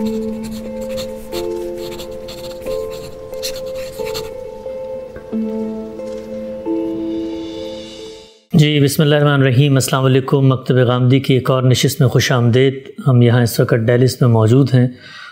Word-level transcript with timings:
جی 0.00 0.06
بسم 8.84 9.02
اللہ 9.02 9.14
الرحمن 9.14 9.40
الرحیم۔ 9.40 9.74
السلام 9.74 10.04
علیکم۔ 10.04 10.46
مکتب 10.46 10.74
غامدی 10.74 11.20
کی 11.20 11.34
ایک 11.34 11.50
اور 11.50 11.62
نشست 11.62 12.00
میں 12.00 12.08
خوش 12.08 12.32
آمدید۔ 12.32 12.78
ہم 13.06 13.22
یہاں 13.22 13.42
اس 13.42 13.60
وقت 13.60 13.74
ڈیلس 13.74 14.20
میں 14.20 14.28
موجود 14.28 14.74
ہیں 14.74 14.86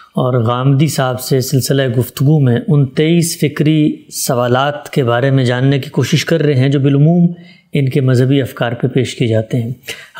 اور 0.08 0.42
غامدی 0.42 0.86
صاحب 0.86 1.20
سے 1.20 1.40
سلسلہ 1.40 1.82
گفتگو 1.88 2.40
میں 2.40 2.60
ان 2.68 2.86
تیئیس 2.86 3.38
فکری 3.40 3.96
سوالات 4.10 4.90
کے 4.90 5.04
بارے 5.04 5.30
میں 5.30 5.44
جاننے 5.44 5.78
کی 5.78 5.90
کوشش 5.90 6.24
کر 6.24 6.42
رہے 6.42 6.54
ہیں 6.54 6.68
جو 6.68 6.80
بالعموم 6.80 7.32
ان 7.72 7.88
کے 7.88 8.00
مذہبی 8.00 8.42
افکار 8.42 8.72
پہ 8.72 8.86
پیش 8.86 9.14
کیے 9.14 9.28
جاتے 9.28 9.62
ہیں۔ 9.62 9.70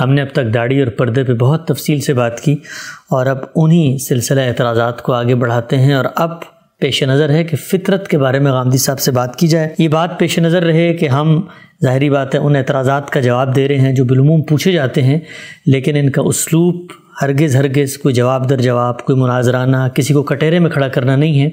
ہم 0.01 0.15
نے 0.15 0.23
اب 0.23 0.29
تک 0.33 0.55
داڑھی 0.55 0.83
اور 0.83 0.91
پردے 0.91 1.25
پہ 1.25 1.35
بہت 1.35 1.69
تفصیل 1.69 2.01
سے 2.01 2.13
بات 2.13 2.41
کی 2.41 2.57
اور 3.11 3.27
اب 3.27 3.39
انہی 3.57 3.99
سلسلہ 3.99 4.41
اعتراضات 4.41 5.03
کو 5.03 5.13
آگے 5.13 5.35
بڑھاتے 5.35 5.77
ہیں 5.77 5.95
اور 5.95 6.05
اب 6.15 6.31
پیش 6.79 7.03
نظر 7.03 7.29
ہے 7.29 7.45
کہ 7.45 7.57
فطرت 7.57 8.09
کے 8.09 8.19
بارے 8.19 8.39
میں 8.39 8.53
غامدی 8.53 8.79
صاحب 8.79 9.01
سے 9.01 9.11
بات 9.11 9.37
کی 9.37 9.47
جائے۔ 9.47 9.69
یہ 9.79 9.89
بات 9.89 10.19
پیش 10.19 10.39
نظر 10.39 10.63
رہے 10.63 10.95
کہ 10.95 11.09
ہم 11.09 11.41
ظاہری 11.83 12.11
بات 12.11 12.35
ہے، 12.35 12.41
ان 12.41 12.57
اعتراضات 12.57 13.11
کا 13.11 13.21
جواب 13.21 13.57
دے 13.57 13.69
رہے 13.69 13.79
ہیں 13.79 13.93
جو 13.93 14.05
بالعموم 14.05 14.43
پوچھے 14.43 14.73
جاتے 14.73 15.03
ہیں، 15.03 15.19
لیکن 15.67 15.97
ان 15.97 16.11
کا 16.11 16.23
اسلوب 16.23 16.93
ہرگز 17.23 17.57
ہرگز 17.57 17.99
کوئی 17.99 18.15
جواب 18.15 18.51
در 18.51 18.57
جواب، 18.57 19.05
کوئی 19.05 19.19
مناظرانہ 19.19 19.77
کسی 19.95 20.15
کو 20.15 20.23
کٹہرے 20.23 20.59
میں 20.59 20.71
کھڑا 20.71 20.89
کرنا 20.89 21.17
نہیں 21.17 21.41
ہے۔ 21.41 21.51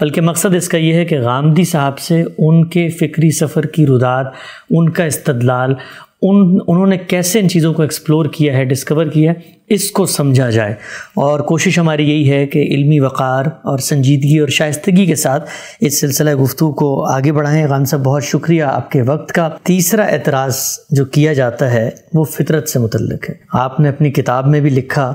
بلکہ 0.00 0.20
مقصد 0.20 0.54
اس 0.54 0.68
کا 0.68 0.78
یہ 0.78 0.92
ہے 0.94 1.04
کہ 1.04 1.20
غامدی 1.20 1.64
صاحب 1.64 1.98
سے 1.98 2.24
ان 2.38 2.68
کے 2.68 2.88
فکری 2.88 3.30
سفر 3.30 3.66
کی 3.66 3.86
رداد 3.86 4.24
ان 4.70 4.88
کا 4.88 5.04
استدلال 5.04 5.74
ان، 6.22 6.58
انہوں 6.66 6.86
نے 6.86 6.98
کیسے 6.98 7.40
ان 7.40 7.48
چیزوں 7.48 7.74
کو 7.74 7.82
ایکسپلور 7.82 8.26
کیا 8.26 8.56
ہے 8.56 8.64
ڈسکور 8.64 9.06
کیا 9.06 9.32
ہے، 9.32 9.36
اس 9.68 9.90
کو 9.90 10.06
سمجھا 10.06 10.50
جائے۔ 10.50 10.74
اور 11.14 11.40
کوشش 11.40 11.78
ہماری 11.78 12.10
یہی 12.10 12.30
ہے 12.30 12.46
کہ 12.46 12.58
علمی 12.58 13.00
وقار 13.00 13.44
اور 13.44 13.78
سنجیدگی 13.78 14.38
اور 14.38 14.48
شائستگی 14.48 15.06
کے 15.06 15.14
ساتھ 15.14 15.50
اس 15.80 16.00
سلسلہ 16.00 16.34
گفتگو 16.34 16.72
کو 16.72 17.04
آگے 17.04 17.32
بڑھائیں۔ 17.32 17.66
غان 17.66 17.84
صاحب، 17.84 18.02
بہت 18.02 18.24
شکریہ 18.24 18.62
آپ 18.62 18.90
کے 18.90 19.02
وقت 19.02 19.32
کا۔ 19.32 19.50
تیسرا 19.62 20.02
اعتراض 20.02 20.56
جو 20.90 21.04
کیا 21.04 21.32
جاتا 21.32 21.72
ہے، 21.72 21.90
وہ 22.14 22.24
فطرت 22.24 22.68
سے 22.68 22.78
متعلق 22.78 23.30
ہے۔ 23.30 23.34
آپ 23.52 23.80
نے 23.80 23.88
اپنی 23.88 24.10
کتاب 24.10 24.46
میں 24.46 24.60
بھی 24.60 24.70
لکھا 24.70 25.08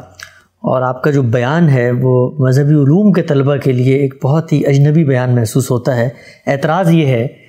اور 0.61 0.81
آپ 0.81 1.03
کا 1.03 1.11
جو 1.11 1.21
بیان 1.21 1.69
ہے، 1.69 1.91
وہ 1.91 2.31
مذہبی 2.39 2.73
علوم 2.73 3.13
کے 3.13 3.21
طلبہ 3.21 3.55
کے 3.55 3.71
لیے 3.71 3.95
ایک 3.95 4.15
بہت 4.23 4.53
ہی 4.53 4.67
اجنبی 4.67 5.03
بیان 5.03 5.35
محسوس 5.35 5.71
ہوتا 5.71 5.95
ہے۔ 5.95 6.09
اعتراض 6.47 6.91
یہ 6.91 7.05
ہے 7.05 7.42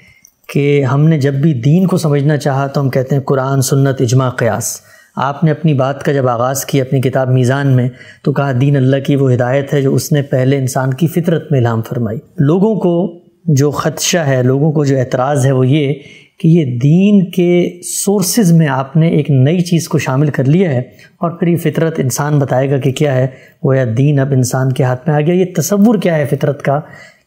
کہ 0.49 0.85
ہم 0.85 1.09
نے 1.09 1.19
جب 1.19 1.35
بھی 1.35 1.55
دین 1.55 1.87
کو 1.87 1.97
سمجھنا 1.97 2.37
چاہا 2.37 2.67
تو 2.67 2.81
ہم 2.81 2.91
کہتے 2.91 3.15
ہیں 3.15 3.23
قرآن، 3.23 3.63
سنت، 3.63 4.01
اجماع، 4.01 4.31
قیاس۔ 4.31 4.81
آپ 5.17 5.45
نے 5.45 5.51
اپنی 5.51 5.75
بات 5.75 6.03
کا 6.03 6.13
جب 6.13 6.29
آغاز 6.29 6.65
کی 6.65 6.81
اپنی 6.81 7.01
کتاب 7.01 7.29
میزان 7.31 7.67
میں 7.67 7.89
تو 8.23 8.33
کہا 8.33 8.53
دین 8.61 8.77
اللہ 8.77 8.97
کی 9.07 9.17
وہ 9.17 9.35
ہدایت 9.35 9.75
ہے 9.75 9.83
جو 9.83 9.95
اس 9.95 10.13
نے 10.13 10.23
پہلے 10.23 10.59
انسان 10.59 10.95
کی 10.95 11.07
فطرت 11.07 11.53
میں 11.53 11.61
الہام 11.61 11.83
فرمائی۔ 11.83 12.19
لوگوں 12.39 12.75
کو 12.77 13.19
جو 13.45 13.71
خدشہ 13.71 14.19
ہے، 14.19 14.43
لوگوں 14.43 14.73
کو 14.73 14.85
جو 14.85 14.99
اعتراض 14.99 15.47
ہے 15.47 15.53
وہ 15.53 15.67
یہ 15.67 15.95
کہ 16.39 16.49
یہ 16.49 16.79
دین 16.79 17.31
کے 17.31 17.81
سورسز 17.83 18.53
میں 18.53 18.69
آپ 18.69 18.97
نے 18.97 19.09
ایک 19.09 19.31
نئی 19.31 19.61
چیز 19.61 19.89
کو 19.89 19.99
شامل 19.99 20.27
کر 20.27 20.45
لیا 20.45 20.71
ہے 20.71 20.79
اور 21.19 21.31
پھر 21.31 21.49
یہ 21.49 21.57
فطرت 21.57 21.95
انسان 21.99 22.39
بتائے 22.39 22.71
گا 22.71 22.77
کہ 22.77 22.93
کیا 22.93 23.15
ہے۔ 23.15 23.27
وہ 23.63 23.77
یا 23.77 23.85
دین 23.99 24.19
اب 24.19 24.33
انسان 24.33 24.73
کے 24.73 24.83
ہاتھ 24.83 25.09
میں 25.09 25.17
آ 25.17 25.21
گیا۔ 25.21 25.35
یہ 25.35 25.45
تصور 25.57 25.99
کیا 25.99 26.17
ہے 26.17 26.27
فطرت 26.31 26.63
کا؟ 26.63 26.81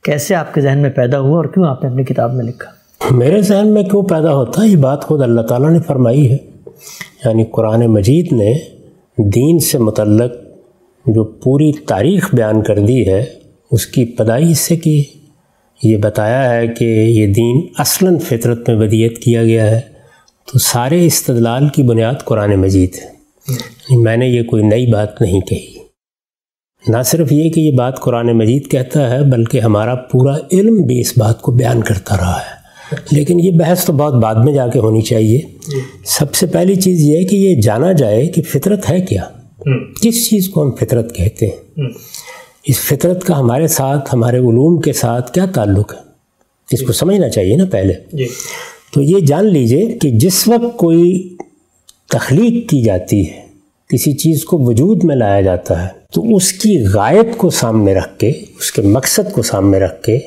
کیسے 0.04 0.36
آپ 0.36 0.54
کے 0.54 0.62
ذہن 0.62 0.80
میں 0.82 0.90
پیدا 0.90 1.20
ہوا 1.20 1.38
اور 1.38 1.46
کیوں 1.46 1.66
آپ 1.66 1.84
نے 1.84 1.90
اپنی 1.90 2.04
کتاب 2.04 2.34
میں 2.34 2.46
لکھا؟ 2.46 2.77
میرے 3.12 3.42
ذہن 3.42 3.68
میں 3.68 3.84
کیوں 3.84 4.04
پیدا 4.04 4.36
ہوتا 4.36 4.64
ہے؟ 4.64 4.68
یہ 4.68 4.76
بات 4.76 5.04
خود 5.04 5.22
اللہ 5.22 5.42
تعالیٰ 5.42 5.70
نے 5.70 5.80
فرمائی 5.80 6.32
ہے۔ 6.32 6.38
یعنی 7.26 7.44
قرآن 7.52 7.86
مجید 7.86 8.34
نے 8.34 8.54
دین 9.18 9.60
سے 9.60 9.78
متعلق 9.78 10.34
جو 11.06 11.24
پوری 11.24 11.72
تاریخ 11.72 12.36
بیان 12.36 12.62
کر 12.62 12.80
دی 12.80 13.08
ہے، 13.08 13.26
اس 13.72 13.86
کی 13.86 14.06
پدائی 14.06 14.52
اس 14.52 14.60
سے 14.60 14.76
کی۔ 14.76 15.04
یہ 15.84 15.98
بتایا 15.98 16.54
ہے 16.54 16.68
کہ 16.68 16.84
یہ 16.84 17.28
دین 17.28 17.62
اصلاً 17.78 18.18
فطرت 18.18 18.70
میں 18.70 18.88
بدیت 18.88 19.18
کیا 19.18 19.44
گیا 19.44 19.72
ہے۔ 19.72 19.82
تو 20.54 20.60
سارے 20.60 21.06
استدلال 21.06 21.68
کی 21.68 21.84
بنیاد 21.84 22.26
قرآن 22.26 22.56
مجید 22.56 22.96
ہے۔ 22.96 23.10
یعنی 23.50 23.98
میں 23.98 24.18
نے 24.18 24.28
یہ 24.28 24.44
کوئی 24.44 24.64
نئی 24.64 24.92
بات 24.92 25.22
نہیں 25.22 25.42
کہی۔ 25.42 25.74
نہ 26.88 26.98
صرف 27.06 27.32
یہ 27.32 27.50
کہ 27.50 27.60
یہ 27.60 27.72
بات 27.78 28.00
قرآن 28.00 28.28
مجید 28.28 28.72
کہتا 28.72 29.10
ہے، 29.10 29.24
بلکہ 29.24 29.60
ہمارا 29.60 29.96
پورا 29.96 30.38
علم 30.52 30.82
بھی 30.82 31.00
اس 31.00 31.18
بات 31.18 31.42
کو 31.42 31.52
بیان 31.52 31.82
کرتا 31.82 32.18
رہا 32.18 32.40
ہے۔ 32.40 32.57
لیکن 33.12 33.40
یہ 33.40 33.52
بحث 33.52 33.86
تو 33.86 33.94
بہت 33.94 34.14
بعد 34.14 34.36
میں 34.36 34.54
جا 34.54 34.68
کے 34.68 34.80
ہونی 34.80 35.02
چاہیے۔ 35.02 35.38
جی۔ 35.68 35.80
سب 36.06 36.36
سے 36.36 36.46
پہلی 36.46 36.76
چیز 36.76 37.00
یہ 37.00 37.18
ہے 37.18 37.24
کہ 37.24 37.36
یہ 37.36 37.62
جانا 37.62 37.92
جائے 37.92 38.28
کہ 38.28 38.42
فطرت 38.42 38.90
ہے 38.90 39.02
کیا۔ 39.02 39.24
کس 40.02 40.30
چیز 40.30 40.50
کو 40.50 40.64
ہم 40.64 40.72
فطرت 40.72 41.16
کہتے 41.16 41.46
ہیں؟ 41.46 41.84
اس 42.68 42.80
فطرت 42.80 43.24
کا 43.24 43.40
ہمارے 43.40 43.68
ساتھ 43.68 44.10
ہمارے 44.14 44.38
علوم 44.38 44.82
کے 44.82 44.94
ساتھ 44.94 45.34
کیا 45.34 45.46
تعلق 45.46 45.94
ہے؟ 45.94 46.00
اس 46.72 46.82
کو 46.82 46.94
جی۔ 46.94 46.98
سمجھنا 46.98 47.30
چاہیے 47.30 47.56
نا 47.56 47.66
پہلے۔ 47.72 47.94
جی۔ 48.14 48.28
تو 48.94 49.02
یہ 49.02 49.20
جان 49.20 49.46
لیجیے 49.46 49.98
کہ 50.02 50.10
جس 50.12 50.48
وقت 50.48 50.78
کوئی 50.78 51.36
تخلیق 52.10 52.70
کی 52.70 52.82
جاتی 52.82 53.30
ہے 53.30 53.48
کسی 53.90 54.14
چیز 54.14 54.46
کو 54.46 54.58
وجود 54.58 55.04
میں 55.04 55.16
لایا 55.16 55.42
جاتا 55.42 55.84
ہے 55.84 55.88
تو 56.14 56.36
اس 56.36 56.54
کی 56.54 56.84
غائب 56.94 57.38
کو 57.38 57.50
سامنے 57.50 57.94
رکھ 57.94 58.20
کے 58.20 58.30
اس 58.30 58.72
کے 58.72 58.82
مقصد 58.82 59.32
کو 59.34 59.42
سامنے 59.42 59.80
رکھ 59.80 60.04
کے 60.04 60.20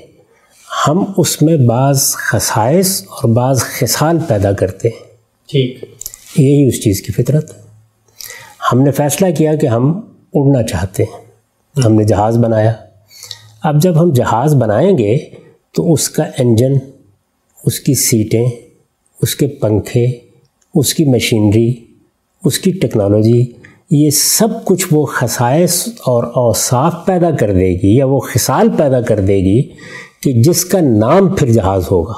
ہم 0.88 1.04
اس 1.16 1.42
میں 1.42 1.56
بعض 1.56 2.00
خصائص 2.12 3.02
اور 3.02 3.34
بعض 3.34 3.60
خصال 3.60 4.18
پیدا 4.28 4.52
کرتے 4.52 4.88
ہیں۔ 4.88 5.04
ٹھیک۔ 5.48 5.84
یہی 6.36 6.68
اس 6.68 6.82
چیز 6.82 7.02
کی 7.02 7.12
فطرت۔ 7.12 7.50
ہم 8.72 8.82
نے 8.82 8.90
فیصلہ 8.90 9.26
کیا 9.38 9.54
کہ 9.54 9.66
ہم 9.66 10.00
اڑنا 10.34 10.62
چاہتے 10.62 11.02
ہیں۔ 11.02 11.20
ہم 11.84 11.94
نے 11.94 12.04
جہاز 12.04 12.38
بنایا۔ 12.38 12.72
اب 13.62 13.82
جب 13.82 14.02
ہم 14.02 14.12
جہاز 14.12 14.54
بنائیں 14.54 14.98
گے 14.98 15.18
تو 15.74 15.92
اس 15.92 16.10
کا 16.10 16.22
انجن 16.38 16.72
اس 17.64 17.80
کی 17.80 17.94
سیٹیں 17.94 18.48
اس 19.22 19.36
کے 19.36 19.46
پنکھے 19.46 20.06
اس 20.74 20.94
کی 20.94 21.04
مشینری 21.04 21.74
اس 22.44 22.58
کی 22.58 22.70
ٹیکنالوجی 22.70 23.44
یہ 23.90 24.10
سب 24.10 24.64
کچھ 24.64 24.86
وہ 24.90 25.06
خصائص 25.06 25.88
اور 25.88 26.24
اوصاف 26.24 26.94
پیدا 27.06 27.30
کر 27.30 27.52
دے 27.54 27.74
گی 27.82 27.96
یا 27.96 28.06
وہ 28.06 28.20
خصال 28.20 28.68
پیدا 28.76 29.00
کر 29.00 29.20
دے 29.20 29.36
گی 29.36 29.62
کہ 30.22 30.32
جس 30.32 30.64
کا 30.64 30.80
نام 30.80 31.28
پھر 31.28 31.50
جہاز 31.50 31.84
ہوگا۔ 31.90 32.14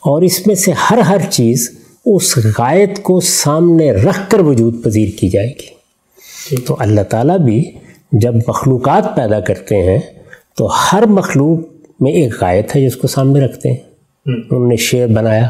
اور 0.00 0.22
اس 0.22 0.46
میں 0.46 0.54
سے 0.54 0.72
ہر 0.90 0.98
ہر 0.98 1.18
چیز 1.30 1.78
اس 2.06 2.38
غائط 2.58 3.02
کو 3.02 3.20
سامنے 3.20 3.92
رکھ 3.92 4.30
کر 4.30 4.40
وجود 4.40 4.84
پذیر 4.84 5.08
کی 5.18 5.28
جائے 5.28 5.48
گی۔ 5.48 5.80
تو 6.56 6.76
اللہ 6.78 7.00
تعالیٰ 7.00 7.38
بھی 7.38 7.70
جب 8.12 8.34
مخلوقات 8.48 9.16
پیدا 9.16 9.40
کرتے 9.40 9.76
ہیں 9.76 9.98
تو 10.56 10.68
ہر 10.70 11.06
مخلوق 11.06 11.58
میں 12.02 12.12
ایک 12.12 12.32
غائط 12.40 12.76
ہے 12.76 12.86
جس 12.86 12.96
کو 12.96 13.08
سامنے 13.08 13.40
رکھتے 13.40 13.68
ہیں۔ 13.70 13.76
انہوں 14.26 14.68
نے 14.68 14.76
شیر 14.76 15.06
بنایا 15.06 15.48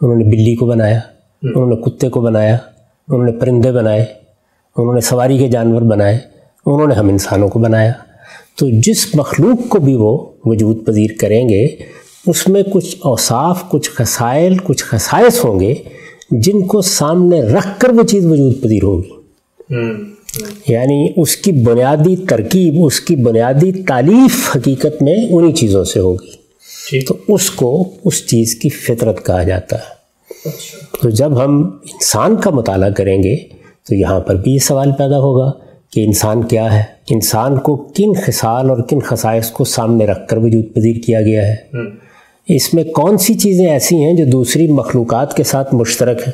انہوں 0.00 0.16
نے 0.16 0.24
بلی 0.24 0.54
کو 0.54 0.66
بنایا 0.66 1.00
انہوں 1.42 1.66
نے 1.66 1.76
کتے 1.76 2.08
کو 2.08 2.20
بنایا 2.20 2.54
انہوں 3.08 3.24
نے 3.24 3.32
پرندے 3.32 3.72
بنائے 3.72 4.04
انہوں 4.76 4.94
نے 4.94 5.00
سواری 5.00 5.38
کے 5.38 5.48
جانور 5.48 5.82
بنائے 5.82 6.18
انہوں 6.66 6.86
نے 6.86 6.94
ہم 6.94 7.08
انسانوں 7.08 7.48
کو 7.48 7.58
بنایا۔ 7.58 7.92
تو 8.58 8.66
جس 8.70 9.14
مخلوق 9.14 9.68
کو 9.68 9.78
بھی 9.78 9.94
وہ 9.94 10.26
وجود 10.44 10.86
پذیر 10.86 11.10
کریں 11.18 11.48
گے 11.48 11.68
اس 12.26 12.48
میں 12.48 12.62
کچھ 12.72 12.96
اوصاف 13.00 13.70
کچھ 13.70 13.90
خسائل 13.90 14.56
کچھ 14.64 14.84
خصائص 14.84 15.44
ہوں 15.44 15.60
گے 15.60 15.74
جن 16.30 16.66
کو 16.66 16.82
سامنے 16.82 17.42
رکھ 17.42 17.80
کر 17.80 17.90
وہ 17.90 18.02
چیز 18.02 18.26
وجود 18.26 18.62
پذیر 18.62 18.82
ہوگی۔ 18.82 19.08
یعنی 20.68 21.08
اس 21.16 21.36
کی 21.36 21.52
بنیادی 21.52 22.16
ترکیب 22.16 22.84
اس 22.84 23.00
کی 23.00 23.16
بنیادی 23.16 23.82
تعلیف 23.82 24.56
حقیقت 24.56 25.02
میں 25.02 25.16
انہی 25.30 25.52
چیزوں 25.52 25.84
سے 25.84 26.00
ہوگی۔ 26.00 26.30
جی۔ 26.92 27.00
تو 27.00 27.14
اس 27.28 27.50
کو 27.50 27.84
اس 28.04 28.26
چیز 28.26 28.54
کی 28.54 28.68
فطرت 28.68 29.26
کہا 29.26 29.42
جاتا 29.42 29.76
ہے۔ 29.76 30.02
اچھا۔ 30.44 30.96
تو 31.02 31.10
جب 31.10 31.44
ہم 31.44 31.70
انسان 31.82 32.36
کا 32.36 32.50
مطالعہ 32.50 32.90
کریں 32.90 33.22
گے 33.22 33.36
تو 33.88 33.94
یہاں 33.94 34.20
پر 34.20 34.34
بھی 34.34 34.52
یہ 34.52 34.58
سوال 34.58 34.90
پیدا 34.98 35.18
ہوگا۔ 35.18 35.52
کہ 35.92 36.04
انسان 36.06 36.42
کیا 36.42 36.78
ہے؟ 36.78 36.82
انسان 37.10 37.58
کو 37.58 37.76
کن 37.76 38.12
خصال 38.26 38.70
اور 38.70 38.78
کن 38.88 39.00
خصائص 39.00 39.50
کو 39.50 39.64
سامنے 39.64 40.06
رکھ 40.06 40.28
کر 40.28 40.36
وجود 40.36 40.74
پذیر 40.74 40.96
کیا 41.06 41.20
گیا 41.22 41.48
ہے؟ 41.48 41.56
اس 42.48 42.74
میں 42.74 42.84
کون 42.84 43.18
سی 43.18 43.34
چیزیں 43.34 43.66
ایسی 43.66 43.96
ہیں 43.96 44.14
جو 44.14 44.24
دوسری 44.24 44.68
مخلوقات 44.68 45.36
کے 45.36 45.44
ساتھ 45.44 45.74
مشترک 45.74 46.20
ہیں؟ 46.26 46.32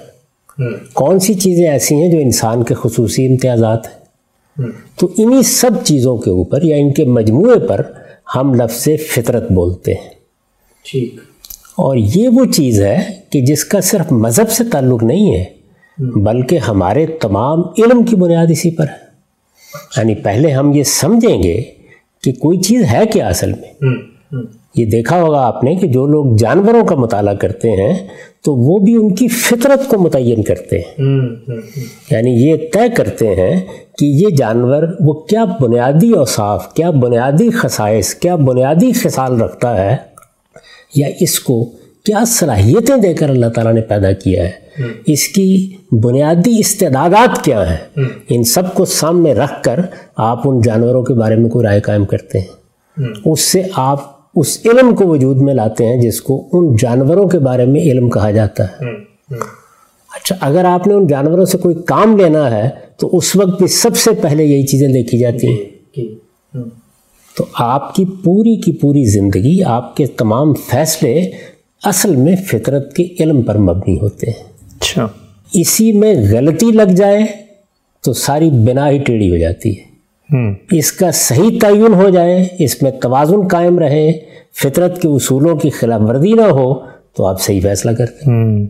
کون 0.93 1.19
سی 1.19 1.35
چیزیں 1.35 1.69
ایسی 1.69 1.95
ہیں 1.95 2.11
جو 2.11 2.19
انسان 2.19 2.63
کے 2.63 2.75
خصوصی 2.75 3.27
امتیازات 3.27 3.87
ہیں؟ 3.87 3.99
تو 5.01 5.09
انہی 5.19 5.43
سب 5.43 5.71
چیزوں 5.85 6.17
کے 6.17 6.31
اوپر 6.31 6.63
یا 6.63 6.77
ان 6.77 6.93
کے 6.93 7.05
مجموعے 7.05 7.59
پر 7.59 7.83
ہم 8.35 8.55
لفظ 8.55 8.89
فطرت 9.11 9.53
بولتے 9.53 9.93
ہیں۔ 9.93 10.11
ٹھیک۔ 10.91 11.15
اور 11.77 11.97
یہ 11.97 12.29
وہ 12.29 12.45
چیز 12.45 12.81
ہے 12.83 13.05
کہ 13.31 13.41
جس 13.41 13.65
کا 13.65 13.81
صرف 13.81 14.13
مذہب 14.13 14.51
سے 14.51 14.65
تعلق 14.73 15.03
نہیں 15.03 15.37
ہے 15.37 15.45
بلکہ 15.99 16.59
ہمارے 16.59 17.07
تمام 17.07 17.61
علم 17.61 18.03
کی 18.03 18.17
بنیاد 18.17 18.47
اسی 18.51 18.71
پر 18.71 18.85
ہے۔ 18.85 19.08
یعنی 19.97 20.15
پہلے 20.15 20.51
ہم 20.51 20.73
یہ 20.73 20.83
سمجھیں 20.83 21.43
گے 21.43 21.63
کہ 22.23 22.33
کوئی 22.33 22.59
چیز 22.59 22.85
ہے 22.93 23.03
کیا 23.13 23.29
اصل 23.29 23.53
میں؟ 23.53 23.87
یہ 24.75 24.85
دیکھا 24.85 25.23
ہوگا 25.23 25.41
آپ 25.41 25.65
نے 25.65 25.75
کہ 25.75 25.87
جو 25.87 26.07
لوگ 26.07 26.37
جانوروں 26.37 26.85
کا 26.85 26.95
مطالعہ 26.95 27.35
کرتے 27.35 27.71
ہیں 27.71 28.07
تو 28.45 28.55
وہ 28.55 28.79
بھی 28.79 28.95
ان 28.95 29.15
کی 29.15 29.29
فطرت 29.29 29.89
کو 29.89 29.99
متعین 29.99 30.43
کرتے 30.43 30.79
ہیں۔ 30.79 31.05
یعنی 32.11 32.31
یہ 32.31 32.57
طے 32.57 32.89
کرتے 32.97 33.29
ہیں 33.29 33.61
کہ 33.99 34.05
یہ 34.05 34.27
جانور 34.37 34.83
وہ 35.01 35.13
کیا 35.13 35.45
بنیادی 35.61 36.13
اوصاف 36.13 36.75
کیا 36.75 36.91
بنیادی 36.91 37.51
خصائص 37.51 38.15
کیا 38.15 38.37
بنیادی 38.37 38.93
خصال 38.93 39.41
رکھتا 39.41 39.91
ہے 39.91 39.97
یا 40.95 41.09
اس 41.21 41.41
کو 41.41 41.65
کیا 42.05 42.25
صلاحیتیں 42.27 42.97
دے 42.97 43.15
کر 43.15 43.31
اللہ 43.31 43.47
تعالیٰ 43.47 43.75
نے 43.75 43.81
پیدا 43.81 44.13
کیا 44.13 44.45
ہے۔ 44.45 44.68
اس 45.07 45.29
کی 45.29 45.77
بنیادی 45.93 46.59
استعدادات 46.59 47.45
کیا 47.45 47.71
ہیں؟ 47.71 48.01
ان 48.29 48.43
سب 48.43 48.75
کو 48.75 48.85
سامنے 48.85 49.35
رکھ 49.35 49.63
کر 49.63 49.81
آپ 50.17 50.49
ان 50.49 50.61
جانوروں 50.61 51.03
کے 51.03 51.15
بارے 51.15 51.37
میں 51.37 51.51
کوئی 51.51 51.67
رائے 51.67 51.81
قائم 51.81 52.05
کرتے 52.05 52.41
ہیں۔ 52.41 52.47
اس 53.25 53.41
سے 53.41 53.63
آپ 53.73 54.19
اس 54.37 54.59
علم 54.65 54.95
کو 54.95 55.07
وجود 55.07 55.37
میں 55.37 55.55
لاتے 55.55 55.87
ہیں 55.87 56.01
جس 56.01 56.21
کو 56.21 56.49
ان 56.53 56.77
جانوروں 56.77 57.29
کے 57.29 57.39
بارے 57.39 57.65
میں 57.65 57.81
علم 57.81 58.11
کہا 58.11 58.31
جاتا 58.31 58.65
ہے۔ 58.65 58.75
اچھا 60.17 60.37
اگر 60.41 60.65
آپ 60.65 60.87
نے 60.87 60.95
ان 60.95 61.07
جانوروں 61.07 61.45
سے 61.45 61.59
کوئی 61.59 61.75
کام 61.75 62.17
لینا 62.17 62.51
ہے 62.51 62.71
تو 62.97 63.17
اس 63.17 63.37
وقت 63.37 63.59
بھی 63.59 63.67
سب 63.67 63.97
سے 63.97 64.11
پہلے 64.23 64.45
یہی 64.45 64.67
چیزیں 64.67 64.89
دیکھی 64.89 65.19
جاتی 65.19 65.47
ہیں۔ 65.47 65.57
جی، 65.57 65.65
جی، 65.97 66.15
تو 67.37 67.45
آپ 67.55 67.95
کی 67.95 68.05
پوری 68.25 68.57
کی 68.57 68.73
پوری 68.73 69.05
زندگی 69.05 69.63
آپ 69.65 69.97
کے 69.97 70.07
تمام 70.07 70.55
فیصلے 70.55 71.31
اصل 71.85 72.17
میں 72.17 72.37
فطرت 72.37 72.97
کے 72.97 73.09
علم 73.21 73.43
پر 73.43 73.59
مبنی 73.59 73.99
ہوتے 73.99 74.31
ہیں۔ 74.31 74.58
اچھا۔ 74.81 75.09
اسی 75.55 75.93
میں 75.93 76.15
غلطی 76.31 76.67
لگ 76.67 76.93
جائے 76.97 77.21
تو 78.05 78.13
ساری 78.13 78.51
بنا 78.51 78.91
ہی 78.91 78.99
ٹیڑھی 78.99 79.31
ہو 79.31 79.37
جاتی 79.37 79.79
ہے۔ 79.79 79.89
اس 80.71 80.93
کا 80.93 81.11
صحیح 81.11 81.59
تعین 81.61 81.95
ہو 81.95 82.09
جائے 82.09 82.49
اس 82.59 82.83
میں 82.83 82.91
توازن 82.91 83.49
قائم 83.49 83.79
رہے 83.79 84.13
فطرت 84.63 85.03
کے 85.03 85.09
اصولوں 85.09 85.57
کی 85.57 85.71
خلاف 85.71 86.01
ورزی 86.01 86.33
نہ 86.33 86.43
ہو 86.43 86.75
تو 87.17 87.27
آپ 87.27 87.41
صحیح 87.41 87.61
فیصلہ 87.63 87.91
کرتے 87.91 88.31
ہیں۔ 88.31 88.67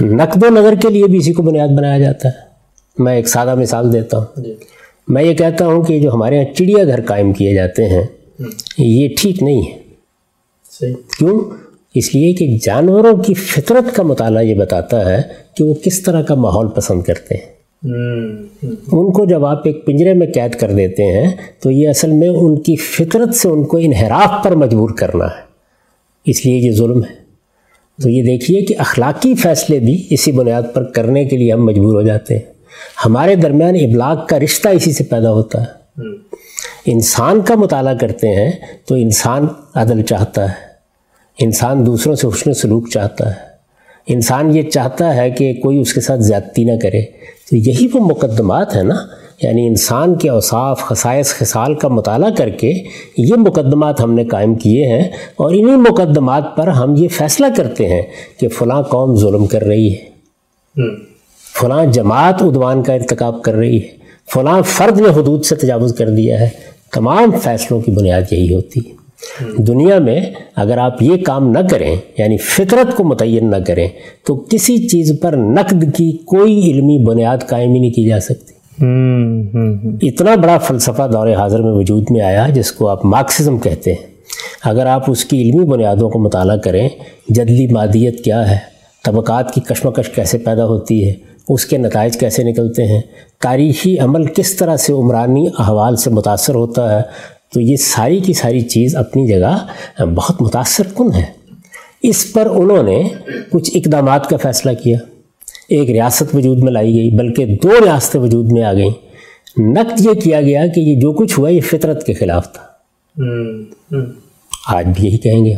نقد 0.00 0.44
و 0.44 0.48
نظر 0.48 0.74
کے 0.74 0.88
لیے 0.88 1.04
بھی 1.04 1.18
اسی 1.18 1.32
کو 1.32 1.42
بنیاد 1.42 1.68
بنایا 1.68 1.98
جاتا 1.98 2.28
ہے۔ 2.28 2.54
میں 2.98 3.16
ایک 3.16 3.28
سادہ 3.28 3.54
مثال 3.54 3.92
دیتا 3.92 4.18
ہوں۔ 4.18 4.42
جی۔ 4.42 4.54
میں 5.08 5.22
یہ 5.22 5.34
کہتا 5.34 5.66
ہوں 5.66 5.82
کہ 5.82 6.00
جو 6.00 6.14
ہمارے 6.14 6.36
یہاں 6.36 6.54
چڑیا 6.54 6.84
گھر 6.84 7.00
قائم 7.02 7.32
کیے 7.32 7.54
جاتے 7.54 7.88
ہیں 7.88 8.02
یہ 8.78 9.08
ٹھیک 9.18 9.42
نہیں 9.42 9.62
ہے۔ 9.62 9.78
کیوں؟ 11.18 11.63
اس 11.94 12.14
لیے 12.14 12.32
کہ 12.32 12.58
جانوروں 12.62 13.16
کی 13.16 13.34
فطرت 13.34 13.96
کا 13.96 14.02
مطالعہ 14.02 14.42
یہ 14.42 14.54
بتاتا 14.54 15.16
ہے 15.16 15.22
کہ 15.56 15.64
وہ 15.64 15.74
کس 15.74 16.02
طرح 16.02 16.22
کا 16.22 16.34
ماحول 16.34 16.68
پسند 16.68 17.02
کرتے 17.02 17.34
ہیں۔ 17.34 17.54
ان 18.92 19.12
کو 19.12 19.24
جب 19.24 19.44
آپ 19.44 19.62
ایک 19.64 19.86
پنجرے 19.86 20.12
میں 20.12 20.26
قید 20.34 20.54
کر 20.54 20.72
دیتے 20.72 21.02
ہیں 21.02 21.30
تو 21.62 21.70
یہ 21.70 21.88
اصل 21.88 22.12
میں 22.12 22.28
ان 22.28 22.60
کی 22.60 22.76
فطرت 22.76 23.34
سے 23.34 23.48
ان 23.48 23.64
کو 23.64 23.76
انحراف 23.76 24.44
پر 24.44 24.54
مجبور 24.54 24.90
کرنا 24.90 25.24
ہے۔ 25.24 25.42
اس 26.24 26.46
لیے 26.46 26.56
یہ 26.56 26.72
ظلم 26.72 27.04
ہے۔ 27.04 27.24
تو 28.02 28.08
یہ 28.10 28.22
دیکھیے 28.22 28.62
کہ 28.62 28.74
اخلاقی 28.78 29.34
فیصلے 29.34 29.78
بھی 29.78 30.06
اسی 30.10 30.32
بنیاد 30.32 30.62
پر 30.74 30.82
کرنے 30.84 31.24
کے 31.24 31.36
لیے 31.36 31.52
ہم 31.52 31.64
مجبور 31.64 31.94
ہو 31.94 32.02
جاتے 32.02 32.34
ہیں۔ 32.34 32.42
ہمارے 33.06 33.34
درمیان 33.34 33.74
ابلاغ 33.74 34.26
کا 34.28 34.38
رشتہ 34.38 34.68
اسی 34.68 34.92
سے 34.92 35.04
پیدا 35.04 35.32
ہوتا 35.32 35.62
ہے۔ 35.62 35.84
انسان 36.86 37.40
کا 37.40 37.54
مطالعہ 37.54 37.94
کرتے 37.94 38.28
ہیں 38.28 38.52
تو 38.86 38.94
انسان 38.94 39.46
عدل 39.74 40.02
چاہتا 40.02 40.48
ہے۔ 40.48 40.73
انسان 41.38 41.86
دوسروں 41.86 42.14
سے 42.14 42.26
حسن 42.26 42.54
سلوک 42.54 42.88
چاہتا 42.88 43.28
ہے۔ 43.28 43.54
انسان 44.06 44.56
یہ 44.56 44.62
چاہتا 44.62 45.16
ہے 45.16 45.30
کہ 45.30 45.54
کوئی 45.54 45.80
اس 45.80 45.92
کے 45.92 46.00
ساتھ 46.00 46.20
زیادتی 46.20 46.64
نہ 46.64 46.72
کرے۔ 46.82 47.02
تو 47.50 47.56
یہی 47.56 47.86
وہ 47.94 48.00
مقدمات 48.00 48.76
ہیں 48.76 48.82
نا 48.82 48.94
یعنی 49.42 49.66
انسان 49.66 50.14
کے 50.14 50.28
اوصاف 50.30 50.80
خصائص 50.80 51.28
خصال 51.28 51.74
کا 51.74 51.88
مطالعہ 51.88 52.30
کر 52.30 52.48
کے 52.48 52.72
یہ 53.18 53.34
مقدمات 53.36 54.00
ہم 54.00 54.14
نے 54.14 54.24
قائم 54.24 54.54
کیے 54.54 54.86
ہیں 54.86 55.04
اور 55.36 55.50
انہی 55.50 55.76
مقدمات 55.76 56.56
پر 56.56 56.68
ہم 56.68 56.94
یہ 56.96 57.08
فیصلہ 57.08 57.46
کرتے 57.56 57.88
ہیں 57.88 58.02
کہ 58.40 58.48
فلاں 58.48 58.82
قوم 58.82 59.16
ظلم 59.16 59.46
کر 59.46 59.62
رہی 59.62 59.94
ہے۔ 59.94 60.04
فلاں 61.60 61.86
جماعت 61.86 62.42
ادوان 62.42 62.82
کا 62.82 62.94
ارتکاب 62.94 63.42
کر 63.42 63.54
رہی 63.54 63.82
ہے۔ 63.82 63.88
فلاں 64.34 64.62
فرد 64.62 65.00
نے 65.00 65.08
حدود 65.08 65.44
سے 65.44 65.54
تجاوز 65.54 65.94
کر 65.98 66.10
دیا 66.10 66.40
ہے۔ 66.40 66.48
تمام 66.94 67.30
فیصلوں 67.42 67.80
کی 67.80 67.90
بنیاد 67.90 68.32
یہی 68.32 68.54
ہوتی 68.54 68.80
ہے۔ 68.86 68.93
دنیا 69.58 69.98
میں 69.98 70.20
اگر 70.56 70.78
آپ 70.78 71.02
یہ 71.02 71.16
کام 71.24 71.50
نہ 71.50 71.58
کریں 71.70 71.96
یعنی 72.18 72.36
فطرت 72.36 72.96
کو 72.96 73.04
متعین 73.04 73.50
نہ 73.50 73.56
کریں 73.66 73.88
تو 74.26 74.36
کسی 74.36 74.88
چیز 74.88 75.12
پر 75.20 75.32
نقد 75.36 75.96
کی 75.96 76.18
کوئی 76.24 76.70
علمی 76.70 77.04
بنیاد 77.04 77.38
قائم 77.46 77.74
ہی 77.74 77.80
نہیں 77.80 77.90
کی 77.90 78.08
جا 78.08 78.20
سکتی۔ 78.20 78.54
اتنا 80.08 80.34
بڑا 80.34 80.58
فلسفہ 80.58 81.08
دور 81.12 81.28
حاضر 81.28 81.62
میں 81.62 81.72
وجود 81.72 82.04
میں 82.10 82.20
آیا 82.20 82.48
جس 82.48 82.72
کو 82.72 82.88
آپ 82.88 83.04
مارکسزم 83.04 83.58
کہتے 83.58 83.92
ہیں۔ 83.92 84.06
اگر 84.64 84.86
آپ 84.86 85.10
اس 85.10 85.24
کی 85.24 85.42
علمی 85.42 85.64
بنیادوں 85.64 86.10
کو 86.10 86.18
مطالعہ 86.18 86.56
کریں 86.56 86.88
جدلی 87.28 87.66
مادیت 87.66 88.24
کیا 88.24 88.50
ہے؟ 88.50 88.56
طبقات 89.04 89.54
کی 89.54 89.60
کشمکش 89.60 90.08
کیسے 90.08 90.38
پیدا 90.38 90.64
ہوتی 90.64 91.08
ہے؟ 91.08 91.14
اس 91.48 91.66
کے 91.66 91.78
نتائج 91.78 92.16
کیسے 92.16 92.42
نکلتے 92.42 92.86
ہیں؟ 92.86 93.00
تاریخی 93.42 93.98
عمل 93.98 94.24
کس 94.24 94.56
طرح 94.56 94.76
سے 94.76 94.92
عمرانی 94.92 95.46
احوال 95.58 95.96
سے 95.96 96.10
متاثر 96.10 96.54
ہوتا 96.54 96.96
ہے؟ 96.96 97.33
تو 97.54 97.60
یہ 97.60 97.76
ساری 97.76 98.18
کی 98.18 98.32
ساری 98.32 98.60
چیز 98.60 98.96
اپنی 98.96 99.26
جگہ 99.26 99.66
بہت 100.02 100.42
متاثر 100.42 100.82
کن 100.96 101.12
ہے۔ 101.14 101.24
اس 102.02 102.32
پر 102.32 102.46
انہوں 102.46 102.82
نے 102.82 103.02
کچھ 103.50 103.70
اقدامات 103.74 104.30
کا 104.30 104.36
فیصلہ 104.36 104.70
کیا۔ 104.82 104.98
ایک 105.68 105.90
ریاست 105.90 106.34
وجود 106.34 106.58
میں 106.58 106.72
لائی 106.72 106.94
گئی 106.94 107.10
بلکہ 107.10 107.46
دو 107.46 107.68
ریاستیں 107.84 108.20
وجود 108.20 108.52
میں 108.52 108.62
آ 108.62 108.72
گئیں۔ 108.72 108.90
نقد 109.60 110.06
یہ 110.06 110.20
کیا 110.20 110.40
گیا 110.40 110.66
کہ 110.66 110.80
یہ 110.80 111.00
جو 111.00 111.12
کچھ 111.12 111.38
ہوا 111.38 111.48
یہ 111.48 111.60
فطرت 111.60 112.06
کے 112.06 112.12
خلاف 112.12 112.52
تھا۔ 112.52 112.62
آج 114.68 114.86
بھی 114.94 115.08
یہی 115.08 115.18
کہیں 115.18 115.44
گے۔ 115.44 115.54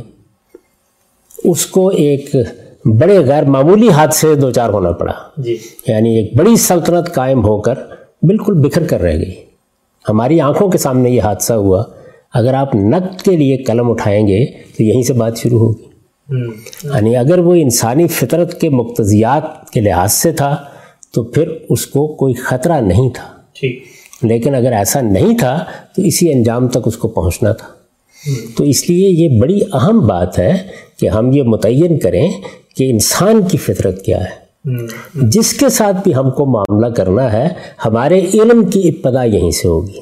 اس 1.45 1.67
کو 1.67 1.89
ایک 1.89 2.37
بڑے 2.85 3.19
غیر 3.19 3.43
معمولی 3.43 3.89
حادثے 3.89 4.35
دو 4.35 4.51
چار 4.51 4.71
ہونا 4.71 4.93
پڑا۔ 4.93 5.13
جی۔ 5.37 5.57
یعنی 5.87 6.19
ایک 6.19 6.37
بڑی 6.37 6.57
سلطنت 6.57 7.15
قائم 7.15 7.45
ہو 7.45 7.61
کر 7.61 7.75
بالکل 8.23 8.55
بکھر 8.55 8.85
کر 8.85 9.01
رہ 9.01 9.19
گئی۔ 9.19 9.46
ہماری 10.09 10.41
آنکھوں 10.41 10.69
کے 10.69 10.79
سامنے 10.79 11.11
یہ 11.11 11.23
حادثہ 11.23 11.53
ہوا 11.53 11.83
اگر 12.35 12.55
آپ 12.55 12.75
نقد 12.75 13.23
کے 13.23 13.37
لیے 13.37 13.57
قلم 13.57 13.91
اٹھائیں 13.91 14.29
گے 14.29 14.47
تو 14.47 14.83
یہیں 14.83 15.03
سے 15.03 15.13
بات 15.13 15.39
شروع 15.39 15.59
ہوگی۔ 15.59 15.83
یعنی 16.85 17.17
اگر 17.17 17.39
وہ 17.39 17.55
انسانی 17.55 18.07
فطرت 18.07 18.61
کے 18.61 18.69
مقتضیات 18.69 19.71
کے 19.71 19.81
لحاظ 19.81 20.13
سے 20.13 20.33
تھا 20.33 20.57
تو 21.15 21.23
پھر 21.23 21.49
اس 21.71 21.87
کو 21.87 22.07
کوئی 22.07 22.35
خطرہ 22.35 22.81
نہیں 22.81 23.11
تھا۔ 23.11 23.25
لیکن 24.23 24.55
اگر 24.55 24.73
ایسا 24.73 25.01
نہیں 25.01 25.39
تھا 25.39 25.65
تو 25.97 26.03
اسی 26.03 26.33
انجام 26.33 26.69
تک 26.69 26.79
اس 26.85 26.97
کو 26.97 27.09
پہنچنا 27.09 27.53
تھا۔ 27.53 27.67
تو 28.57 28.65
اس 28.65 28.91
لیے 28.91 29.09
یہ 29.09 29.41
بڑی 29.41 29.61
اہم 29.73 30.07
بات 30.07 30.39
ہے 30.39 30.53
کہ 30.99 31.09
ہم 31.09 31.33
یہ 31.33 31.43
متعین 31.43 31.99
کریں 31.99 32.33
کہ 32.77 32.91
انسان 32.91 33.43
کی 33.43 33.59
فطرت 33.59 34.03
کیا 34.03 34.21
ہے۔ 34.21 34.46
جس 35.15 35.53
کے 35.53 35.69
ساتھ 35.69 35.97
بھی 36.05 36.15
ہم 36.15 36.31
کو 36.31 36.47
معاملہ 36.47 36.87
کرنا 36.87 37.33
ہے 37.33 37.49
ہمارے 37.85 38.19
علم 38.19 38.65
کی 38.65 38.89
ابتدا 38.89 39.25
یہیں 39.25 39.51
سے 39.51 39.69
ہوگی۔ 39.69 40.01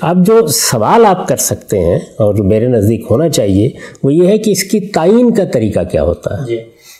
اب 0.00 0.26
جو 0.26 0.46
سوال 0.46 1.06
آپ 1.06 1.28
کر 1.28 1.36
سکتے 1.36 1.78
ہیں 1.78 1.96
اور 1.96 2.34
جو 2.34 2.44
میرے 2.44 2.66
نزدیک 2.66 3.06
ہونا 3.10 3.28
چاہیے 3.28 3.70
وہ 4.02 4.14
یہ 4.14 4.28
ہے 4.28 4.38
کہ 4.38 4.50
اس 4.50 4.64
کی 4.64 4.80
تعین 4.80 5.34
کا 5.34 5.44
طریقہ 5.44 5.80
کیا 5.90 6.02
ہوتا 6.02 6.40
ہے۔ 6.40 6.46
جی۔ 6.46 6.58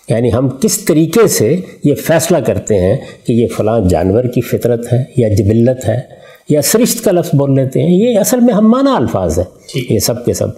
یعنی 0.08 0.32
ہم 0.32 0.48
کس 0.48 0.78
طریقے 0.78 1.28
سے 1.28 1.56
یہ 1.84 1.94
فیصلہ 1.94 2.36
کرتے 2.38 2.78
ہیں 2.78 2.96
کہ 3.26 3.32
یہ 3.32 3.46
فلاں 3.46 3.80
جانور 3.88 4.24
کی 4.24 4.40
فطرت 4.40 4.92
ہے 4.92 5.04
یا 5.16 5.28
جبلت 5.28 5.88
ہے۔ 5.88 6.19
یا 6.50 6.62
سرشت 6.62 7.04
کا 7.04 7.12
لفظ 7.12 7.30
بول 7.34 7.54
لیتے 7.54 7.82
ہیں 7.82 7.94
یہ 7.94 8.18
اصل 8.18 8.40
میں 8.40 8.54
ہم 8.54 8.70
مانا 8.70 8.96
الفاظ 8.96 9.38
ہے۔ 9.38 9.44
یہ 9.90 9.98
سب 9.98 10.24
کے 10.24 10.32
سب۔ 10.32 10.48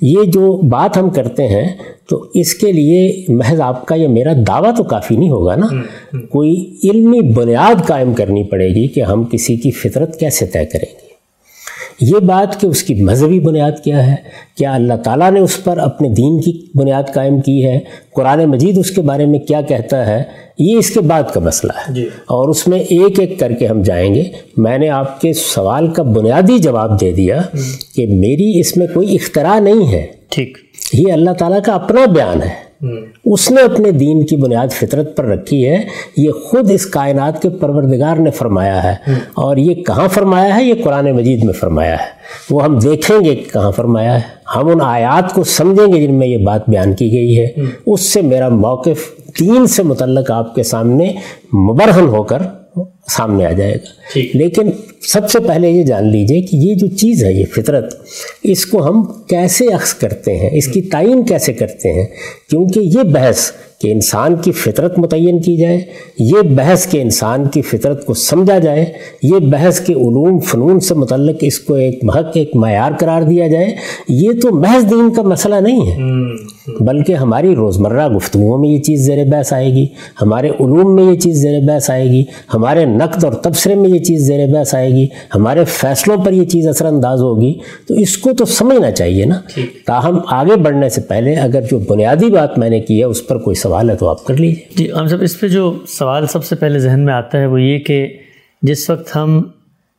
یہ 0.00 0.18
جو 0.26 0.68
بات 0.68 0.96
ہم 0.96 1.10
کرتے 1.10 1.48
ہیں 1.48 1.68
تو 2.08 2.24
اس 2.34 2.54
کے 2.54 2.72
لیے 2.72 3.24
محض 3.28 3.60
آپ 3.60 3.86
کا 3.86 3.94
یا 3.94 4.08
میرا 4.08 4.32
دعویٰ 4.46 4.76
تو 4.76 4.82
کافی 4.82 5.16
نہیں 5.16 5.30
ہوگا 5.30 5.56
نا۔ 5.56 5.66
کوئی 6.30 6.76
علمی 6.84 7.20
بنیاد 7.20 7.86
قائم 7.86 8.14
کرنی 8.14 8.42
پڑے 8.42 8.68
گی 8.68 8.88
کہ 8.88 9.00
ہم 9.00 9.24
کسی 9.24 9.56
کی 9.56 9.70
فطرت 9.70 10.20
کیسے 10.20 10.46
طے 10.46 10.64
کریں 10.64 10.92
گے۔ 10.92 11.11
یہ 12.02 12.18
بات 12.18 12.60
کہ 12.60 12.66
اس 12.66 12.82
کی 12.82 12.94
مذہبی 12.94 13.40
بنیاد 13.40 13.72
کیا 13.84 14.06
ہے 14.06 14.14
کیا 14.58 14.74
اللہ 14.74 14.94
تعالیٰ 14.94 15.30
نے 15.30 15.40
اس 15.40 15.64
پر 15.64 15.78
اپنے 15.78 16.08
دین 16.08 16.40
کی 16.40 16.66
بنیاد 16.74 17.02
قائم 17.14 17.40
کی 17.40 17.66
ہے 17.66 17.80
قرآن 18.14 18.44
مجید 18.44 18.78
اس 18.78 18.90
کے 18.90 19.02
بارے 19.02 19.26
میں 19.26 19.38
کیا 19.38 19.60
کہتا 19.60 20.06
ہے 20.06 20.22
یہ 20.58 20.76
اس 20.76 20.90
کے 20.90 21.00
بعد 21.00 21.22
کا 21.34 21.40
مسئلہ 21.40 21.72
ہے۔ 21.78 21.94
جی۔ 21.94 22.04
اور 22.04 22.48
اس 22.48 22.68
میں 22.68 22.78
ایک 22.78 23.20
ایک 23.20 23.40
کر 23.40 23.52
کے 23.52 23.66
ہم 23.66 23.82
جائیں 23.82 24.14
گے۔ 24.14 24.22
میں 24.56 24.78
نے 24.78 24.88
آپ 24.88 25.20
کے 25.20 25.32
سوال 25.32 25.88
کا 25.90 26.02
بنیادی 26.02 26.58
جواب 26.58 27.00
دے 27.00 27.12
دیا 27.12 27.40
کہ 27.94 28.06
میری 28.06 28.60
اس 28.60 28.76
میں 28.76 28.86
کوئی 28.94 29.14
اختراع 29.14 29.58
نہیں 29.58 29.92
ہے۔ 29.92 30.06
ٹھیک۔ 30.28 30.58
یہ 30.92 31.12
اللہ 31.12 31.30
تعالیٰ 31.30 31.62
کا 31.66 31.72
اپنا 31.72 32.04
بیان 32.06 32.42
ہے۔ 32.42 32.71
اس 33.24 33.50
نے 33.50 33.62
اپنے 33.62 33.90
دین 33.90 34.26
کی 34.26 34.36
بنیاد 34.36 34.66
فطرت 34.72 35.16
پر 35.16 35.24
رکھی 35.24 35.68
ہے۔ 35.68 35.82
یہ 36.16 36.30
خود 36.30 36.70
اس 36.70 36.86
کائنات 36.86 37.42
کے 37.42 37.48
پروردگار 37.48 38.16
نے 38.16 38.30
فرمایا 38.30 38.84
ہے۔ 38.84 38.94
اور 39.34 39.56
یہ 39.56 39.74
کہاں 39.74 40.08
فرمایا 40.08 40.56
ہے؟ 40.56 40.64
یہ 40.64 40.74
قرآن 40.84 41.12
مجید 41.12 41.44
میں 41.44 41.52
فرمایا 41.52 41.92
ہے۔ 41.92 42.22
وہ 42.50 42.64
ہم 42.64 42.78
دیکھیں 42.78 43.24
گے 43.24 43.34
کہاں 43.34 43.72
فرمایا 43.72 44.14
ہے۔ 44.14 44.20
ہم 44.56 44.68
ان 44.68 44.80
آیات 44.80 45.34
کو 45.34 45.44
سمجھیں 45.44 45.92
گے 45.94 46.06
جن 46.06 46.14
میں 46.14 46.26
یہ 46.26 46.36
بات 46.36 46.68
بیان 46.68 46.94
کی 46.94 47.12
گئی 47.12 47.40
ہے۔ 47.40 47.48
اس 47.86 48.00
سے 48.00 48.22
میرا 48.22 48.48
موقف 48.48 49.10
دین 49.40 49.66
سے 49.66 49.82
متعلق 49.82 50.30
آپ 50.30 50.54
کے 50.54 50.62
سامنے 50.62 51.12
مبرہن 51.54 52.08
ہو 52.08 52.22
کر 52.22 52.38
سامنے 53.08 53.46
آ 53.46 53.52
جائے 53.52 53.74
گا۔ 53.74 54.18
لیکن 54.34 54.70
سب 55.08 55.30
سے 55.30 55.38
پہلے 55.38 55.70
یہ 55.70 55.82
جان 55.82 56.08
لیجیے 56.08 56.42
کہ 56.42 56.56
یہ 56.56 56.74
جو 56.74 56.86
چیز 56.86 57.24
ہے 57.24 57.32
یہ 57.32 57.44
فطرت، 57.56 57.94
اس 58.42 58.66
کو 58.66 58.88
ہم 58.88 59.02
کیسے 59.26 59.66
اخذ 59.66 59.94
کرتے 59.94 60.36
ہیں، 60.36 60.50
اس 60.52 60.66
کی 60.66 60.82
تعین 60.82 61.22
کیسے 61.22 61.52
کرتے 61.52 61.92
ہیں؟ 61.92 62.06
کیونکہ 62.50 62.80
یہ 62.80 63.02
بحث 63.02 63.52
کہ 63.78 63.92
انسان 63.92 64.36
کی 64.36 64.52
فطرت 64.52 64.98
متعین 64.98 65.40
کی 65.40 65.56
جائے، 65.56 65.80
یہ 66.18 66.42
بحث 66.42 66.86
کہ 66.86 67.02
انسان 67.02 67.48
کی 67.48 67.62
فطرت 67.62 68.06
کو 68.06 68.14
سمجھا 68.14 68.58
جائے، 68.58 68.92
یہ 69.22 69.38
بحث 69.38 69.80
کے 69.80 69.92
علوم 69.92 70.38
فنون 70.38 70.80
سے 70.80 70.94
متعلق 70.94 71.36
اس 71.40 71.58
کو 71.58 71.74
ایک 71.74 71.98
محق، 72.02 72.30
ایک 72.34 72.56
معیار 72.56 72.92
قرار 73.00 73.22
دیا 73.22 73.48
جائے، 73.48 73.76
یہ 74.08 74.30
تو 74.42 74.54
محض 74.54 74.90
دین 74.90 75.10
کا 75.10 75.22
مسئلہ 75.22 75.54
نہیں 75.54 75.80
ہے۔ 75.86 75.96
بلکہ 76.80 77.14
ہماری 77.14 77.54
روزمرہ 77.54 78.08
گفتگوؤں 78.08 78.58
میں 78.58 78.68
یہ 78.68 78.82
چیز 78.82 79.06
زیر 79.06 79.24
بحث 79.24 79.52
آئے 79.52 79.72
گی 79.72 79.86
ہمارے 80.22 80.48
علوم 80.48 80.94
میں 80.94 81.04
یہ 81.04 81.18
چیز 81.18 81.36
زیر 81.36 81.60
بحث 81.68 81.90
آئے 81.90 82.04
گی 82.04 82.24
ہمارے 82.54 82.84
نقد 82.84 83.24
اور 83.24 83.32
تبصرے 83.32 83.74
میں 83.74 83.90
یہ 83.90 83.98
چیز 83.98 84.26
زیر 84.26 84.46
بحث 84.52 84.74
آئے 84.74 84.90
گی 84.90 85.06
ہمارے 85.34 85.64
فیصلوں 85.64 86.16
پر 86.16 86.32
یہ 86.32 86.44
چیز 86.44 86.68
اثر 86.68 86.86
انداز 86.86 87.20
ہوگی۔ 87.22 87.54
تو 87.88 87.94
اس 87.94 88.18
کو 88.18 88.32
تو 88.32 88.44
سمجھنا 88.44 88.90
چاہیے 88.90 89.24
نا۔ 89.24 89.40
تاہم 89.86 90.18
آگے 90.26 90.56
بڑھنے 90.56 90.88
سے 90.88 91.00
پہلے 91.00 91.34
اگر 91.34 91.60
جو 91.70 91.78
بنیادی 91.78 92.30
بات 92.30 92.58
میں 92.58 92.70
نے 92.70 92.80
کی 92.80 92.98
ہے 92.98 93.04
اس 93.04 93.26
پر 93.26 93.38
کوئی 93.38 93.54
سوال 93.54 93.90
ہے 93.90 93.96
تو 93.96 94.08
آپ 94.08 94.24
کر 94.24 94.36
لیجیے 94.36 94.74
جی 94.76 94.88
ہم 95.00 95.06
صاحب 95.06 95.22
اس 95.22 95.40
پہ 95.40 95.48
جو 95.48 95.74
سوال 95.88 96.26
سب 96.26 96.44
سے 96.44 96.56
پہلے 96.56 96.78
ذہن 96.78 97.00
میں 97.00 97.14
آتا 97.14 97.38
ہے 97.38 97.46
وہ 97.46 97.62
یہ 97.62 97.78
کہ 97.78 98.06
جس 98.62 98.90
وقت 98.90 99.16
ہم 99.16 99.42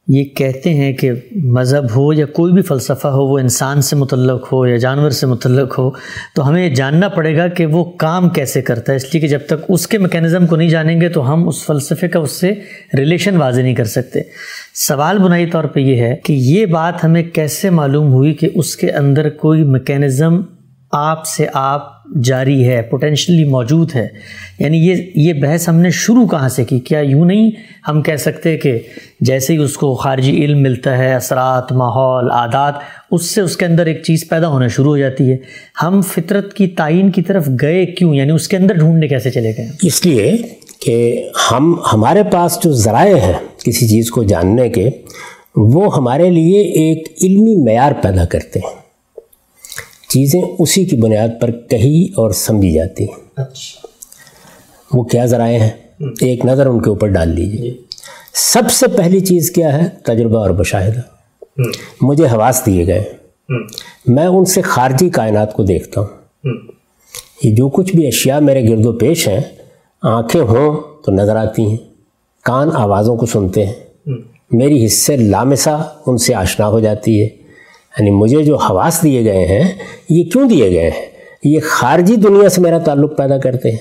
یہ 0.07 0.23
کہتے 0.23 0.69
ہیں 0.69 0.93
کہ 0.93 1.11
مذہب 1.31 1.85
ہو 1.95 2.13
یا 2.13 2.25
کوئی 2.25 2.53
بھی 2.53 2.61
فلسفہ 2.61 3.07
ہو، 3.07 3.25
وہ 3.25 3.39
انسان 3.39 3.81
سے 3.81 3.95
متعلق 3.95 4.53
ہو 4.53 4.67
یا 4.67 4.77
جانور 4.77 5.09
سے 5.09 5.27
متعلق 5.27 5.79
ہو، 5.79 5.91
تو 6.35 6.47
ہمیں 6.47 6.69
جاننا 6.69 7.09
پڑے 7.09 7.37
گا 7.37 7.47
کہ 7.47 7.65
وہ 7.65 7.83
کام 7.83 8.29
کیسے 8.29 8.61
کرتا 8.61 8.91
ہے۔ 8.91 8.95
اس 8.95 9.13
لیے 9.13 9.21
کہ 9.21 9.27
جب 9.27 9.39
تک 9.45 9.65
اس 9.69 9.87
کے 9.87 9.97
میکینزم 9.97 10.47
کو 10.47 10.55
نہیں 10.55 10.69
جانیں 10.69 11.01
گے 11.01 11.09
تو 11.09 11.33
ہم 11.33 11.47
اس 11.47 11.65
فلسفے 11.65 12.07
کا 12.07 12.19
اس 12.19 12.31
سے 12.31 12.53
ریلیشن 12.97 13.37
واضح 13.37 13.61
نہیں 13.61 13.75
کر 13.75 13.85
سکتے۔ 13.85 14.21
سوال 14.73 15.17
بنائی 15.17 15.45
طور 15.45 15.63
پہ 15.63 15.79
یہ 15.79 16.01
ہے 16.01 16.15
کہ 16.25 16.33
یہ 16.33 16.65
بات 16.65 17.03
ہمیں 17.03 17.23
کیسے 17.23 17.69
معلوم 17.69 18.13
ہوئی 18.13 18.33
کہ 18.33 18.49
اس 18.55 18.75
کے 18.75 18.91
اندر 18.91 19.29
کوئی 19.29 19.63
میکینزم 19.63 20.41
آپ 20.91 21.25
سے 21.25 21.47
آپ 21.53 21.92
جاری 22.21 22.67
ہے 22.67 22.81
پوٹینشلی 22.81 23.43
موجود 23.43 23.95
ہے۔ 23.95 24.07
یعنی 24.59 24.77
یہ 24.77 24.95
یہ 25.15 25.33
بحث 25.33 25.69
ہم 25.69 25.75
نے 25.75 25.89
شروع 25.89 26.27
کہاں 26.27 26.49
سے 26.49 26.63
کی؟ 26.63 26.79
کیا 26.79 26.99
یوں 26.99 27.25
نہیں 27.25 27.51
ہم 27.87 28.01
کہہ 28.01 28.15
سکتے 28.15 28.57
کہ 28.57 28.79
جیسے 29.19 29.53
ہی 29.53 29.57
اس 29.57 29.77
کو 29.77 29.95
خارجی 29.95 30.31
علم 30.31 30.61
ملتا 30.61 30.97
ہے، 30.97 31.13
اثرات، 31.13 31.71
ماحول، 31.71 32.31
عادات، 32.31 32.73
اس 33.11 33.25
سے 33.25 33.41
اس 33.41 33.57
کے 33.57 33.65
اندر 33.65 33.85
ایک 33.85 34.03
چیز 34.03 34.29
پیدا 34.29 34.47
ہونا 34.47 34.67
شروع 34.67 34.91
ہو 34.91 34.97
جاتی 34.97 35.31
ہے۔ 35.31 35.37
ہم 35.83 36.01
فطرت 36.01 36.53
کی 36.53 36.67
تعین 36.67 37.11
کی 37.11 37.21
طرف 37.21 37.49
گئے 37.61 37.85
کیوں؟ 37.85 38.15
یعنی 38.15 38.31
اس 38.31 38.47
کے 38.47 38.57
اندر 38.57 38.73
ڈھونڈنے 38.73 39.07
کیسے 39.07 39.31
چلے 39.31 39.53
گئے 39.57 39.69
اس 39.81 40.05
لیے 40.05 40.33
کہ 40.85 41.29
ہم، 41.51 41.75
ہمارے 41.93 42.23
پاس 42.23 42.59
جو 42.63 42.71
ذرائع 42.71 43.15
ہیں 43.15 43.33
کسی 43.65 43.87
چیز 43.87 44.11
کو 44.11 44.23
جاننے 44.23 44.69
کے، 44.69 44.89
وہ 45.55 45.95
ہمارے 45.97 46.29
لیے 46.29 46.61
ایک 46.61 47.07
علمی 47.21 47.63
معیار 47.63 47.91
پیدا 47.91 48.25
کرتے 48.25 48.59
ہیں۔ 48.59 48.82
چیزیں 50.13 50.41
اسی 50.59 50.85
کی 50.85 50.95
بنیاد 50.95 51.27
پر 51.41 51.51
کہی 51.51 52.07
اور 52.15 52.31
سمجھی 52.31 52.71
جاتی 52.71 53.03
ہیں۔ 53.03 53.15
اچھا۔ 53.35 53.87
وہ 54.97 55.03
کیا 55.03 55.25
ذرائع 55.25 55.59
ہیں؟ 55.59 55.69
ایک 56.21 56.45
نظر 56.45 56.65
ان 56.65 56.81
کے 56.81 56.89
اوپر 56.89 57.07
ڈال 57.07 57.29
لیجیے 57.29 57.61
جی۔ 57.61 57.81
سب 58.33 58.71
سے 58.71 58.87
پہلی 58.87 59.19
چیز 59.19 59.51
کیا 59.51 59.83
ہے؟ 59.83 59.89
تجربہ 60.03 60.39
اور 60.39 60.49
مشاہدہ۔ 60.49 60.99
مجھے 62.01 62.25
حواس 62.25 62.61
دیے 62.65 62.87
گئے۔ 62.87 63.03
میں 64.05 64.25
ان 64.25 64.45
سے 64.45 64.61
خارجی 64.61 65.09
کائنات 65.09 65.53
کو 65.53 65.63
دیکھتا 65.63 66.01
ہوں۔ 66.01 66.07
یہ 67.43 67.55
جو 67.55 67.69
کچھ 67.69 67.95
بھی 67.95 68.07
اشیاء 68.07 68.39
میرے 68.39 68.69
گرد 68.69 68.85
و 68.85 68.93
پیش 68.93 69.27
ہیں 69.27 69.41
آنکھیں 70.01 70.41
ہوں 70.41 70.81
تو 71.05 71.11
نظر 71.11 71.35
آتی 71.35 71.61
ہیں۔ 71.61 71.77
کان 72.43 72.69
آوازوں 72.73 73.15
کو 73.15 73.25
سنتے 73.25 73.65
ہیں۔ 73.65 73.73
میری 74.51 74.85
حصے 74.85 75.15
لامسا 75.15 75.81
ان 76.05 76.17
سے 76.17 76.33
آشنا 76.33 76.67
ہو 76.67 76.79
جاتی 76.79 77.21
ہے۔ 77.21 77.42
یعنی 77.99 78.11
مجھے 78.11 78.43
جو 78.43 78.55
حواس 78.55 79.03
دیے 79.03 79.23
گئے 79.23 79.45
ہیں 79.45 79.71
یہ 80.09 80.23
کیوں 80.23 80.49
دیے 80.49 80.71
گئے 80.71 80.89
ہیں؟ 80.89 81.13
یہ 81.43 81.59
خارجی 81.63 82.15
دنیا 82.15 82.49
سے 82.49 82.61
میرا 82.61 82.77
تعلق 82.77 83.17
پیدا 83.17 83.37
کرتے 83.37 83.71
ہیں۔ 83.71 83.77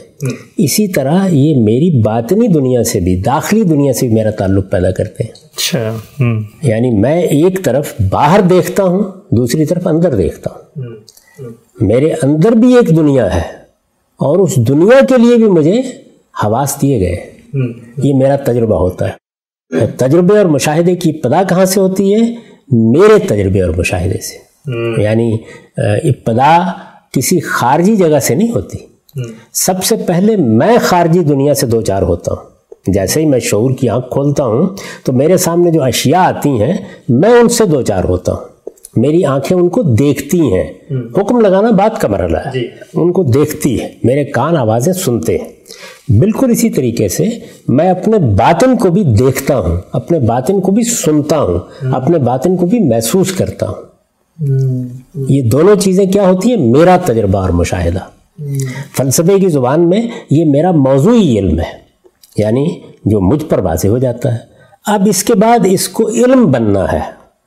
اسی 0.56 0.88
طرح 0.88 1.26
یہ 1.30 1.56
میری 1.56 2.00
باطنی 2.00 2.48
دنیا 2.48 2.84
سے 2.84 3.00
بھی 3.00 3.16
داخلی 3.16 3.62
دنیا 3.62 3.92
سے 3.92 4.06
بھی 4.06 4.14
میرا 4.14 4.30
تعلق 4.30 4.70
پیدا 4.70 4.90
کرتے 4.90 5.24
ہیں۔ 5.24 5.30
اچھا 5.30 5.96
یعنی 6.62 6.90
میں 6.90 7.22
ایک 7.22 7.64
طرف 7.64 7.94
باہر 8.10 8.40
دیکھتا 8.40 8.82
ہوں 8.82 9.02
دوسری 9.30 9.64
طرف 9.64 9.86
اندر 9.86 10.14
دیکھتا 10.14 10.50
ہوں۔ 10.50 10.84
میرے 11.80 12.12
اندر 12.22 12.52
بھی 12.52 12.74
ایک 12.74 12.96
دنیا 12.96 13.34
ہے 13.34 13.42
اور 14.16 14.38
اس 14.38 14.56
دنیا 14.56 15.04
کے 15.04 15.14
لیے 15.18 15.36
بھی 15.36 15.48
مجھے 15.48 15.80
حواس 16.44 16.76
دیے 16.82 17.00
گئے 17.00 17.30
یہ 18.02 18.14
میرا 18.14 18.36
تجربہ 18.36 18.76
ہوتا 18.76 19.08
ہے۔ 19.08 19.22
تجربے 19.96 20.38
اور 20.38 20.46
مشاہدے 20.46 20.96
کی 20.96 21.10
ابتدا 21.10 21.42
کہاں 21.42 21.64
سے 21.64 21.80
ہوتی 21.80 22.14
ہے؟ 22.14 22.51
میرے 22.72 23.18
تجربے 23.18 23.62
اور 23.62 23.70
مشاہدے 23.76 24.18
سے۔ 24.18 24.52
یعنی 25.02 25.38
ابتدا 25.76 26.72
کسی 27.12 27.40
خارجی 27.40 27.96
جگہ 27.96 28.18
سے 28.18 28.34
نہیں 28.34 28.50
ہوتی۔ 28.50 28.78
سب 29.52 29.84
سے 29.84 29.96
پہلے 29.96 30.36
میں 30.36 30.78
خارجی 30.80 31.20
دنیا 31.20 31.54
سے 31.54 31.66
دو 31.66 31.80
چار 31.80 32.02
ہوتا 32.02 32.32
ہوں۔ 32.32 32.40
جیسے 32.86 33.20
ہی 33.20 33.26
میں 33.26 33.38
شعور 33.38 33.70
کی 33.70 33.88
آنکھ 33.88 34.10
کھولتا 34.10 34.44
ہوں 34.44 34.68
تو 35.04 35.12
میرے 35.12 35.36
سامنے 35.36 35.70
جو 35.70 35.82
اشیاء 35.82 36.20
آتی 36.20 36.48
ہیں 36.48 36.76
میں 37.08 37.30
ان 37.30 37.48
سے 37.48 37.64
دو 37.64 37.82
چار 37.82 38.04
ہوتا 38.04 38.32
ہوں۔ 38.32 38.40
میری 38.96 39.24
آنکھیں 39.24 39.58
ان 39.58 39.68
کو 39.68 39.82
دیکھتی 39.82 40.40
ہیں۔ 40.40 40.72
حکم 40.90 41.40
لگانا 41.40 41.70
بات 41.70 42.00
کا 42.00 42.08
مرحلہ 42.08 42.36
ہے۔ 42.36 42.50
جی۔ 42.54 42.68
ان 42.94 43.12
کو 43.12 43.22
دیکھتی 43.22 43.80
ہے۔ 43.80 43.88
میرے 44.04 44.24
کان 44.24 44.56
آوازیں 44.56 44.92
سنتے 44.92 45.38
ہیں۔ 45.38 45.48
بالکل 46.08 46.50
اسی 46.50 46.70
طریقے 46.70 47.08
سے 47.08 47.28
میں 47.68 47.90
اپنے 47.90 48.18
باطن 48.18 48.76
کو 48.76 48.90
بھی 48.90 49.04
دیکھتا 49.04 49.58
ہوں، 49.58 49.76
اپنے 49.92 50.18
باطن 50.18 50.60
کو 50.60 50.72
بھی 50.72 50.84
سنتا 50.84 51.40
ہوں، 51.40 51.58
اپنے 51.92 52.18
باطن 52.18 52.56
کو 52.56 52.66
بھی 52.66 52.78
محسوس 52.78 53.32
کرتا 53.32 53.68
ہوں۔ 53.68 53.92
یہ 55.28 55.42
دونوں 55.42 55.76
چیزیں 55.76 56.06
کیا 56.06 56.28
ہوتی 56.28 56.50
ہیں؟ 56.50 56.56
میرا 56.56 56.96
تجربہ 57.04 57.38
اور 57.38 57.50
مشاہدہ۔ 57.50 57.98
فلسفے 58.96 59.40
کی 59.40 59.48
زبان 59.48 59.88
میں 59.88 60.06
یہ 60.30 60.44
میرا 60.44 60.70
موضوعی 60.70 61.38
علم 61.38 61.58
ہے 61.58 61.78
یعنی 62.36 62.80
جو 63.04 63.20
مجھ 63.20 63.44
پر 63.44 63.58
واضح 63.58 63.88
ہو 63.88 63.98
جاتا 63.98 64.32
ہے۔ 64.34 64.38
اب 64.86 65.02
اس 65.06 65.24
کے 65.24 65.34
بعد 65.34 65.58
اس 65.64 65.88
کو 65.88 66.08
علم 66.08 66.50
بننا 66.50 66.92
ہے 66.92 67.00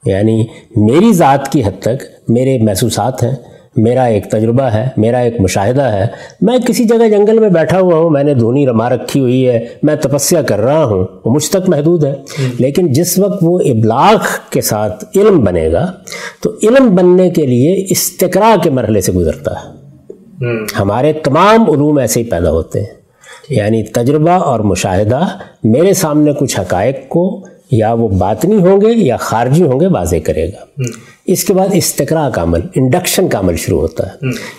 یعنی 0.06 0.46
میری 0.76 1.14
ذات 1.14 1.52
کی 1.52 1.64
حد 1.64 1.82
تک 1.82 2.30
میرے 2.30 2.58
محسوسات 2.58 3.24
ہیں۔ 3.24 3.36
میرا 3.76 4.04
ایک 4.04 4.32
تجربہ 4.32 4.64
ہے 4.64 4.90
میرا 4.98 5.18
ایک 5.18 5.42
مشاہدہ 5.42 5.82
ہے۔ 5.82 6.08
میں 6.42 6.58
کسی 6.68 6.84
جگہ 6.84 7.10
جنگل 7.10 7.40
میں 7.40 7.50
بیٹھا 7.50 7.80
ہوا 7.80 7.96
ہوں 7.96 8.10
میں 8.10 8.24
نے 8.24 8.34
دھونی 8.34 8.68
رما 8.68 8.90
رکھی 8.90 9.20
ہوئی 9.20 9.50
ہے 9.50 9.66
میں 9.84 9.96
تپسیا 9.96 10.42
کر 10.42 10.60
رہا 10.60 10.84
ہوں۔ 10.84 11.06
وہ 11.26 11.32
مجھ 11.32 11.50
تک 11.50 11.70
محدود 11.70 12.04
ہے۔ 12.04 12.16
لیکن 12.60 12.88
جس 12.94 13.20
وقت 13.20 13.40
وہ 13.42 13.60
ابلاغ 13.60 14.16
کے 14.50 14.62
ساتھ 14.62 15.06
علم 15.16 15.44
بنے 15.44 15.72
گا 15.72 15.92
تو 16.44 16.52
علم 16.64 16.96
بننے 16.96 17.30
کے 17.30 17.46
لیے 17.46 17.86
استقرا 17.90 18.56
کے 18.64 18.70
مرحلے 18.70 19.02
سے 19.02 19.12
گزرتا 19.12 19.52
ہے۔ 19.52 19.86
ہمارے 20.80 21.14
تمام 21.14 21.72
علوم 21.72 21.98
ایسے 21.98 22.20
ہی 22.20 22.26
پیدا 22.26 22.52
ہوتے 22.52 22.80
ہیں۔ 22.80 23.06
یعنی 23.50 23.84
تجربہ 23.84 24.32
اور 24.32 24.60
مشاہدہ 24.60 25.20
میرے 25.64 25.94
سامنے 25.94 26.32
کچھ 26.40 26.60
حقائق 26.60 27.10
کو 27.10 27.44
یا 27.72 27.94
وہ 27.94 28.08
باطنی 28.08 28.56
ہوں 28.56 28.82
گے 28.82 28.92
یا 28.96 29.18
خارجی 29.18 29.64
ہوں 29.64 29.80
گے 29.80 29.88
واضح 29.88 30.16
کرے 30.24 30.48
گا۔ 30.48 30.82
اس 31.26 31.44
کے 31.44 31.54
بعد 31.54 31.68
استقرا 31.74 32.30
کا 32.30 32.44
عمل 32.44 32.60
انڈکشن 32.76 33.28
کا 33.28 33.40
عمل 33.40 33.56
شروع 33.56 33.82
ہوتا 33.82 34.08
ہے۔ 34.08 34.12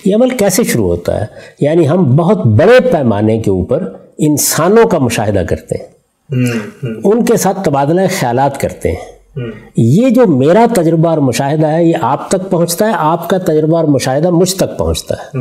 یہ 0.04 0.16
عمل 0.16 0.28
کیسے 0.28 0.64
شروع 0.64 0.86
ہوتا 0.86 1.20
ہے؟ 1.20 1.26
یعنی 1.60 1.88
ہم 1.88 2.16
بہت 2.16 2.46
بڑے 2.46 2.90
پیمانے 2.92 3.38
کے 3.38 3.50
اوپر 3.50 3.82
انسانوں 4.18 4.88
کا 4.88 4.98
مشاہدہ 4.98 5.42
کرتے 5.48 5.74
ہیں۔ 5.78 5.88
ان 7.04 7.24
کے 7.24 7.36
ساتھ 7.36 7.64
تبادلہ 7.64 8.00
خیالات 8.20 8.60
کرتے 8.60 8.88
ہیں۔ 8.88 9.16
یہ 9.76 10.10
جو 10.10 10.26
میرا 10.26 10.66
تجربہ 10.74 11.08
اور 11.08 11.18
مشاہدہ 11.18 11.66
ہے 11.66 11.84
یہ 11.84 11.94
آپ 12.00 12.28
تک 12.30 12.50
پہنچتا 12.50 12.86
ہے 12.86 12.92
آپ 12.96 13.30
کا 13.30 13.38
تجربہ 13.38 13.76
اور 13.76 13.84
مشاہدہ 13.84 14.30
مجھ 14.30 14.54
تک 14.54 14.78
پہنچتا 14.78 15.14
ہے۔ 15.14 15.38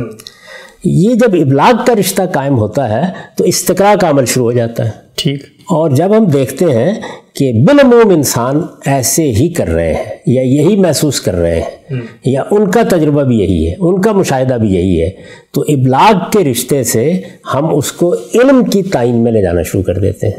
یہ 0.84 1.14
جب 1.14 1.28
ابلاغ 1.32 1.84
کا 1.86 1.94
رشتہ 2.00 2.22
قائم 2.32 2.58
ہوتا 2.58 2.88
ہے 2.88 3.12
تو 3.36 3.44
استقرا 3.44 3.94
کا 4.00 4.10
عمل 4.10 4.24
شروع 4.24 4.44
ہو 4.44 4.52
جاتا 4.52 4.84
ہے۔ 4.84 4.90
ٹھیک۔ 5.14 5.42
اور 5.68 5.90
جب 5.90 6.16
ہم 6.16 6.24
دیکھتے 6.24 6.64
ہیں 6.64 6.94
کہ 7.36 7.52
بالعموم 7.66 8.10
انسان 8.10 8.60
ایسے 8.86 9.22
ہی 9.22 9.48
کر 9.48 9.68
رہے 9.68 9.94
ہیں 9.94 10.04
یا 10.26 10.42
یہی 10.42 10.76
محسوس 10.76 11.20
کر 11.20 11.34
رہے 11.34 11.60
ہیں 11.60 12.00
یا 12.24 12.42
ان 12.50 12.70
کا 12.70 12.82
تجربہ 12.88 13.22
بھی 13.22 13.38
یہی 13.38 13.70
ہے 13.70 13.74
ان 13.78 14.00
کا 14.00 14.12
مشاہدہ 14.12 14.54
بھی 14.54 14.74
یہی 14.74 15.02
ہے 15.02 15.10
تو 15.54 15.60
ابلاغ 15.60 16.12
کے 16.32 16.44
رشتے 16.44 16.84
سے 16.84 17.20
ہم 17.54 17.76
اس 17.76 17.92
کو 17.92 18.14
علم 18.34 18.64
کی 18.64 18.82
تعین 18.82 19.14
میں 19.14 19.32
لے 19.32 19.42
جانا 19.42 19.62
شروع 19.62 19.82
کر 19.82 19.98
دیتے 19.98 20.28
ہیں۔ 20.28 20.36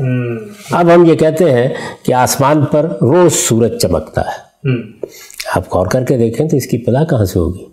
اب 0.72 0.96
ہم 0.96 1.06
یہ 1.06 1.16
کہتے 1.16 1.52
ہیں 1.52 1.70
کہ 2.04 2.14
آسمان 2.14 2.66
پر 2.66 2.86
روز 3.02 3.34
سورج 3.34 3.78
چمکتا 3.82 4.22
ہے۔ 4.22 4.48
آپ 5.56 5.76
غور 5.76 5.88
کر 5.88 6.04
کے 6.04 6.18
دیکھیں 6.18 6.50
تو 6.50 6.58
اس 6.58 6.68
کی 6.68 6.78
پلا 6.78 7.04
کہاں 7.04 7.26
سے 7.26 7.40
ہوگی؟ 7.40 7.64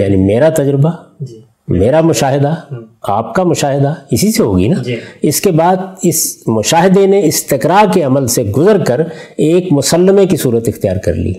یعنی 0.00 0.16
میرا 0.16 0.48
تجربہ 0.48 0.90
جی۔ 1.20 1.40
میرا 1.68 2.00
مشاہدہ 2.00 2.54
آپ 3.02 3.34
کا 3.34 3.42
مشاہدہ 3.42 3.94
اسی 4.10 4.32
سے 4.32 4.42
ہوگی 4.42 4.68
نا؟ 4.68 4.82
جی۔ 4.82 4.96
اس 5.22 5.40
کے 5.40 5.50
بعد 5.50 5.76
اس 6.02 6.36
مشاہدے 6.46 7.06
نے 7.06 7.26
استقرا 7.26 7.82
کے 7.94 8.02
عمل 8.02 8.26
سے 8.26 8.42
گزر 8.42 8.84
کر 8.84 9.00
ایک 9.36 9.72
مسلمے 9.72 10.26
کی 10.26 10.36
صورت 10.36 10.68
اختیار 10.68 10.96
کر 10.96 11.14
لی۔ 11.14 11.32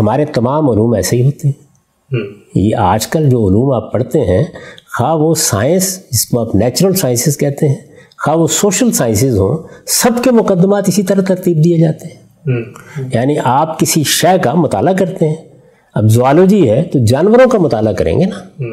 ہمارے 0.00 0.24
تمام 0.24 0.70
علوم 0.70 0.92
ایسے 0.92 1.16
ہی 1.16 1.24
ہوتے 1.26 1.48
ہیں۔ 1.48 1.62
یہ 2.54 2.76
آج 2.76 3.06
کل 3.06 3.30
جو 3.30 3.48
علوم 3.48 3.72
آپ 3.72 3.92
پڑھتے 3.92 4.20
ہیں 4.20 4.44
خواہ 4.98 5.14
وہ 5.14 5.34
سائنس 5.34 6.10
جس 6.10 6.26
کو 6.26 6.40
آپ 6.40 6.54
نیچرل 6.54 6.94
سائنسز 6.94 7.36
کہتے 7.38 7.68
ہیں 7.68 7.76
خواہ 8.24 8.36
وہ 8.36 8.46
سوشل 8.46 8.92
سائنسز 8.92 9.38
ہوں 9.38 9.68
سب 9.86 10.24
کے 10.24 10.30
مقدمات 10.30 10.88
اسی 10.88 11.02
طرح 11.02 11.22
ترتیب 11.22 11.64
دیے 11.64 11.78
جاتے 11.78 12.06
ہیں۔ 12.06 12.22
یعنی 13.12 13.36
آپ 13.44 13.80
کسی 13.80 14.02
شے 14.04 14.38
کا 14.38 14.54
مطالعہ 14.54 14.92
کرتے 14.92 15.28
ہیں 15.28 15.36
اب 15.94 16.08
زوالوجی 16.08 16.70
ہے 16.70 16.82
تو 16.82 16.98
جانوروں 17.04 17.48
کا 17.48 17.58
مطالعہ 17.58 17.92
کریں 17.92 18.20
گے 18.20 18.24
نا۔ 18.24 18.64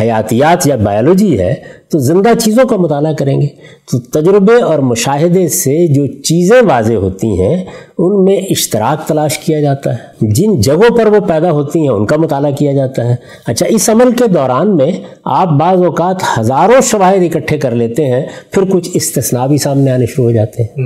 حیاتیات 0.00 0.66
یا 0.66 0.76
بایولوجی 0.76 1.38
ہے 1.38 1.54
تو 1.88 1.98
زندہ 1.98 2.28
چیزوں 2.38 2.64
کا 2.64 2.76
مطالعہ 2.76 3.12
کریں 3.12 3.40
گے۔ 3.40 3.46
تو 3.92 3.98
تجربے 3.98 4.62
اور 4.62 4.78
مشاہدے 4.78 5.48
سے 5.48 5.94
جو 5.94 6.06
چیزیں 6.06 6.62
واضح 6.62 6.92
ہوتی 6.92 7.42
ہیں 7.42 7.64
ان 7.98 8.24
میں 8.24 8.36
اشتراک 8.36 9.08
تلاش 9.08 9.38
کیا 9.38 9.60
جاتا 9.60 9.92
ہے۔ 9.92 9.98
جن 10.20 10.60
جگہوں 10.60 10.96
پر 10.96 11.06
وہ 11.06 11.20
پیدا 11.20 11.50
ہوتی 11.50 11.80
ہیں 11.80 11.88
ان 11.88 12.06
کا 12.06 12.16
مطالعہ 12.16 12.50
کیا 12.50 12.72
جاتا 12.72 13.04
ہے۔ 13.04 13.16
اچھا 13.46 13.66
اس 13.66 13.90
عمل 13.90 14.12
کے 14.12 14.26
دوران 14.26 14.76
میں 14.76 14.92
آپ 15.24 15.48
بعض 15.48 15.82
اوقات 15.82 16.16
ہزاروں 16.38 16.80
شواہد 16.80 17.22
اکٹھے 17.22 17.58
کر 17.58 17.70
لیتے 17.70 18.06
ہیں 18.06 18.26
پھر 18.50 18.62
کچھ 18.70 18.90
استثناء 18.94 19.46
بھی 19.46 19.58
سامنے 19.58 19.90
آنے 19.90 20.06
شروع 20.06 20.24
ہو 20.24 20.30
جاتے 20.30 20.62
ہیں۔ 20.62 20.84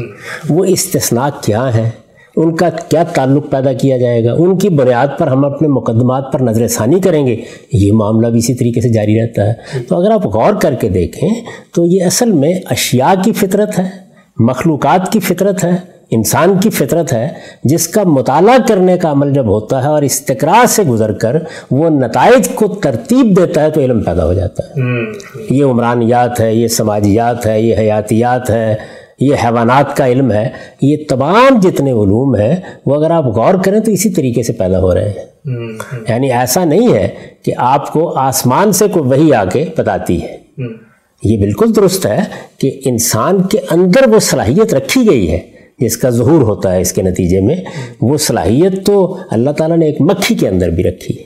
وہ 0.48 0.64
استثناء 0.64 1.28
کیا 1.40 1.74
ہیں؟ 1.74 1.90
ان 2.36 2.56
کا 2.56 2.70
کیا 2.70 3.04
تعلق 3.04 3.50
پیدا 3.50 3.72
کیا 3.72 3.96
جائے 3.96 4.24
گا؟ 4.24 4.32
ان 4.32 4.58
کی 4.58 4.68
بنیاد 4.68 5.06
پر 5.18 5.26
ہم 5.26 5.44
اپنے 5.44 5.68
مقدمات 5.68 6.32
پر 6.32 6.40
نظر 6.40 6.68
ثانی 6.68 7.00
کریں 7.00 7.26
گے۔ 7.26 7.36
یہ 7.72 7.92
معاملہ 7.92 8.26
بھی 8.26 8.38
اسی 8.38 8.54
طریقے 8.54 8.80
سے 8.80 8.88
جاری 8.88 9.20
رہتا 9.20 9.46
ہے۔ 9.46 9.52
تو 9.88 9.96
اگر 9.96 10.10
آپ 10.10 10.26
غور 10.26 10.54
کر 10.54 10.74
کے 10.74 10.88
دیکھیں 10.88 11.28
تو 11.74 11.84
یہ 11.84 12.04
اصل 12.04 12.32
میں 12.32 12.54
اشیاء 12.70 13.22
کی 13.24 13.32
فطرت 13.32 13.78
ہے 13.78 13.84
مخلوقات 14.38 15.12
کی 15.12 15.20
فطرت 15.20 15.64
ہے 15.64 15.94
انسان 16.10 16.58
کی 16.60 16.70
فطرت 16.70 17.12
ہے 17.12 17.28
جس 17.64 17.88
کا 17.88 18.02
مطالعہ 18.02 18.58
کرنے 18.68 18.98
کا 18.98 19.10
عمل 19.10 19.32
جب 19.32 19.46
ہوتا 19.46 19.82
ہے 19.82 19.88
اور 19.88 20.02
استقرا 20.02 20.64
سے 20.68 20.82
گزر 20.82 21.12
کر 21.12 21.36
وہ 21.70 21.90
نتائج 21.90 22.48
کو 22.48 22.68
ترتیب 22.68 23.36
دیتا 23.36 23.62
ہے 23.62 23.70
تو 23.70 23.80
علم 23.80 24.00
پیدا 24.00 24.24
ہو 24.24 24.34
جاتا 24.34 24.62
ہے۔ 24.66 24.80
یہ 25.50 25.64
عمرانیات 25.64 26.40
ہے 26.40 26.54
یہ 26.54 26.68
سماجیات 26.68 27.46
ہے 27.46 27.60
یہ 27.60 27.74
حیاتیات 27.78 28.50
ہے 28.50 28.74
یہ 29.21 29.35
حیوانات 29.44 29.97
کا 29.97 30.06
علم 30.06 30.33
ہے 30.33 30.49
یہ 30.83 30.97
تمام 31.09 31.61
جتنے 31.62 31.90
علوم 31.90 32.35
ہیں 32.35 32.56
وہ 32.87 32.94
اگر 32.94 33.11
آپ 33.11 33.25
غور 33.25 33.54
کریں 33.64 33.80
تو 33.80 33.90
اسی 33.90 34.11
طریقے 34.11 34.42
سے 34.42 34.52
پیدا 34.52 34.80
ہو 34.80 34.94
رہے 34.94 35.09
ہیں۔ 35.09 35.25
یعنی 36.09 36.33
ایسا 36.33 36.64
نہیں 36.64 36.94
ہے 36.94 37.09
کہ 37.42 37.52
آپ 37.56 37.92
کو 37.92 38.18
آسمان 38.18 38.73
سے 38.73 38.85
کوئی 38.92 39.09
وہی 39.09 39.35
آ 39.35 39.44
کے 39.44 39.64
بتاتی 39.78 40.23
ہے۔ 40.23 40.37
یہ 41.25 41.38
بالکل 41.38 41.76
درست 41.76 42.06
ہے 42.06 42.18
کہ 42.59 42.80
انسان 42.85 43.42
کے 43.42 43.59
اندر 43.71 44.09
وہ 44.09 44.18
صلاحیت 44.18 44.75
رکھی 44.75 45.11
گئی 45.11 45.33
ہے 45.33 45.38
جس 45.78 45.97
کا 45.97 46.11
ظہور 46.11 46.42
ہوتا 46.42 46.75
ہے 46.75 46.80
اس 46.80 46.92
کے 46.92 47.02
نتیجے 47.02 47.40
میں۔ 47.40 47.56
وہ 48.00 48.16
صلاحیت 48.16 48.87
تو 48.87 49.16
اللہ 49.30 49.50
تعالیٰ 49.50 49.76
نے 49.76 49.87
ایک 49.87 50.00
مکھی 50.00 50.35
کے 50.35 50.49
اندر 50.49 50.68
بھی 50.68 50.83
رکھی 50.83 51.14
ہے 51.18 51.25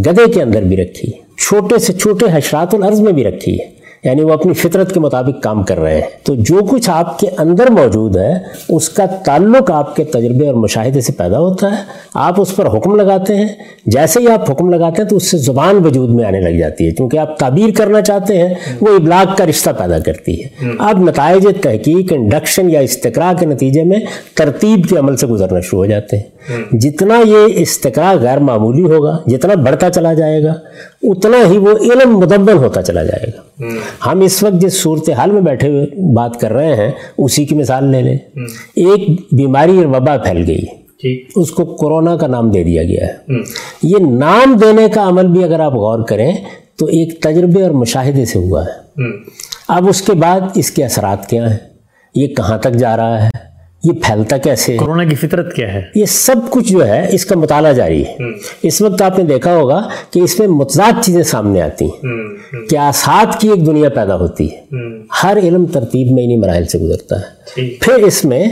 گدے 0.00 0.32
کے 0.32 0.42
اندر 0.42 0.62
بھی 0.62 0.76
رکھی 0.76 1.08
ہے 1.08 1.18
چھوٹے 1.48 1.78
سے 1.78 1.92
چھوٹے 1.92 2.26
حشرات 2.32 2.74
العرض 2.74 3.00
میں 3.00 3.12
بھی 3.12 3.24
رکھی 3.24 3.60
ہے۔ 3.60 3.77
یعنی 4.04 4.22
وہ 4.22 4.32
اپنی 4.32 4.52
فطرت 4.52 4.94
کے 4.94 5.00
مطابق 5.00 5.42
کام 5.42 5.62
کر 5.62 5.78
رہے 5.78 5.94
ہیں۔ 5.94 6.08
تو 6.22 6.34
جو 6.34 6.60
کچھ 6.70 6.90
آپ 6.90 7.18
کے 7.18 7.26
اندر 7.38 7.70
موجود 7.70 8.16
ہے، 8.16 8.32
اس 8.68 8.88
کا 8.88 9.06
تعلق 9.06 9.70
آپ 9.70 9.96
کے 9.96 10.04
تجربے 10.04 10.46
اور 10.46 10.54
مشاہدے 10.54 11.00
سے 11.00 11.12
پیدا 11.12 11.38
ہوتا 11.38 11.70
ہے۔ 11.70 11.82
آپ 12.14 12.40
اس 12.40 12.56
پر 12.56 12.66
حکم 12.66 12.96
لگاتے 12.96 13.36
ہیں۔ 13.36 13.48
جیسے 13.86 14.20
ہی 14.20 14.28
آپ 14.28 14.50
حکم 14.50 14.70
لگاتے 14.70 15.02
ہیں، 15.02 15.08
تو 15.08 15.16
اس 15.16 15.30
سے 15.30 15.38
زبان 15.38 15.76
وجود 15.76 16.10
میں 16.10 16.24
آنے 16.24 16.40
لگ 16.40 16.58
جاتی 16.58 16.86
ہے۔ 16.86 16.90
کیونکہ 16.90 17.18
آپ 17.18 17.38
تعبیر 17.38 17.68
کرنا 17.76 18.00
چاہتے 18.00 18.38
ہیں، 18.38 18.54
وہ 18.80 18.96
ابلاغ 18.96 19.34
کا 19.38 19.46
رشتہ 19.46 19.70
پیدا 19.78 19.98
کرتی 19.98 20.44
ہے۔ 20.44 20.48
آپ 20.78 20.94
نتائج 20.98 21.46
تحقیق، 21.62 22.12
انڈکشن 22.12 22.70
یا 22.70 22.80
استقرا 22.80 23.32
کے 23.40 23.46
نتیجے 23.46 23.84
میں 23.84 24.00
ترتیب 24.34 24.88
کے 24.88 24.98
عمل 24.98 25.16
سے 25.16 25.26
گزرنا 25.26 25.60
شروع 25.60 25.80
ہو 25.80 25.86
جاتے 25.86 26.16
ہیں۔ 26.16 26.24
جتنا 26.72 27.14
یہ 27.24 27.38
استقرا 27.48 28.12
غیر 28.12 28.38
معمولی 28.38 28.84
ہوگا، 28.84 29.18
جتنا 29.26 29.54
بڑھتا 29.54 29.90
چلا 29.90 30.14
جائے 30.14 30.42
گا 30.42 30.54
اتنا 31.02 31.36
ہی 31.50 31.58
وہ 31.58 31.70
علم 31.70 32.18
مدبن 32.18 32.56
ہوتا 32.56 32.82
چلا 32.82 33.02
جائے 33.02 33.30
گا۔ 33.30 33.64
ہم 34.06 34.20
اس 34.20 34.42
وقت 34.42 34.60
جس 34.60 34.82
صورتحال 34.82 35.30
میں 35.30 35.40
بیٹھے 35.40 35.68
ہوئے 35.68 36.12
بات 36.14 36.40
کر 36.40 36.52
رہے 36.52 36.76
ہیں 36.76 36.90
اسی 37.18 37.44
کی 37.44 37.54
مثال 37.54 37.84
لے 37.84 38.02
لیں۔ 38.02 38.18
ایک 38.76 39.08
بیماری 39.32 39.78
اور 39.78 39.86
وبا 39.86 40.16
پھیل 40.16 40.44
گئی۔ 40.46 40.64
اس 41.36 41.50
کو 41.50 41.64
کورونا 41.64 42.16
کا 42.16 42.26
نام 42.26 42.50
دے 42.50 42.64
دیا 42.64 42.82
گیا 42.82 43.06
ہے۔ 43.06 43.12
یہ 43.82 43.96
نام 44.00 44.56
دینے 44.56 44.88
کا 44.94 45.08
عمل 45.08 45.26
بھی 45.26 45.44
اگر 45.44 45.60
آپ 45.60 45.72
غور 45.72 46.06
کریں 46.06 46.36
تو 46.78 46.86
ایک 46.86 47.22
تجربے 47.22 47.62
اور 47.62 47.70
مشاہدے 47.70 48.24
سے 48.24 48.38
ہوا 48.38 48.64
ہے۔ 48.64 49.02
اب 49.68 49.88
اس 49.88 50.02
کے 50.02 50.12
بعد 50.12 50.40
اس 50.54 50.70
کے 50.70 50.84
اثرات 50.84 51.28
کیا 51.28 51.50
ہیں؟ 51.50 51.58
یہ 52.14 52.26
کہاں 52.26 52.58
تک 52.58 52.72
جا 52.72 52.96
رہا 52.96 53.24
ہے؟ 53.24 53.37
یہ 53.84 53.92
پھیلتا 54.02 54.36
کیسے 54.36 54.76
کورونا 54.76 55.04
کی 55.04 55.14
فطرت 55.14 55.54
کیا 55.54 55.74
ہے؟ 55.74 55.82
یہ 55.94 56.04
سب 56.04 56.36
کچھ 56.50 56.72
جو 56.72 56.86
ہے 56.86 57.08
اس 57.12 57.24
کا 57.24 57.38
مطالعہ 57.38 57.72
جاری 57.72 58.06
ہے۔ 58.06 58.16
اس 58.62 58.82
وقت 58.82 59.02
آپ 59.02 59.18
نے 59.18 59.24
دیکھا 59.24 59.56
ہوگا 59.56 59.82
کہ 60.10 60.20
اس 60.20 60.38
میں 60.38 60.48
متضاد 60.48 60.92
چیزیں 61.04 61.22
سامنے 61.22 61.62
آتی 61.62 61.84
ہیں۔ 61.84 62.06
کہ 62.70 62.76
آسات 62.76 63.40
کی 63.40 63.48
ایک 63.48 63.66
دنیا 63.66 63.88
پیدا 63.88 64.16
ہوتی 64.16 64.44
ہے؟ 64.44 64.60
ہر 65.22 65.38
علم 65.42 65.66
ترتیب 65.66 66.12
میں 66.12 66.24
انہیں 66.24 66.38
مراحل 66.38 66.64
سے 66.64 66.78
گزرتا 66.78 67.20
ہے۔ 67.20 67.38
پھر 67.80 67.94
اس 67.94 68.24
میں 68.24 68.44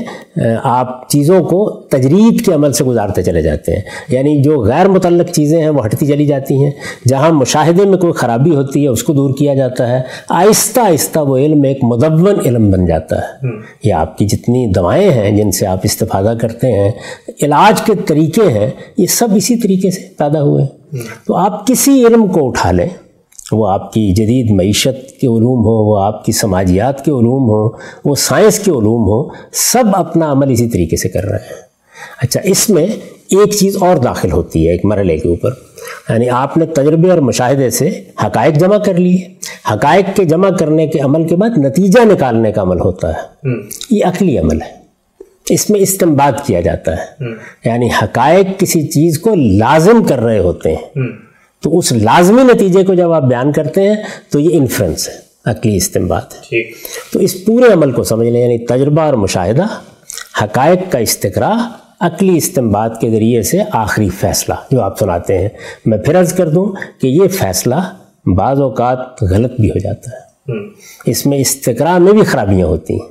آپ 0.62 1.08
چیزوں 1.08 1.44
کو 1.44 1.70
تجرید 1.70 2.46
کے 2.46 2.52
عمل 2.52 2.72
سے 2.72 2.84
گزارتے 2.84 3.22
چلے 3.22 3.42
جاتے 3.42 3.72
ہیں۔ 3.72 3.82
یعنی 4.08 4.42
جو 4.42 4.60
غیر 4.62 4.88
متعلق 4.88 5.30
چیزیں 5.30 5.58
ہیں 5.62 5.68
وہ 5.68 5.86
ہٹتی 5.86 6.06
چلی 6.06 6.26
جاتی 6.26 6.54
ہیں۔ 6.54 6.70
جہاں 7.08 7.30
مشاہدے 7.30 7.84
میں 7.84 7.98
کوئی 7.98 8.12
خرابی 8.12 8.54
ہوتی 8.54 8.82
ہے 8.82 8.88
اس 8.88 9.02
کو 9.02 9.12
دور 9.12 9.30
کیا 9.38 9.54
جاتا 9.54 9.88
ہے۔ 9.88 10.02
آہستہ 10.28 10.80
آہستہ 10.80 11.18
وہ 11.18 11.38
علم 11.38 11.62
ایک 11.62 11.78
مدون 11.82 12.40
علم 12.46 12.70
بن 12.70 12.86
جاتا 12.86 13.16
ہے۔ 13.18 13.46
یہ 13.84 13.92
آپ 13.92 14.18
کی 14.18 14.26
جتنی 14.26 14.72
دوائیں 14.74 15.10
ہیں 15.16 15.36
جن 15.36 15.50
سے 15.50 15.66
آپ 15.66 15.78
استفادہ 15.82 16.34
کرتے 16.40 16.72
ہیں 16.72 16.92
علاج 17.42 17.82
کے 17.82 17.92
طریقے 18.06 18.52
ہیں 18.52 18.70
یہ 18.98 19.06
سب 19.06 19.28
اسی 19.36 19.56
طریقے 19.56 19.90
سے 19.90 20.00
پیدا 20.16 20.42
ہوئے 20.42 20.64
ہیں۔ 20.64 20.70
تو 21.26 21.36
آپ 21.36 21.66
کسی 21.66 22.06
علم 22.06 22.26
کو 22.26 22.48
اٹھا 22.48 22.70
لیں 22.70 22.88
وہ 23.52 23.68
آپ 23.68 23.92
کی 23.92 24.12
جدید 24.12 24.50
معیشت 24.50 25.20
کے 25.20 25.26
علوم 25.26 25.58
ہوں 25.58 25.86
وہ 25.86 26.00
آپ 26.00 26.24
کی 26.24 26.32
سماجیات 26.32 27.04
کے 27.04 27.10
علوم 27.10 27.50
ہوں 27.50 27.70
وہ 28.04 28.14
سائنس 28.14 28.58
کے 28.58 28.70
علوم 28.70 29.02
ہوں 29.02 29.30
سب 29.52 29.84
اپنا 29.92 30.32
عمل 30.32 30.50
اسی 30.50 30.68
طریقے 30.68 30.96
سے 30.96 31.08
کر 31.08 31.24
رہے 31.24 31.36
ہیں۔ 31.36 31.66
اچھا 32.22 32.40
اس 32.44 32.70
میں 32.70 32.86
ایک 33.30 33.52
چیز 33.52 33.76
اور 33.80 33.96
داخل 33.96 34.32
ہوتی 34.32 34.66
ہے 34.66 34.72
ایک 34.72 34.84
مرحلے 34.84 35.16
کے 35.16 35.28
اوپر۔ 35.28 35.50
یعنی 36.08 36.28
آپ 36.28 36.56
نے 36.56 36.66
تجربے 36.66 37.10
اور 37.10 37.18
مشاہدے 37.18 37.70
سے 37.70 38.02
حقائق 38.26 38.54
جمع 38.54 38.78
کر 38.78 38.94
لیے۔ 38.94 39.18
حقائق 39.72 40.16
کے 40.16 40.24
جمع 40.24 40.50
کرنے 40.50 40.86
کے 40.86 40.98
عمل 40.98 41.28
کے 41.28 41.36
بعد 41.36 41.58
نتیجہ 41.58 42.04
نکالنے 42.04 42.52
کا 42.52 42.62
عمل 42.62 42.80
ہوتا 42.80 43.08
ہے۔ 43.08 43.48
یہ 43.90 44.04
عقلی 44.04 44.38
عمل 44.38 44.62
ہے۔ 44.62 44.75
اس 45.50 45.70
میں 45.70 45.80
استمباد 45.80 46.46
کیا 46.46 46.60
جاتا 46.60 46.96
ہے۔ 46.96 47.24
یعنی 47.64 47.88
حقائق 48.02 48.60
کسی 48.60 48.82
چیز 48.82 49.18
کو 49.18 49.30
لازم 49.34 50.04
کر 50.04 50.18
رہے 50.18 50.38
ہوتے 50.38 50.74
ہیں۔ 50.74 51.00
تو 51.62 51.78
اس 51.78 51.92
لازمی 51.92 52.42
نتیجے 52.42 52.84
کو 52.84 52.94
جب 52.94 53.12
آپ 53.12 53.22
بیان 53.22 53.52
کرتے 53.52 53.88
ہیں 53.88 53.96
تو 54.30 54.38
یہ 54.38 54.58
انفرنس 54.58 55.08
ہے 55.08 55.14
عقلی 55.44 55.76
استمباد 55.76 56.20
ہے۔ 56.20 56.46
تو 57.12 57.18
اس 57.18 57.44
پورے 57.44 57.72
عمل 57.72 57.92
کو 57.92 58.02
سمجھ 58.02 58.28
لیں 58.28 58.40
یعنی 58.40 58.58
تجربہ 58.58 59.02
اور 59.02 59.14
مشاہدہ 59.14 59.64
حقائق 60.42 60.92
کا 60.92 60.98
استقرا 60.98 61.68
عقلی 62.00 62.36
استمباد 62.36 62.90
کے 63.00 63.10
ذریعے 63.10 63.42
سے 63.42 63.58
آخری 63.72 64.08
فیصلہ۔ 64.08 64.54
جو 64.70 64.82
آپ 64.82 64.98
سناتے 64.98 65.38
ہیں 65.38 65.48
میں 65.86 65.98
پھر 65.98 66.20
عرض 66.20 66.32
کر 66.32 66.48
دوں 66.48 66.66
کہ 67.00 67.06
یہ 67.06 67.28
فیصلہ 67.28 67.74
بعض 68.36 68.60
اوقات 68.60 69.22
غلط 69.22 69.60
بھی 69.60 69.70
ہو 69.70 69.78
جاتا 69.78 70.10
ہے۔ 70.10 70.26
اس 71.06 71.26
میں 71.26 71.38
استقرا 71.38 71.98
میں 71.98 72.12
بھی 72.12 72.24
خرابیاں 72.24 72.66
ہوتی 72.66 72.94
ہیں۔ 72.94 73.08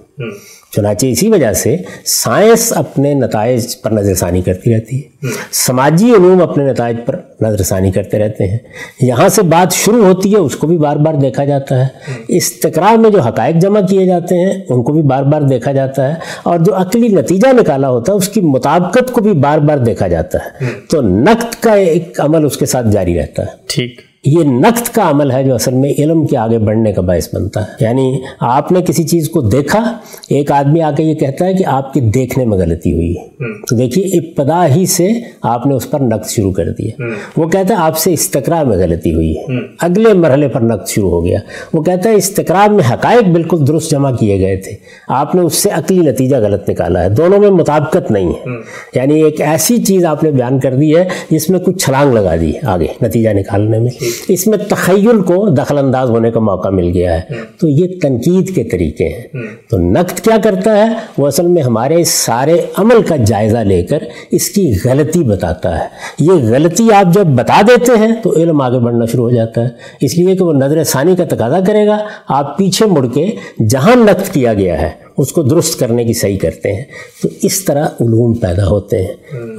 چنانچہ 0.76 1.06
اسی 1.06 1.30
وجہ 1.30 1.54
سے 1.54 1.78
سائنس 2.06 2.74
اپنے 2.76 3.14
نتائج 3.14 3.82
پر 3.82 3.92
نظر 3.92 4.16
ثانی 4.16 4.42
کرتی 4.42 4.76
رہتی 4.76 4.98
ہے۔ 4.98 5.28
سماجی 5.52 6.12
علوم 6.12 6.42
اپنے 6.42 6.72
نتائج 6.72 6.98
پر 7.06 7.16
نظر 7.42 7.64
ثانی 7.64 7.92
کرتے 7.92 8.20
رہتے 8.20 8.48
ہیں۔ 8.48 8.58
یہاں 9.02 9.30
سے 9.30 9.42
بات 9.42 9.74
شروع 9.74 10.06
ہوتی 10.06 10.32
ہے 10.32 10.38
اس 10.38 10.56
کو 10.56 10.68
بھی 10.68 10.78
بار 10.78 10.98
بار 10.98 11.14
دیکھا 11.14 11.46
جاتا 11.46 11.82
ہے۔ 11.82 11.88
استقرار 12.28 12.98
میں 12.98 13.10
جو 13.10 13.22
حقائق 13.22 13.56
جمع 13.56 13.82
کیے 13.82 14.06
جاتے 14.06 14.36
ہیں 14.36 14.54
ان 14.70 14.84
کو 14.84 14.94
بھی 14.94 15.02
بار 15.02 15.24
بار 15.24 15.42
دیکھا 15.42 15.72
جاتا 15.72 16.10
ہے۔ 16.10 16.14
اور 16.44 16.60
جو 16.60 16.76
عقلی 16.76 17.08
نتیجہ 17.08 17.54
نکالا 17.54 17.90
ہوتا 17.90 18.12
ہے 18.12 18.18
اس 18.18 18.30
کی 18.30 18.42
مطابقت 18.42 19.12
کو 19.12 19.22
بھی 19.22 19.34
بار 19.34 19.60
بار 19.60 19.78
دیکھا 19.78 20.08
جاتا 20.08 20.38
ہے۔ 20.38 20.66
تو 20.90 21.02
نقد 21.02 21.64
کا 21.64 21.74
ایک 21.74 22.20
عمل 22.20 22.46
اس 22.46 22.58
کے 22.58 22.66
ساتھ 22.66 22.88
جاری 22.92 23.20
رہتا 23.20 23.44
ہے۔ 23.44 23.48
ٹھیک۔ 23.68 24.15
یہ 24.26 24.44
نقد 24.44 24.88
کا 24.88 25.10
عمل 25.10 25.32
ہے 25.32 25.44
جو 25.44 25.56
اصل 25.56 25.74
میں 25.74 25.94
علم 25.98 26.28
کے 26.28 26.38
آگے 26.38 26.58
بڑھنے 26.58 26.92
کا 26.94 27.02
باعث 27.02 27.36
بنتا 27.36 27.62
ہے۔ 27.62 27.66
یعنی 27.80 28.20
آپ 28.40 28.72
نے 28.72 28.82
کسی 28.82 29.04
چیز 29.04 29.30
کو 29.30 29.42
دیکھا 29.42 29.98
ایک 30.30 30.52
آدمی 30.52 30.82
آ 30.82 30.92
کے 30.92 31.04
یہ 31.04 31.16
کہتا 31.16 31.46
ہے 31.46 31.54
کہ 31.54 31.66
آپ 31.66 31.94
کے 31.94 32.00
دیکھنے 32.00 32.46
میں 32.46 32.58
غلطی 32.58 32.94
ہوئی۔ 32.94 33.18
ہے 33.18 33.28
تو 33.70 33.76
دیکھیے 33.76 34.06
ابتدا 34.06 34.76
ہی 34.76 34.86
سے 34.86 35.10
آپ 35.42 35.68
نے 35.68 35.76
اس 35.76 35.92
پر 35.92 36.00
نقد 36.00 36.30
شروع 36.30 36.52
کر 36.52 36.70
دیا 36.70 37.04
وہ 37.38 37.48
کہتا 37.48 37.76
ہے 37.76 37.80
آپ 37.80 37.98
سے 37.98 38.14
استقرا 38.14 38.64
میں 38.64 38.78
غلطی 38.78 39.14
ہوئی 39.14 39.38
ہے۔ 39.38 39.44
اگلے 39.80 40.14
مرحلے 40.14 40.48
پر 40.48 40.62
نقد 40.62 40.88
شروع 40.88 41.10
ہو 41.10 41.26
گیا۔ 41.26 41.40
وہ 41.74 41.84
کہتا 41.84 42.10
ہے 42.10 42.16
استقرا 42.16 42.66
میں 42.72 42.94
حقائق 42.94 43.28
بالکل 43.28 43.68
درست 43.68 43.92
جمع 43.92 44.12
کیے 44.12 44.40
گئے 44.40 44.56
تھے۔ 44.58 44.72
آپ 45.08 45.36
نے 45.36 45.42
اس 45.42 45.54
سے 45.54 45.70
عقلی 45.70 46.00
نتیجہ 46.00 46.36
غلط 46.36 46.70
نکالا 46.70 47.04
ہے۔ 47.04 47.10
دونوں 47.10 47.40
میں 47.40 47.50
مطابقت 47.50 48.12
نہیں 48.12 48.30
ہے۔ 48.30 48.50
یعنی 48.96 49.24
ایک 49.24 49.42
ایسی 49.42 49.78
چیز 49.84 50.06
آپ 50.06 50.24
نے 50.24 50.32
بیان 50.32 50.60
کر 50.60 50.76
دی 50.76 50.98
ہے 50.98 51.04
جس 51.30 51.50
میں 51.50 51.60
کچھ 51.60 51.78
چھلانگ 51.78 52.14
لگا 52.14 52.36
دی 52.36 52.54
آگے 52.64 52.88
نتیجہ 53.02 53.30
نکالنے 53.30 53.80
میں۔ 53.80 54.15
اس 54.28 54.48
میں 54.48 54.58
تخیل 54.58 55.22
کو 55.22 55.50
دخل 55.50 55.78
انداز 55.78 56.10
ہونے 56.10 56.32
کا 56.32 56.40
موقع 56.40 56.70
مل 56.70 56.92
گیا 56.94 57.14
ہے۔ 57.14 57.22
تو 57.60 57.68
یہ 57.70 58.00
تنقید 58.02 58.56
کے 58.56 58.64
طریقے 58.64 59.06
ہیں۔ 59.06 59.28
تو 59.70 59.78
نقد 59.78 60.20
کیا 60.20 60.38
کرتا 60.44 60.78
ہے؟ 60.78 60.94
وہ 61.18 61.28
اصل 61.28 61.48
میں 61.48 61.62
ہمارے 61.62 62.04
سارے 62.04 62.58
عمل 62.78 63.02
کا 63.02 63.16
جائزہ 63.16 63.58
لے 63.58 63.84
کر 63.84 63.98
اس 64.32 64.50
کی 64.50 64.74
غلطی 64.86 65.24
بتاتا 65.24 65.80
ہے۔ 65.80 65.86
یہ 66.20 66.32
غلطی 66.32 66.92
آپ 66.94 67.14
جب 67.14 67.26
بتا 67.26 67.62
دیتے 67.68 67.92
ہیں 67.98 68.16
تو 68.24 68.34
علم 68.36 68.62
آگے 68.62 68.80
بڑھنا 68.80 69.06
شروع 69.06 69.30
ہو 69.30 69.36
جاتا 69.36 69.64
ہے۔ 69.64 69.70
اس 70.02 70.18
لیے 70.18 70.36
کہ 70.36 70.44
وہ 70.44 70.54
نظر 70.54 70.84
ثانی 70.84 71.16
کا 71.16 71.26
تقاضا 71.26 71.60
کرے 71.68 71.88
گا۔ 71.88 71.98
آپ 72.28 72.58
پیچھے 72.58 72.86
مڑ 72.86 73.06
کے 73.14 73.32
جہاں 73.70 73.96
نقد 73.96 74.34
کیا 74.34 74.54
گیا 74.54 74.82
ہے، 74.82 74.90
اس 75.18 75.32
کو 75.32 75.44
درست 75.44 75.80
کرنے 75.80 76.04
کی 76.04 76.14
صحیح 76.14 76.38
کرتے 76.38 76.74
ہیں۔ 76.74 76.84
تو 77.24 77.30
اس 77.42 77.66
طرح 77.66 77.86
علوم 77.86 78.34
پیدا 78.34 78.68
ہوتے 78.68 79.06
ہیں۔ 79.06 79.14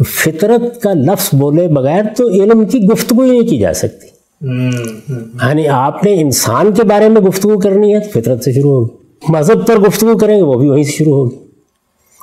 فطرت 0.05 0.83
کا 0.83 0.93
لفظ 0.93 1.29
بولے 1.33 1.69
بغیر 1.69 2.03
تو 2.17 2.29
علم 2.29 2.65
کی 2.65 2.79
گفتگو 2.79 3.23
ہی 3.23 3.31
نہیں 3.31 3.49
کی 3.49 3.59
جا 3.59 3.73
سکتی۔ 3.73 4.16
یعنی 4.41 5.69
آپ 5.69 6.05
نے 6.05 6.21
انسان 6.21 6.75
کے 6.75 6.83
بارے 6.83 7.09
میں 7.09 7.21
گفتگو 7.21 7.59
کرنی 7.59 7.95
ہے 7.95 8.01
تو 8.01 8.21
فطرت 8.21 8.45
سے 8.45 8.53
شروع 8.53 8.71
ہوگی۔ 8.71 8.97
مذہب 9.29 9.67
پر 9.67 9.79
گفتگو 9.79 10.19
کریں 10.19 10.37
گے، 10.37 10.43
وہ 10.43 10.55
بھی 10.55 10.69
وہیں 10.69 10.85
سے 10.85 10.91
شروع 10.91 11.15
ہوگی۔ 11.15 11.37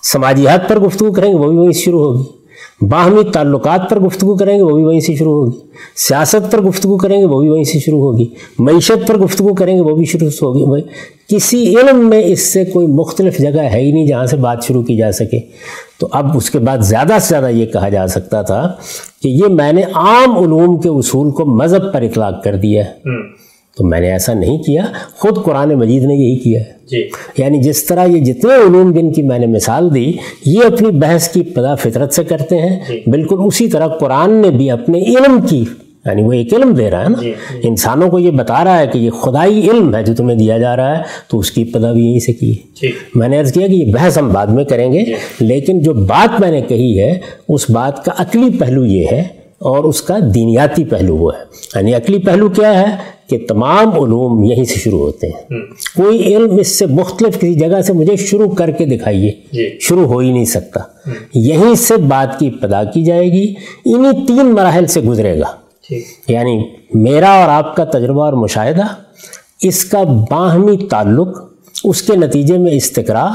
سماجیات 0.03 0.69
پر 0.69 0.79
گفتگو 0.79 1.11
کریں 1.11 1.33
گے، 1.33 1.37
وہ 1.37 1.49
بھی 1.49 1.57
وہیں 1.57 1.71
سے 1.71 1.79
شروع 1.79 1.99
ہوگی۔ 1.99 2.42
باہمی 2.89 3.23
تعلقات 3.33 3.89
پر 3.89 3.99
گفتگو 3.99 4.35
کریں 4.35 4.57
گے، 4.57 4.63
وہ 4.63 4.75
بھی 4.75 4.83
وہیں 4.83 4.99
سے 4.99 5.15
شروع 5.15 5.33
ہوگی۔ 5.33 5.57
سیاست 5.95 6.51
پر 6.51 6.61
گفتگو 6.61 6.97
کریں 6.97 7.21
گے، 7.21 7.25
وہ 7.25 7.41
بھی 7.41 7.49
وہیں 7.49 7.63
سے 7.63 7.79
شروع 7.79 7.99
ہوگی۔ 7.99 8.25
معیشت 8.59 9.07
پر 9.07 9.17
گفتگو 9.17 9.53
کریں 9.53 9.75
گے، 9.75 9.81
وہ 9.81 9.95
بھی 9.95 10.05
شروع 10.05 10.27
ہوگی۔ 10.27 10.81
کسی 11.35 11.75
علم 11.75 12.09
میں 12.09 12.23
اس 12.25 12.53
سے 12.53 12.65
کوئی 12.65 12.87
مختلف 12.87 13.37
جگہ 13.37 13.61
ہے 13.61 13.81
ہی 13.81 13.91
نہیں 13.91 14.07
جہاں 14.07 14.25
سے 14.25 14.37
بات 14.37 14.63
شروع 14.63 14.83
کی 14.83 14.95
جا 14.95 15.11
سکے۔ 15.11 15.39
تو 15.99 16.07
اب 16.11 16.37
اس 16.37 16.49
کے 16.49 16.59
بعد 16.59 16.77
زیادہ 16.77 17.13
سے 17.21 17.27
زیادہ 17.29 17.49
یہ 17.49 17.65
کہا 17.65 17.89
جا 17.89 18.07
سکتا 18.07 18.41
تھا 18.41 18.71
کہ 19.21 19.27
یہ 19.27 19.47
میں 19.49 19.73
نے 19.73 19.81
عام 19.93 20.37
علوم 20.37 20.77
کے 20.77 20.89
اصول 20.89 21.31
کو 21.31 21.45
مذہب 21.45 21.93
پر 21.93 22.01
اطلاق 22.01 22.43
کر 22.43 22.55
دیا 22.55 22.85
ہے۔ 22.85 22.91
تو 23.77 23.85
میں 23.85 23.99
نے 23.99 24.11
ایسا 24.11 24.33
نہیں 24.33 24.57
کیا 24.57 24.85
خود 25.15 25.43
قرآن 25.43 25.69
مجید 25.73 26.03
نے 26.03 26.13
یہی 26.13 26.35
کیا 26.35 26.59
ہے۔ 26.59 26.65
جی۔ 26.91 27.09
یعنی 27.37 27.61
جس 27.61 27.83
طرح 27.83 28.05
یہ 28.05 28.23
جتنے 28.23 28.53
علوم 28.55 28.91
جن 28.91 29.11
کی 29.11 29.21
میں 29.21 29.39
نے 29.39 29.45
مثال 29.45 29.95
دی 29.95 30.13
یہ 30.45 30.59
اپنی 30.65 30.91
بحث 30.91 31.29
کی 31.29 31.41
پدا 31.41 31.75
فطرت 31.75 32.13
سے 32.13 32.23
کرتے 32.23 32.57
ہیں۔ 32.57 32.79
جی۔ 32.89 33.03
بالکل 33.07 33.35
اسی 33.45 33.67
طرح 33.67 33.87
قرآن 33.87 34.31
نے 34.31 34.49
بھی 34.49 34.71
اپنے 34.71 34.99
علم 34.99 35.41
کی 35.49 35.65
یعنی 36.05 36.21
وہ 36.21 36.33
ایک 36.33 36.53
علم 36.53 36.73
دے 36.73 36.91
رہا 36.91 37.03
ہے 37.03 37.09
نا۔ 37.09 37.21
جی، 37.21 37.33
جی۔ 37.53 37.67
انسانوں 37.67 38.09
کو 38.09 38.19
یہ 38.19 38.31
بتا 38.31 38.63
رہا 38.63 38.79
ہے 38.79 38.87
کہ 38.87 38.97
یہ 38.97 39.09
خدائی 39.09 39.69
علم 39.69 39.95
ہے 39.95 40.03
جو 40.03 40.15
تمہیں 40.15 40.37
دیا 40.37 40.57
جا 40.57 40.75
رہا 40.75 40.97
ہے 40.97 41.03
تو 41.27 41.39
اس 41.39 41.51
کی 41.51 41.61
ابتدا 41.61 41.91
بھی 41.91 42.05
یہیں 42.07 42.19
سے 42.19 42.33
کی۔ 42.33 42.51
ہے 42.51 42.87
میں 43.15 43.27
نے 43.27 43.39
عرض 43.39 43.53
کیا 43.53 43.67
کہ 43.67 43.73
یہ 43.73 43.93
بحث 43.93 44.17
ہم 44.17 44.29
بعد 44.33 44.47
میں 44.47 44.63
کریں 44.63 44.93
گے 44.93 45.03
لیکن 45.39 45.79
جو 45.79 45.93
بات 45.93 46.39
میں 46.39 46.51
نے 46.51 46.61
کہی 46.61 47.01
ہے 47.01 47.19
اس 47.49 47.69
بات 47.69 48.05
کا 48.05 48.11
عقلی 48.17 48.57
پہلو 48.59 48.85
یہ 48.85 49.05
ہے 49.11 49.23
اور 49.63 49.83
اس 49.83 50.01
کا 50.01 50.17
دینیاتی 50.35 50.83
پہلو 50.83 51.17
وہ 51.17 51.31
ہے۔ 51.35 51.43
یعنی 51.75 51.93
عقلی 51.93 52.19
پہلو 52.19 52.49
کیا 52.49 52.79
ہے 52.79 52.95
کہ 53.29 53.37
تمام 53.47 53.87
علوم 53.87 54.43
یہیں 54.43 54.63
سے 54.63 54.75
شروع 54.75 54.99
ہوتے 54.99 55.27
ہیں۔ 55.27 55.41
کوئی 55.97 56.35
علم 56.35 56.57
اس 56.59 56.79
سے 56.79 56.85
مختلف 56.85 57.37
کسی 57.37 57.53
جگہ 57.53 57.81
سے 57.81 57.93
مجھے 57.93 58.15
شروع 58.15 58.51
کر 58.51 58.71
کے 58.71 58.85
دکھائیے۔ 58.85 59.31
جی۔ 59.51 59.77
شروع 59.79 60.05
ہو 60.05 60.17
ہی 60.17 60.31
نہیں 60.31 60.45
سکتا۔ 60.45 60.79
یہیں 61.33 61.75
سے 61.75 61.97
بات 61.97 62.39
کی 62.39 62.47
ابتدا 62.47 62.83
کی 62.83 63.03
جائے 63.03 63.31
گی۔ 63.31 63.53
انہی 63.85 64.25
تین 64.25 64.45
مراحل 64.45 64.85
سے 64.85 65.01
گزرے 65.01 65.39
گا۔ 65.39 65.45
یعنی 66.27 66.63
میرا 66.93 67.31
اور 67.31 67.49
آپ 67.49 67.75
کا 67.75 67.85
تجربہ 67.85 68.25
اور 68.25 68.33
مشاہدہ 68.33 68.81
اس 69.61 69.85
کا 69.85 70.03
باہمی 70.03 70.77
تعلق 70.77 71.27
اس 71.83 72.01
کے 72.01 72.15
نتیجے 72.15 72.57
میں 72.57 72.71
استقرا 72.71 73.31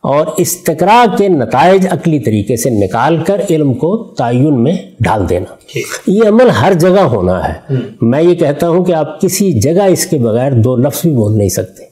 اور 0.00 0.26
استقرا 0.36 1.04
کے 1.18 1.28
نتائج 1.28 1.86
عقلی 1.90 2.18
طریقے 2.18 2.56
سے 2.56 2.70
نکال 2.70 3.16
کر 3.26 3.40
علم 3.50 3.74
کو 3.74 4.14
تعین 4.18 4.62
میں 4.62 4.72
ڈال 5.00 5.28
دینا۔ 5.28 5.78
یہ 6.06 6.20
عمل 6.28 6.50
ہر 6.50 6.72
جگہ 6.74 7.00
ہونا 7.00 7.48
ہے۔ 7.48 7.74
میں 8.00 8.22
یہ 8.22 8.34
کہتا 8.34 8.68
ہوں 8.68 8.84
کہ 8.84 8.92
آپ 8.92 9.20
کسی 9.20 9.52
جگہ 9.52 9.82
اس 9.82 10.06
کے 10.06 10.18
بغیر 10.18 10.52
دو 10.52 10.76
لفظ 10.76 11.02
بھی 11.02 11.10
بول 11.10 11.38
نہیں 11.38 11.48
سکتے۔ 11.48 11.84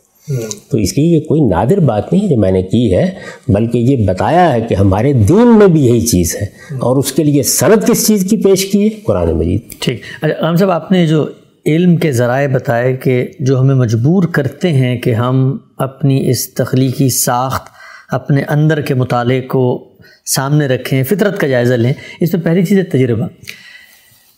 تو 0.70 0.78
اس 0.78 0.98
لیے 0.98 1.16
یہ 1.16 1.20
کوئی 1.20 1.40
نادر 1.40 1.80
بات 1.80 2.12
نہیں 2.12 2.28
جو 2.28 2.36
میں 2.36 2.50
نے 2.50 2.62
کی 2.62 2.96
ہے 2.96 3.10
بلکہ 3.48 3.78
یہ 3.78 4.06
بتایا 4.06 4.52
ہے 4.52 4.60
کہ 4.60 4.74
ہمارے 4.74 5.12
دین 5.12 5.58
میں 5.58 5.66
بھی 5.66 5.86
یہی 5.86 6.00
چیز 6.00 6.36
ہے۔ 6.36 6.46
اور 6.74 6.96
اس 6.96 7.12
کے 7.12 7.24
لیے 7.24 7.42
صنعت 7.42 7.86
کس 7.86 8.06
چیز 8.06 8.26
کی 8.30 8.36
پیش 8.36 8.66
کی 8.66 8.84
ہے؟ 8.84 8.88
قرآن 9.04 9.32
مجید۔ 9.32 9.60
ٹھیک۔ 9.78 10.00
اچھا 10.22 10.46
عام 10.46 10.56
صاحب 10.56 10.70
آپ 10.70 10.92
نے 10.92 11.06
جو 11.06 11.26
علم 11.66 11.96
کے 11.96 12.12
ذرائع 12.12 12.48
بتائے 12.48 12.96
کہ 12.96 13.28
جو 13.40 13.60
ہمیں 13.60 13.74
مجبور 13.74 14.22
کرتے 14.22 14.72
ہیں 14.72 14.98
کہ 14.98 15.14
ہم 15.14 15.56
اپنی 15.76 16.30
اس 16.30 16.54
تخلیقی 16.54 17.08
ساخت 17.08 17.68
اپنے 18.12 18.42
اندر 18.48 18.80
کے 18.80 18.94
مطالعے 18.94 19.40
کو 19.40 19.88
سامنے 20.26 20.66
رکھیں، 20.66 21.02
فطرت 21.02 21.38
کا 21.38 21.46
جائزہ 21.46 21.74
لیں۔ 21.74 21.92
اس 22.20 22.34
میں 22.34 22.42
پہلی 22.42 22.64
چیز 22.64 22.78
ہے 22.78 22.82
تجربہ۔ 22.82 23.26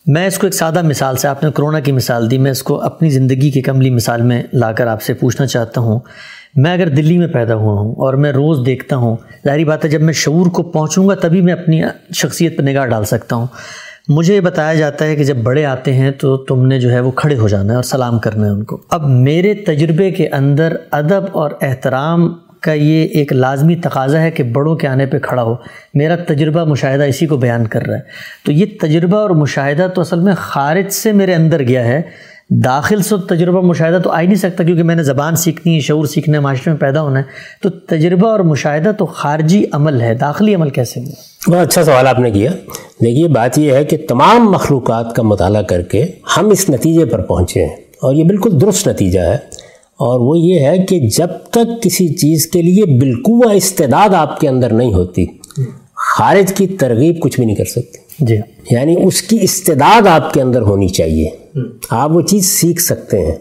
میں 0.06 0.26
اس 0.26 0.38
کو 0.38 0.46
ایک 0.46 0.54
سادہ 0.54 0.82
مثال 0.82 1.16
سے، 1.16 1.28
آپ 1.28 1.44
نے 1.44 1.50
کرونا 1.54 1.80
کی 1.80 1.92
مثال 1.92 2.30
دی، 2.30 2.38
میں 2.38 2.50
اس 2.50 2.62
کو 2.62 2.82
اپنی 2.82 3.10
زندگی 3.10 3.50
کی 3.50 3.62
کملی 3.62 3.90
مثال 3.90 4.22
میں 4.22 4.42
لا 4.52 4.72
کر 4.72 4.86
آپ 4.86 5.02
سے 5.02 5.14
پوچھنا 5.14 5.46
چاہتا 5.46 5.80
ہوں۔ 5.80 6.00
میں 6.56 6.72
اگر 6.72 6.88
دلی 6.88 7.18
میں 7.18 7.26
پیدا 7.26 7.54
ہوا 7.54 7.80
ہوں 7.80 7.94
اور 7.94 8.14
میں 8.14 8.32
روز 8.32 8.66
دیکھتا 8.66 8.96
ہوں، 8.96 9.16
ظاہری 9.46 9.64
بات 9.64 9.84
ہے 9.84 9.90
جب 9.90 10.00
میں 10.00 10.12
شعور 10.12 10.46
کو 10.46 10.62
پہنچوں 10.62 11.08
گا 11.08 11.14
تبھی 11.14 11.40
میں 11.40 11.52
اپنی 11.52 11.82
شخصیت 12.14 12.56
پر 12.56 12.62
نگاہ 12.62 12.86
ڈال 12.86 13.04
سکتا 13.04 13.36
ہوں۔ 13.36 13.46
مجھے 14.08 14.34
یہ 14.34 14.40
بتایا 14.40 14.74
جاتا 14.74 15.04
ہے 15.04 15.16
کہ 15.16 15.24
جب 15.24 15.36
بڑے 15.36 15.64
آتے 15.64 15.92
ہیں 15.92 16.10
تو 16.10 16.36
تم 16.36 16.66
نے 16.66 16.80
جو 16.80 16.90
ہے 16.90 17.00
وہ 17.00 17.10
کھڑے 17.10 17.36
ہو 17.36 17.48
جانا 17.48 17.70
ہے 17.70 17.74
اور 17.74 17.82
سلام 17.82 18.18
کرنا 18.18 18.46
ہے 18.46 18.50
ان 18.50 18.64
کو۔ 18.64 18.80
اب 18.90 19.06
میرے 19.06 19.54
تجربے 19.54 20.10
کے 20.10 20.28
اندر 20.28 20.76
ادب 20.90 21.24
اور 21.32 21.50
احترام 21.62 22.34
کا 22.60 22.72
یہ 22.72 23.06
ایک 23.06 23.32
لازمی 23.32 23.76
تقاضا 23.76 24.22
ہے 24.22 24.30
کہ 24.30 24.42
بڑوں 24.42 24.76
کے 24.76 24.88
آنے 24.88 25.06
پہ 25.06 25.18
کھڑا 25.18 25.42
ہو۔ 25.42 25.54
میرا 25.94 26.16
تجربہ 26.16 26.64
مشاہدہ 26.64 27.02
اسی 27.02 27.26
کو 27.26 27.36
بیان 27.36 27.66
کر 27.66 27.86
رہا 27.86 27.96
ہے۔ 27.96 28.02
تو 28.46 28.52
یہ 28.52 28.66
تجربہ 28.80 29.16
اور 29.16 29.30
مشاہدہ 29.30 29.88
تو 29.94 30.00
اصل 30.00 30.20
میں 30.20 30.32
خارج 30.36 30.92
سے 30.92 31.12
میرے 31.12 31.34
اندر 31.34 31.62
گیا 31.62 31.84
ہے۔ 31.84 32.02
داخل 32.50 33.02
سے 33.02 33.26
تجربہ 33.28 33.60
مشاہدہ 33.60 33.98
تو 34.04 34.10
آ 34.10 34.20
ہی 34.20 34.26
نہیں 34.26 34.36
سکتا 34.36 34.64
کیونکہ 34.64 34.82
میں 34.82 34.94
نے 34.94 35.02
زبان 35.02 35.36
سیکھنی 35.36 35.74
ہے، 35.74 35.80
شعور 35.80 36.04
سیکھنا 36.04 36.38
ہے 36.38 36.42
معاشرے 36.42 36.70
میں 36.72 36.80
پیدا 36.80 37.02
ہونا 37.02 37.18
ہے۔ 37.18 37.24
تو 37.62 37.70
تجربہ 37.70 38.28
اور 38.28 38.40
مشاہدہ 38.40 38.92
تو 38.98 39.06
خارجی 39.06 39.64
عمل 39.72 40.00
ہے، 40.00 40.14
داخلی 40.14 40.54
عمل 40.54 40.70
کیسے 40.70 41.00
ہوا 41.00 41.56
بہت 41.56 41.66
اچھا 41.66 41.84
سوال 41.84 42.06
آپ 42.06 42.18
نے 42.18 42.30
کیا۔ 42.30 42.50
دیکھیے، 43.00 43.28
بات 43.28 43.58
یہ 43.58 43.72
ہے 43.72 43.84
کہ 43.84 43.96
تمام 44.08 44.50
مخلوقات 44.50 45.16
کا 45.16 45.22
مطالعہ 45.22 45.62
کر 45.62 45.82
کے 45.82 46.06
ہم 46.36 46.50
اس 46.50 46.70
نتیجے 46.70 47.04
پر 47.04 47.20
پہنچے 47.20 47.64
ہیں 47.64 47.76
اور 47.76 48.14
یہ 48.14 48.24
بالکل 48.24 48.60
درست 48.60 48.88
نتیجہ 48.88 49.20
ہے۔ 49.20 49.36
اور 50.00 50.20
وہ 50.20 50.38
یہ 50.38 50.60
ہے 50.60 50.78
کہ 50.78 51.00
جب 51.00 51.28
تک 51.50 51.82
کسی 51.82 52.08
چیز 52.08 52.46
کے 52.46 52.62
لیے 52.62 52.84
بالکل 52.84 53.50
استعداد 53.52 54.14
آپ 54.14 54.40
کے 54.40 54.48
اندر 54.48 54.72
نہیں 54.72 54.94
ہوتی 54.94 55.26
خارج 56.16 56.52
کی 56.54 56.66
ترغیب 56.66 57.20
کچھ 57.20 57.36
بھی 57.36 57.44
نہیں 57.44 57.56
کر 57.56 57.64
سکتی۔ 57.64 57.98
جی۔ 58.18 58.36
یعنی 58.70 58.96
اس 59.04 59.22
کی 59.22 59.38
استعداد 59.42 60.06
آپ 60.06 60.34
کے 60.34 60.42
اندر 60.42 60.62
ہونی 60.62 60.88
چاہیے۔ 60.88 61.28
آپ 61.90 62.10
وہ 62.10 62.20
چیز 62.20 62.46
سیکھ 62.46 62.82
سکتے 62.82 63.26
ہیں۔ 63.26 63.34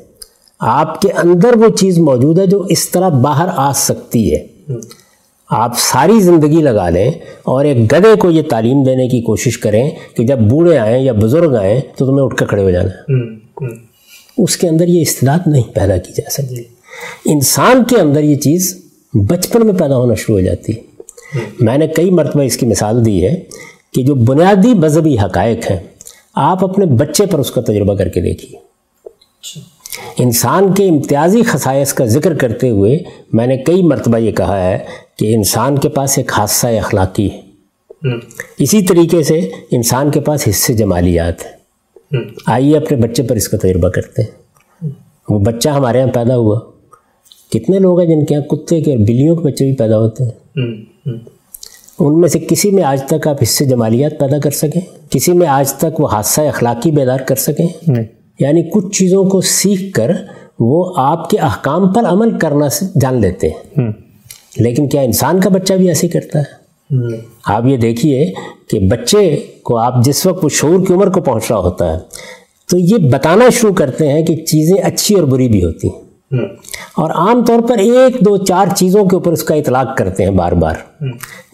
آپ 0.59 1.01
کے 1.01 1.11
اندر 1.11 1.55
وہ 1.55 1.69
چیز 1.69 1.99
موجود 1.99 2.39
ہے 2.39 2.45
جو 2.45 2.61
اس 2.61 2.89
طرح 2.89 3.09
باہر 3.09 3.47
آ 3.55 3.71
سکتی 3.73 4.35
ہے۔ 4.35 4.47
آپ 5.49 5.71
ساری 5.77 6.19
زندگی 6.19 6.61
لگا 6.61 6.89
لیں 6.89 7.11
اور 7.43 7.65
ایک 7.65 7.93
گدے 7.93 8.15
کو 8.19 8.31
یہ 8.31 8.41
تعلیم 8.49 8.83
دینے 8.83 9.07
کی 9.07 9.21
کوشش 9.21 9.57
کریں 9.57 9.89
کہ 10.17 10.23
جب 10.23 10.39
بوڑھے 10.39 10.77
آئیں 10.77 11.03
یا 11.03 11.13
بزرگ 11.13 11.55
آئیں 11.55 11.81
تو 11.97 12.05
تمہیں 12.05 12.25
اٹھ 12.25 12.35
کر 12.35 12.45
کھڑے 12.45 12.63
ہو 12.63 12.71
جانا۔ 12.71 12.89
ہے 12.89 13.88
اس 14.43 14.57
کے 14.57 14.67
اندر 14.67 14.87
یہ 14.87 15.01
استداد 15.01 15.39
نہیں 15.45 15.75
پیدا 15.75 15.97
کی 15.97 16.13
جا 16.13 16.29
سکتی۔ 16.29 16.63
انسان 17.25 17.83
کے 17.83 17.95
اندر 17.95 18.23
یہ 18.23 18.35
چیز 18.35 18.85
بچپن 19.13 19.65
میں 19.65 19.73
پیدا 19.73 19.97
ہونا 19.97 20.13
شروع 20.13 20.39
ہو 20.39 20.45
جاتی 20.45 20.73
ہے۔ 20.75 20.81
میں 21.59 21.77
نے 21.77 21.87
کئی 21.87 22.09
مرتبہ 22.09 22.43
اس 22.43 22.57
کی 22.57 22.65
مثال 22.65 23.05
دی 23.05 23.27
ہے 23.27 23.41
کہ 23.93 24.03
جو 24.03 24.15
بنیادی 24.15 24.73
مذہبی 24.73 25.19
حقائق 25.19 25.71
ہیں 25.71 25.77
آپ 26.33 26.63
اپنے 26.63 26.85
بچے 26.85 27.25
پر 27.25 27.39
اس 27.39 27.51
کا 27.51 27.61
تجربہ 27.61 27.95
کر 27.95 28.07
کے 28.07 28.21
دیکھیے۔ 28.21 28.59
انسان 30.17 30.73
کے 30.73 30.89
امتیازی 30.89 31.43
خصائص 31.43 31.93
کا 31.93 32.05
ذکر 32.05 32.33
کرتے 32.33 32.69
ہوئے 32.69 32.99
میں 33.33 33.47
نے 33.47 33.57
کئی 33.57 33.81
مرتبہ 33.81 34.17
یہ 34.17 34.31
کہا 34.31 34.69
ہے 34.69 34.77
کہ 35.15 35.35
انسان 35.35 35.77
کے 35.77 35.89
پاس 35.89 36.17
ایک 36.17 36.31
حادثہ 36.33 36.67
اخلاقی 36.67 37.31
ہے۔ 37.31 37.41
اسی 38.57 38.81
طریقے 38.81 39.23
سے 39.23 39.39
انسان 39.71 40.11
کے 40.11 40.19
پاس 40.19 40.47
حصے 40.49 40.73
جمالیات 40.73 41.45
ہیں۔ 41.45 41.58
آئیے 42.45 42.77
اپنے 42.77 42.97
بچے 42.97 43.23
پر 43.23 43.35
اس 43.35 43.47
کا 43.47 43.57
تجربہ 43.57 43.89
کرتے 43.89 44.21
ہیں۔ 44.21 44.29
وہ 45.29 45.39
بچہ 45.39 45.69
ہمارے 45.69 45.99
یہاں 45.99 46.07
پیدا 46.07 46.37
ہوا۔ 46.37 46.59
کتنے 47.51 47.79
لوگ 47.79 47.99
ہیں 47.99 48.07
جن 48.07 48.25
کے 48.25 48.35
یہاں 48.35 48.43
کتے 48.43 48.81
کے 48.81 48.91
اور 48.91 48.99
بلیوں 48.99 49.35
کے 49.35 49.43
بچے 49.43 49.65
بھی 49.65 49.75
پیدا 49.75 49.97
ہوتے 49.97 50.23
ہیں؟ 50.23 50.31
ان 51.99 52.19
میں 52.19 52.29
سے 52.29 52.39
کسی 52.39 52.71
میں 52.71 52.83
آج 52.83 53.03
تک 53.03 53.27
آپ 53.27 53.43
سے 53.43 53.65
جمالیات 53.65 54.19
پیدا 54.19 54.39
کر 54.39 54.51
سکیں؟ 54.51 54.81
کسی 55.09 55.33
میں 55.33 55.47
آج 55.47 55.73
تک 55.73 55.99
وہ 55.99 56.07
حادثہ 56.07 56.41
اخلاقی 56.41 56.91
بیدار 56.91 57.19
کر 57.19 57.35
سکیں؟ 57.35 57.67
یعنی 58.39 58.63
کچھ 58.63 58.97
چیزوں 58.97 59.25
کو 59.25 59.41
سیکھ 59.41 59.93
کر 59.93 60.11
وہ 60.59 60.93
آپ 60.97 61.29
کے 61.29 61.37
احکام 61.37 61.93
پر 61.93 62.03
عمل 62.05 62.37
کرنا 62.37 62.67
جان 63.01 63.21
لیتے 63.21 63.49
ہیں۔ 63.49 63.81
لیکن 64.57 64.89
کیا 64.89 65.01
انسان 65.01 65.39
کا 65.39 65.49
بچہ 65.49 65.73
بھی 65.73 65.87
ایسے 65.87 66.07
کرتا 66.07 66.39
ہے؟ 66.39 66.58
آپ 67.45 67.65
یہ 67.65 67.77
دیکھیے 67.77 68.33
کہ 68.69 68.79
بچے 68.79 69.37
کو 69.63 69.77
آپ 69.77 70.03
جس 70.03 70.25
وقت 70.25 70.43
وہ 70.43 70.49
شعور 70.49 70.85
کی 70.85 70.93
عمر 70.93 71.09
کو 71.09 71.21
پہنچ 71.21 71.43
رہا 71.49 71.57
ہوتا 71.57 71.93
ہے 71.93 71.97
تو 72.69 72.77
یہ 72.77 72.97
بتانا 73.11 73.49
شروع 73.49 73.73
کرتے 73.73 74.07
ہیں 74.07 74.25
کہ 74.25 74.35
چیزیں 74.35 74.81
اچھی 74.81 75.15
اور 75.15 75.23
بری 75.23 75.47
بھی 75.47 75.63
ہوتی 75.65 75.87
ہیں۔ 75.87 76.01
اور 76.95 77.11
عام 77.11 77.45
طور 77.45 77.67
پر 77.67 77.77
ایک 77.77 78.19
دو 78.19 78.37
چار 78.37 78.65
چیزوں 78.75 79.05
کے 79.05 79.15
اوپر 79.15 79.31
اس 79.31 79.43
کا 79.43 79.55
اطلاق 79.55 79.97
کرتے 79.97 80.23
ہیں 80.23 80.31
بار 80.31 80.51
بار۔ 80.51 80.73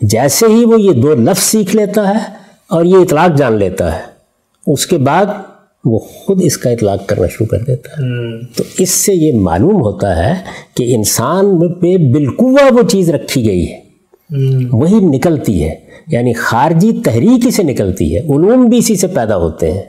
جیسے 0.02 0.46
ہی 0.46 0.66
وہ 0.66 0.82
یہ 0.82 0.92
دو 0.92 1.16
لفظ 1.16 1.44
سیکھ 1.44 1.76
لیتا 1.76 2.10
ہے 2.10 2.20
اور 2.70 2.86
یہ 2.86 2.98
اطلاق 2.98 3.38
جان 3.38 3.54
لیتا 3.54 3.96
ہے 3.96 4.02
اس 4.68 4.88
کے 4.88 4.98
بعد 4.98 5.26
وہ 5.86 6.00
خود 6.00 6.42
اس 6.44 6.58
کا 6.58 6.70
اطلاق 6.70 7.08
کرنا 7.08 7.28
شروع 7.28 7.48
کر 7.48 7.60
دیتا 7.60 7.92
ہے۔ 7.92 8.06
تو 8.58 8.64
اس 8.78 8.90
سے 8.90 9.14
یہ 9.14 9.40
معلوم 9.40 9.82
ہوتا 9.82 10.28
ہے 10.28 10.34
کہ 10.76 10.96
انسان 10.96 11.74
پہ 11.74 11.98
بالکوا 11.98 12.74
وہ 12.74 12.82
چیز 12.90 13.10
رکھی 13.10 13.48
گئی 13.48 13.72
ہے۔ 13.72 13.85
وہی 14.72 14.96
نکلتی 14.96 15.64
ہے 15.64 15.76
یعنی 16.08 16.34
خارجی 16.34 17.02
تحریک 17.06 17.50
سے 17.52 17.64
نکلتی 17.64 18.16
ہے 18.16 18.20
علوم 18.20 18.66
بھی 18.66 18.78
اسی 18.78 18.96
سے 18.96 19.08
پیدا 19.08 19.36
ہوتے 19.38 19.72
ہیں۔ 19.72 19.82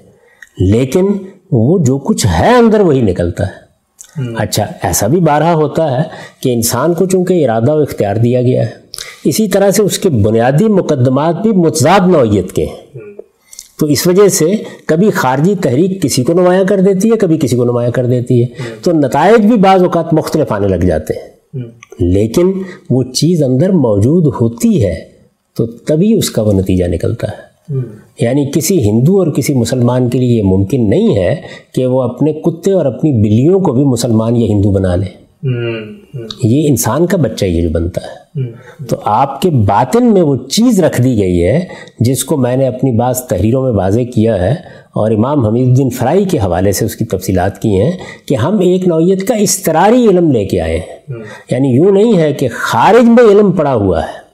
لیکن 0.59 1.07
وہ 1.53 1.79
جو 1.79 1.99
کچھ 1.99 2.27
ہے 2.27 2.55
اندر 2.55 2.81
وہی 2.81 3.01
نکلتا 3.01 3.47
ہے۔ 3.47 3.67
اچھا 4.37 4.67
ایسا 4.83 5.07
بھی 5.07 5.21
بارہا 5.21 5.55
ہوتا 5.55 5.99
ہے 5.99 6.03
کہ 6.41 6.55
انسان 6.55 6.95
کو 6.95 7.07
چونکہ 7.07 7.45
ارادہ 7.45 7.77
و 7.77 7.79
اختیار 7.79 8.17
دیا 8.17 8.43
گیا 8.43 8.63
ہے 8.67 8.71
اسی 9.25 9.49
طرح 9.49 9.71
سے 9.71 9.83
اس 9.83 9.99
کے 9.99 10.09
بنیادی 10.09 10.65
مقدمات 10.65 11.43
بھی 11.43 11.53
متضاد 11.53 12.09
نوعیت 12.09 12.53
کے 12.53 12.65
ہیں۔ 12.65 12.99
تو 13.79 13.87
اس 13.87 14.07
وجہ 14.07 14.29
سے 14.29 14.53
کبھی 14.87 15.11
خارجی 15.11 15.55
تحریک 15.55 16.03
کسی 16.03 16.25
کو 16.25 16.33
نمایاں 16.33 16.65
کر 16.65 16.81
دیتی 16.81 17.11
ہے 17.11 17.17
کبھی 17.17 17.39
کسی 17.39 17.57
کو 17.57 17.65
نمایاں 17.65 17.91
کر 17.91 18.07
دیتی 18.07 18.43
ہے۔ 18.43 18.47
تو 18.83 18.93
نتائج 18.93 19.47
بھی 19.47 19.57
بعض 19.57 19.83
اوقات 19.83 20.15
مختلف 20.15 20.53
آنے 20.53 20.69
لگ 20.69 20.87
جاتے 20.87 21.15
ہیں۔ 21.15 21.29
لیکن 22.01 22.53
وہ 22.91 23.03
چیز 23.03 23.43
اندر 23.43 23.71
موجود 23.71 24.27
ہوتی 24.41 24.85
ہے 24.85 24.95
تو 25.57 25.67
تبھی 25.67 26.15
اس 26.15 26.31
کا 26.31 26.43
وہ 26.43 26.53
نتیجہ 26.53 26.85
نکلتا 26.85 27.27
ہے۔ 27.29 27.47
یعنی 28.21 28.51
کسی 28.55 28.91
ہندو 28.91 29.19
اور 29.19 29.27
کسی 29.27 29.55
مسلمان 29.55 30.09
کے 30.09 30.19
لیے 30.19 30.39
یہ 30.39 30.43
ممکن 30.43 30.91
نہیں 30.91 31.17
ہے 31.17 31.37
کہ 31.75 31.87
وہ 31.87 32.03
اپنے 32.03 32.33
کتے 32.33 32.73
اور 32.73 32.87
اپنی 32.87 33.13
بلیوں 33.13 33.61
کو 33.61 33.73
بھی 33.73 33.85
مسلمان 33.85 34.37
یا 34.37 34.47
ہندو 34.47 34.71
بنا 34.71 34.97
لے۔ 34.97 35.27
یہ 36.43 36.69
انسان 36.69 37.07
کا 37.07 37.17
بچہ 37.17 37.45
یہ 37.45 37.63
جو 37.63 37.69
بنتا 37.71 38.01
ہے۔ 38.01 38.43
تو 38.89 38.97
آپ 39.05 39.43
کے 39.43 39.51
باطن 39.51 40.13
میں 40.13 40.23
وہ 40.23 40.37
چیز 40.37 40.81
رکھ 40.81 41.03
دی 41.03 41.17
گئی 41.19 41.45
ہے 41.45 41.65
جس 42.01 42.25
کو 42.25 42.37
میں 42.37 42.57
نے 42.57 42.67
اپنی 42.67 42.93
بعض 42.93 43.21
تحریروں 43.21 43.63
میں 43.63 43.73
واضح 43.73 44.01
کیا 44.15 44.43
ہے۔ 44.43 44.55
اور 44.97 45.11
امام 45.11 45.47
حمید 45.47 45.69
الدین 45.69 45.91
فرائی 45.91 46.25
کے 46.25 46.39
حوالے 46.39 46.73
سے 46.73 46.85
اس 46.85 46.97
کی 46.97 47.05
تفصیلات 47.05 47.63
کی 47.63 47.81
ہیں 47.81 47.93
کہ 48.29 48.35
ہم 48.35 48.59
ایک 48.59 48.89
نوعیت 48.89 49.29
کا 49.29 49.35
استراری 49.35 50.07
علم 50.07 50.31
لے 50.31 50.45
کے 50.45 50.61
آئے 50.61 50.79
ہیں۔ 50.79 51.17
یعنی 51.51 51.69
یوں 51.69 51.93
نہیں 51.93 52.19
ہے 52.19 52.33
کہ 52.33 52.49
خارج 52.53 53.09
میں 53.09 53.25
علم 53.25 53.53
پڑا 53.53 53.75
ہوا 53.75 54.03
ہے۔ 54.03 54.27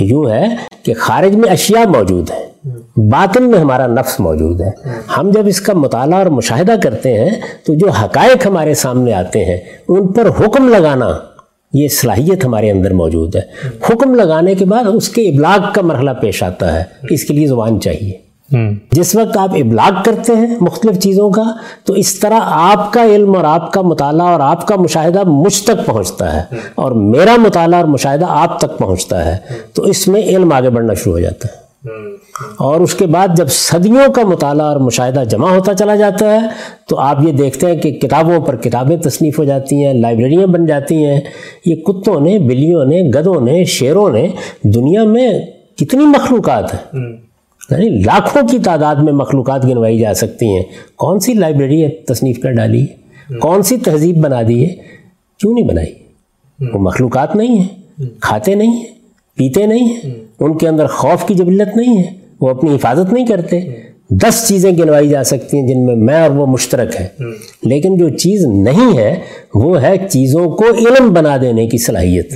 یوں 0.00 0.30
ہے 0.30 0.44
کہ 0.82 0.94
خارج 0.98 1.36
میں 1.36 1.50
اشیاء 1.50 1.84
موجود 1.84 2.30
ہیں۔ 2.30 2.42
باطن 2.96 3.50
میں 3.50 3.58
ہمارا 3.58 3.86
نفس 3.86 4.20
موجود 4.20 4.60
ہے۔ 4.60 4.70
ہم 5.18 5.30
جب 5.30 5.46
اس 5.46 5.60
کا 5.60 5.72
مطالعہ 5.72 6.18
اور 6.18 6.26
مشاہدہ 6.26 6.74
کرتے 6.82 7.18
ہیں 7.18 7.30
تو 7.66 7.74
جو 7.74 7.90
حقائق 7.90 8.46
ہمارے 8.46 8.74
سامنے 8.74 9.12
آتے 9.12 9.44
ہیں 9.44 9.56
ان 9.88 10.06
پر 10.06 10.28
حکم 10.40 10.68
لگانا 10.68 11.18
یہ 11.72 11.88
صلاحیت 11.88 12.44
ہمارے 12.44 12.70
اندر 12.70 12.92
موجود 12.92 13.36
ہے۔ 13.36 13.40
حکم 13.90 14.14
لگانے 14.14 14.54
کے 14.54 14.64
بعد 14.64 14.84
اس 14.94 15.08
کے 15.08 15.22
ابلاغ 15.22 15.72
کا 15.74 15.82
مرحلہ 15.82 16.10
پیش 16.10 16.42
آتا 16.42 16.78
ہے۔ 16.78 16.84
اس 17.10 17.24
کے 17.24 17.34
لیے 17.34 17.46
زبان 17.46 17.80
چاہیے۔ 17.80 18.31
جس 18.90 19.16
وقت 19.16 19.36
آپ 19.36 19.50
ابلاغ 19.54 20.02
کرتے 20.04 20.32
ہیں 20.36 20.56
مختلف 20.60 20.98
چیزوں 20.98 21.30
کا 21.30 21.42
تو 21.84 21.92
اس 21.92 22.20
طرح 22.20 22.40
آپ 22.42 22.92
کا 22.92 23.04
علم 23.04 23.36
اور 23.36 23.44
آپ 23.44 23.72
کا 23.72 23.80
مطالعہ 23.80 24.26
اور 24.26 24.40
آپ 24.40 24.66
کا 24.66 24.76
مشاہدہ 24.76 25.22
مجھ 25.26 25.62
تک 25.62 25.86
پہنچتا 25.86 26.36
ہے 26.36 26.56
اور 26.74 26.92
میرا 26.92 27.36
مطالعہ 27.36 27.80
اور 27.80 27.88
مشاہدہ 27.88 28.26
آپ 28.28 28.58
تک 28.60 28.78
پہنچتا 28.78 29.24
ہے 29.24 29.36
تو 29.72 29.82
اس 29.82 30.08
میں 30.08 30.22
علم 30.22 30.52
آگے 30.52 30.70
بڑھنا 30.70 30.94
شروع 30.94 31.12
ہو 31.12 31.20
جاتا 31.20 31.48
ہے۔ 31.48 31.62
اور 32.58 32.80
اس 32.80 32.94
کے 32.94 33.06
بعد 33.06 33.28
جب 33.36 33.48
صدیوں 33.48 34.12
کا 34.12 34.22
مطالعہ 34.22 34.66
اور 34.66 34.76
مشاہدہ 34.76 35.24
جمع 35.24 35.50
ہوتا 35.54 35.74
چلا 35.74 35.96
جاتا 35.96 36.34
ہے 36.34 36.46
تو 36.88 36.98
آپ 36.98 37.18
یہ 37.22 37.32
دیکھتے 37.32 37.66
ہیں 37.66 37.76
کہ 37.76 37.92
کتابوں 37.92 38.40
پر 38.40 38.56
کتابیں 38.56 38.96
تصنیف 38.96 39.38
ہو 39.38 39.44
جاتی 39.44 39.84
ہیں 39.84 39.94
لائبریریاں 39.94 40.46
بن 40.46 40.66
جاتی 40.66 41.04
ہیں۔ 41.04 41.20
یہ 41.66 41.76
کتوں 41.76 42.20
نے 42.20 42.38
بلیوں 42.38 42.84
نے 42.84 43.02
گدوں 43.02 43.40
نے 43.40 43.64
شیروں 43.64 44.10
نے 44.10 44.28
دنیا 44.64 45.04
میں 45.04 45.40
کتنی 45.78 46.04
مخلوقات 46.04 46.74
ہیں۔ 46.74 47.00
یعنی 47.70 47.88
لاکھوں 47.88 48.48
کی 48.48 48.58
تعداد 48.58 48.96
میں 48.96 49.12
مخلوقات 49.12 49.64
گنوائی 49.64 49.98
جا 49.98 50.14
سکتی 50.14 50.46
ہیں۔ 50.46 50.62
کون 50.96 51.20
سی 51.20 51.34
لائبریری 51.34 51.82
ہے 51.82 51.88
تصنیف 51.88 52.38
کر 52.40 52.52
ڈالی 52.52 52.82
ہے؟ 52.82 53.02
کون 53.38 53.62
سی 53.62 53.76
تہذیب 53.76 54.16
بنا 54.16 54.42
دی 54.48 54.64
ہے؟ 54.64 54.74
کیوں 55.38 55.54
نہیں 55.54 55.64
بنائی؟ 55.64 55.92
وہ 56.74 56.78
مخلوقات 56.78 57.36
نہیں 57.36 57.56
ہیں، 57.56 57.68
کھاتے 58.20 58.54
نہیں 58.54 58.72
ہیں، 58.72 58.84
پیتے 59.34 59.66
نہیں 59.66 59.84
ہیں، 59.84 60.14
ان 60.40 60.58
کے 60.58 60.68
اندر 60.68 60.86
خوف 60.86 61.26
کی 61.26 61.34
جبلت 61.34 61.76
نہیں 61.76 61.98
ہے، 61.98 62.12
وہ 62.40 62.50
اپنی 62.50 62.74
حفاظت 62.74 63.12
نہیں 63.12 63.26
کرتے۔ 63.26 63.60
دس 64.20 64.48
چیزیں 64.48 64.72
گنوائی 64.72 65.08
جا 65.08 65.24
سکتی 65.24 65.58
ہیں 65.58 65.66
جن 65.66 65.86
میں 65.86 65.94
میں 65.96 66.22
اور 66.22 66.30
وہ 66.30 66.46
مشترک 66.46 67.00
ہے 67.00 67.08
لیکن 67.62 67.96
جو 67.96 68.08
چیز 68.08 68.44
نہیں 68.46 68.98
ہے 68.98 69.20
وہ 69.54 69.82
ہے 69.82 69.92
چیزوں 70.10 70.50
کو 70.50 70.64
علم 70.64 71.12
بنا 71.12 71.36
دینے 71.40 71.66
کی 71.66 71.78
صلاحیت۔ 71.78 72.32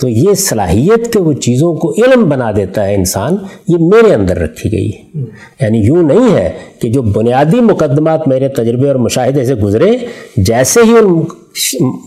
تو 0.00 0.08
یہ 0.08 0.34
صلاحیت 0.34 1.12
کہ 1.12 1.20
وہ 1.20 1.32
چیزوں 1.32 1.74
کو 1.74 1.92
علم 1.92 2.28
بنا 2.28 2.50
دیتا 2.56 2.84
ہے 2.86 2.94
انسان 2.94 3.36
یہ 3.68 3.76
میرے 3.80 4.14
اندر 4.14 4.36
رکھی 4.36 4.72
گئی 4.72 4.90
ہے۔ 4.90 5.20
یعنی 5.60 5.78
یوں 5.78 6.02
نہیں 6.02 6.36
ہے 6.36 6.50
کہ 6.80 6.88
جو 6.88 7.02
بنیادی 7.02 7.60
مقدمات 7.60 8.28
میرے 8.28 8.48
تجربے 8.48 8.88
اور 8.88 8.96
مشاہدے 8.96 9.44
سے 9.44 9.54
گزرے 9.54 9.96
جیسے 10.36 10.80
ہی 10.84 10.94
ان 10.98 11.22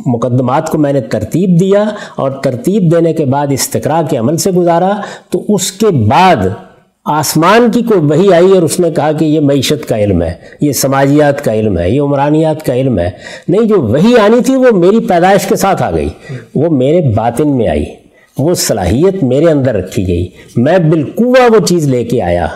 مقدمات 0.05 0.69
کو 0.69 0.77
میں 0.77 0.93
نے 0.93 1.01
ترتیب 1.01 1.59
دیا 1.59 1.83
اور 2.15 2.31
ترتیب 2.31 2.91
دینے 2.91 3.13
کے 3.13 3.25
بعد 3.25 3.47
استقرا 3.49 4.01
کے 4.09 4.17
عمل 4.17 4.37
سے 4.37 4.51
گزارا 4.51 4.91
تو 5.29 5.43
اس 5.49 5.71
کے 5.71 5.87
بعد 5.87 6.37
آسمان 7.05 7.71
کی 7.71 7.81
کوئی 7.81 7.99
وہی 7.99 8.33
آئی 8.33 8.51
اور 8.51 8.61
اس 8.61 8.79
نے 8.79 8.91
کہا 8.91 9.11
کہ 9.11 9.25
یہ 9.25 9.39
معیشت 9.39 9.89
کا 9.89 9.99
علم 9.99 10.21
ہے 10.21 10.33
یہ 10.61 10.71
سماجیات 10.71 11.45
کا 11.45 11.53
علم 11.53 11.77
ہے 11.77 11.89
یہ 11.89 12.01
عمرانیات 12.01 12.65
کا 12.65 12.75
علم 12.75 12.99
ہے۔ 12.99 13.09
نہیں 13.47 13.63
جو 13.63 13.81
وہی 13.81 14.17
آنی 14.17 14.43
تھی 14.43 14.55
وہ 14.55 14.67
میری 14.73 14.99
پیدائش 14.99 15.47
کے 15.47 15.55
ساتھ 15.55 15.83
آ 15.83 15.91
گئی۔ 15.91 16.09
وہ 16.55 16.69
میرے 16.69 17.01
باطن 17.15 17.57
میں 17.57 17.67
آئی۔ 17.67 17.85
وہ 18.37 18.53
صلاحیت 18.53 19.23
میرے 19.23 19.45
اندر 19.45 19.75
رکھی 19.75 20.07
گئی۔ 20.07 20.27
میں 20.55 20.77
بالکوا 20.77 21.47
وہ 21.49 21.65
چیز 21.65 21.87
لے 21.87 22.03
کے 22.03 22.21
آیا۔ 22.21 22.47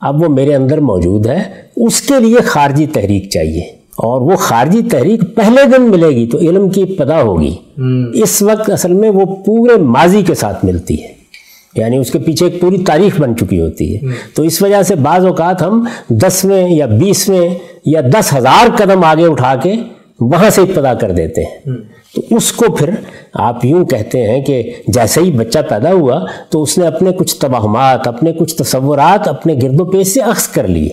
اب 0.00 0.22
وہ 0.22 0.28
میرے 0.28 0.54
اندر 0.54 0.80
موجود 0.80 1.26
ہے۔ 1.26 1.42
اس 1.76 2.00
کے 2.00 2.14
لیے 2.20 2.36
خارجی 2.36 2.86
تحریک 2.86 3.30
چاہیے۔ 3.30 3.62
اور 3.96 4.20
وہ 4.20 4.36
خارجی 4.36 4.80
تحریک 4.90 5.20
پہلے 5.34 5.66
دن 5.66 5.82
ملے 5.82 6.08
گی 6.08 6.26
تو 6.26 6.38
علم 6.38 6.68
کی 6.68 6.82
ابتدا 6.82 7.22
ہوگی۔ 7.22 7.54
اس 8.22 8.42
وقت 8.42 8.70
اصل 8.70 8.92
میں 8.92 9.10
وہ 9.10 9.36
پورے 9.46 9.76
ماضی 9.76 10.22
کے 10.22 10.34
ساتھ 10.34 10.64
ملتی 10.64 11.02
ہے۔ 11.02 11.21
یعنی 11.74 11.96
اس 11.96 12.10
کے 12.10 12.18
پیچھے 12.18 12.46
ایک 12.46 12.60
پوری 12.60 12.78
تاریخ 12.78 13.20
بن 13.20 13.36
چکی 13.36 13.60
ہوتی 13.60 13.96
ہے۔ 13.96 14.00
تو 14.34 14.42
اس 14.42 14.62
وجہ 14.62 14.82
سے 14.82 14.94
بعض 14.94 15.26
اوقات 15.26 15.62
ہم 15.62 15.86
دسویں 16.08 16.68
یا 16.68 16.86
بیسویں 16.86 17.50
یا 17.86 18.00
دس 18.00 18.34
ہزار 18.36 18.76
قدم 18.76 19.04
آگے 19.04 19.26
اٹھا 19.26 19.54
کے 19.54 19.74
وہاں 20.20 20.50
سے 20.50 20.60
ابتدا 20.60 20.94
کر 20.94 21.10
دیتے 21.10 21.42
ہیں۔ 21.42 21.58
تو 22.14 22.36
اس 22.36 22.52
کو 22.52 22.72
پھر 22.72 22.90
آپ 23.34 23.64
یوں 23.64 23.86
کہتے 23.86 24.26
ہیں 24.26 24.44
کہ 24.44 24.72
جیسے 24.88 25.20
ہی 25.20 25.30
بچہ 25.32 25.58
پیدا 25.68 25.92
ہوا 25.92 26.24
تو 26.50 26.62
اس 26.62 26.78
نے 26.78 26.86
اپنے 26.86 27.10
کچھ 27.12 27.36
تباہمات 27.36 28.08
اپنے 28.08 28.32
کچھ 28.32 28.56
تصورات 28.56 29.28
اپنے 29.28 29.54
گرد 29.62 29.80
و 29.80 29.84
پیش 29.84 30.06
سے 30.06 30.20
اخذ 30.20 30.48
کر 30.48 30.68
لیے 30.68 30.88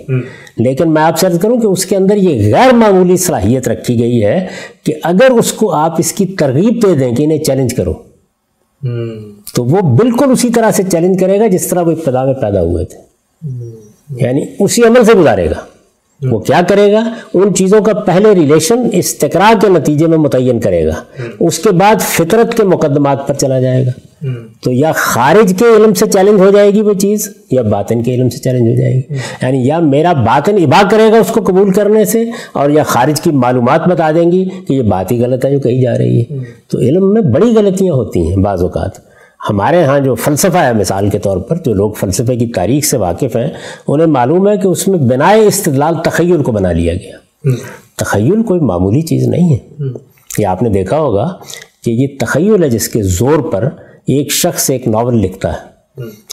لیکن 0.57 0.93
میں 0.93 1.01
آپ 1.01 1.19
سے 1.19 1.27
عرض 1.27 1.39
کروں 1.39 1.59
کہ 1.59 1.67
اس 1.67 1.85
کے 1.85 1.95
اندر 1.95 2.15
یہ 2.15 2.55
غیر 2.55 2.73
معمولی 2.73 3.17
صلاحیت 3.17 3.67
رکھی 3.67 3.99
گئی 3.99 4.25
ہے 4.25 4.45
کہ 4.83 4.93
اگر 5.03 5.29
اس 5.31 5.53
کو 5.53 5.71
آپ 5.71 5.95
اس 5.97 6.13
کی 6.13 6.25
ترغیب 6.25 6.83
دے 6.83 6.95
دیں 6.95 7.15
کہ 7.15 7.23
انہیں 7.23 7.39
چیلنج 7.39 7.73
کرو۔ 7.73 8.08
تو 9.55 9.65
وہ 9.65 9.81
بالکل 9.81 10.31
اسی 10.31 10.49
طرح 10.49 10.71
سے 10.71 10.83
چیلنج 10.91 11.19
کرے 11.19 11.39
گا 11.39 11.47
جس 11.47 11.67
طرح 11.67 11.81
وہ 11.81 11.91
ابتدا 11.91 12.25
میں 12.25 12.33
پیدا 12.33 12.61
ہوئے 12.61 12.85
تھے۔ 12.85 12.97
یعنی 14.09 14.45
اسی 14.59 14.83
عمل 14.83 15.03
سے 15.03 15.13
گزارے 15.13 15.49
گا۔ 15.49 15.55
وہ 16.31 16.39
کیا 16.39 16.61
کرے 16.67 16.93
گا؟ 16.93 17.13
ان 17.33 17.53
چیزوں 17.53 17.81
کا 17.81 17.93
پہلے 17.93 18.35
ریلیشن 18.35 18.87
استقرا 18.91 19.53
کے 19.61 19.69
نتیجے 19.69 20.07
میں 20.07 20.17
متعین 20.17 20.59
کرے 20.59 20.87
گا۔ 20.87 21.03
اس 21.39 21.59
کے 21.59 21.71
بعد 21.71 21.95
فطرت 22.01 22.57
کے 22.57 22.63
مقدمات 22.63 23.27
پر 23.27 23.33
چلا 23.33 23.59
جائے 23.59 23.85
گا۔ 23.85 23.91
تو 24.63 24.71
یا 24.71 24.91
خارج 24.95 25.53
کے 25.59 25.65
علم 25.77 25.93
سے 25.93 26.05
چیلنج 26.07 26.39
ہو 26.39 26.51
جائے 26.51 26.71
گی 26.71 26.81
وہ 26.81 26.93
چیز 26.93 27.29
یا 27.51 27.61
باطن 27.61 28.03
کے 28.03 28.15
علم 28.15 28.29
سے 28.29 28.37
چیلنج 28.37 28.69
ہو 28.69 28.75
جائے 28.75 28.93
گی۔ 28.93 29.13
یعنی 29.41 29.67
یا 29.67 29.79
میرا 29.79 30.13
باطن 30.13 30.55
ابا 30.63 30.87
کرے 30.91 31.11
گا 31.11 31.17
اس 31.17 31.27
کو 31.27 31.41
قبول 31.41 31.71
کرنے 31.71 32.05
سے 32.05 32.25
اور 32.53 32.69
یا 32.69 32.83
خارج 32.83 33.21
کی 33.21 33.31
معلومات 33.31 33.87
بتا 33.87 34.11
دیں 34.11 34.31
گی 34.31 34.49
کہ 34.67 34.73
یہ 34.73 34.81
بات 34.81 35.11
ہی 35.11 35.23
غلط 35.23 35.45
ہے 35.45 35.51
جو 35.51 35.59
کہی 35.59 35.81
جا 35.81 35.97
رہی 35.97 36.21
ہے۔ 36.21 36.37
تو 36.67 36.79
علم 36.79 37.13
میں 37.13 37.21
بڑی 37.21 37.55
غلطیاں 37.55 37.93
ہوتی 37.93 38.29
ہیں 38.29 38.35
بعض 38.35 38.61
اوقات۔ 38.61 39.09
ہمارے 39.49 39.83
ہاں 39.83 39.99
جو 39.99 40.15
فلسفہ 40.15 40.57
ہے 40.57 40.73
مثال 40.73 41.09
کے 41.09 41.19
طور 41.19 41.37
پر 41.37 41.55
جو 41.65 41.73
لوگ 41.73 41.91
فلسفے 41.91 42.35
کی 42.35 42.45
تاریخ 42.47 42.83
سے 42.83 42.97
واقف 42.97 43.35
ہیں 43.35 43.47
انہیں 43.87 44.07
معلوم 44.07 44.49
ہے 44.49 44.57
کہ 44.57 44.67
اس 44.67 44.87
میں 44.87 44.99
بنا 44.99 45.29
استدلال 45.29 45.95
تخیل 46.03 46.43
کو 46.43 46.51
بنا 46.51 46.71
لیا 46.71 46.93
گیا۔ 46.93 47.17
تخیل 47.97 48.43
کوئی 48.43 48.59
معمولی 48.59 49.01
چیز 49.01 49.27
نہیں 49.27 49.53
ہے۔ 49.53 49.83
یہ 50.37 50.47
آپ 50.47 50.63
نے 50.63 50.69
دیکھا 50.69 50.99
ہوگا 50.99 51.33
کہ 51.83 51.91
یہ 51.91 52.07
تخیل 52.19 52.63
ہے 52.63 52.69
جس 52.69 52.89
کے 52.89 53.03
زور 53.03 53.39
پر 53.39 53.69
ایک 54.17 54.31
شخص 54.31 54.69
ایک 54.69 54.87
ناول 54.87 55.17
لکھتا 55.17 55.53
ہے 55.53 55.69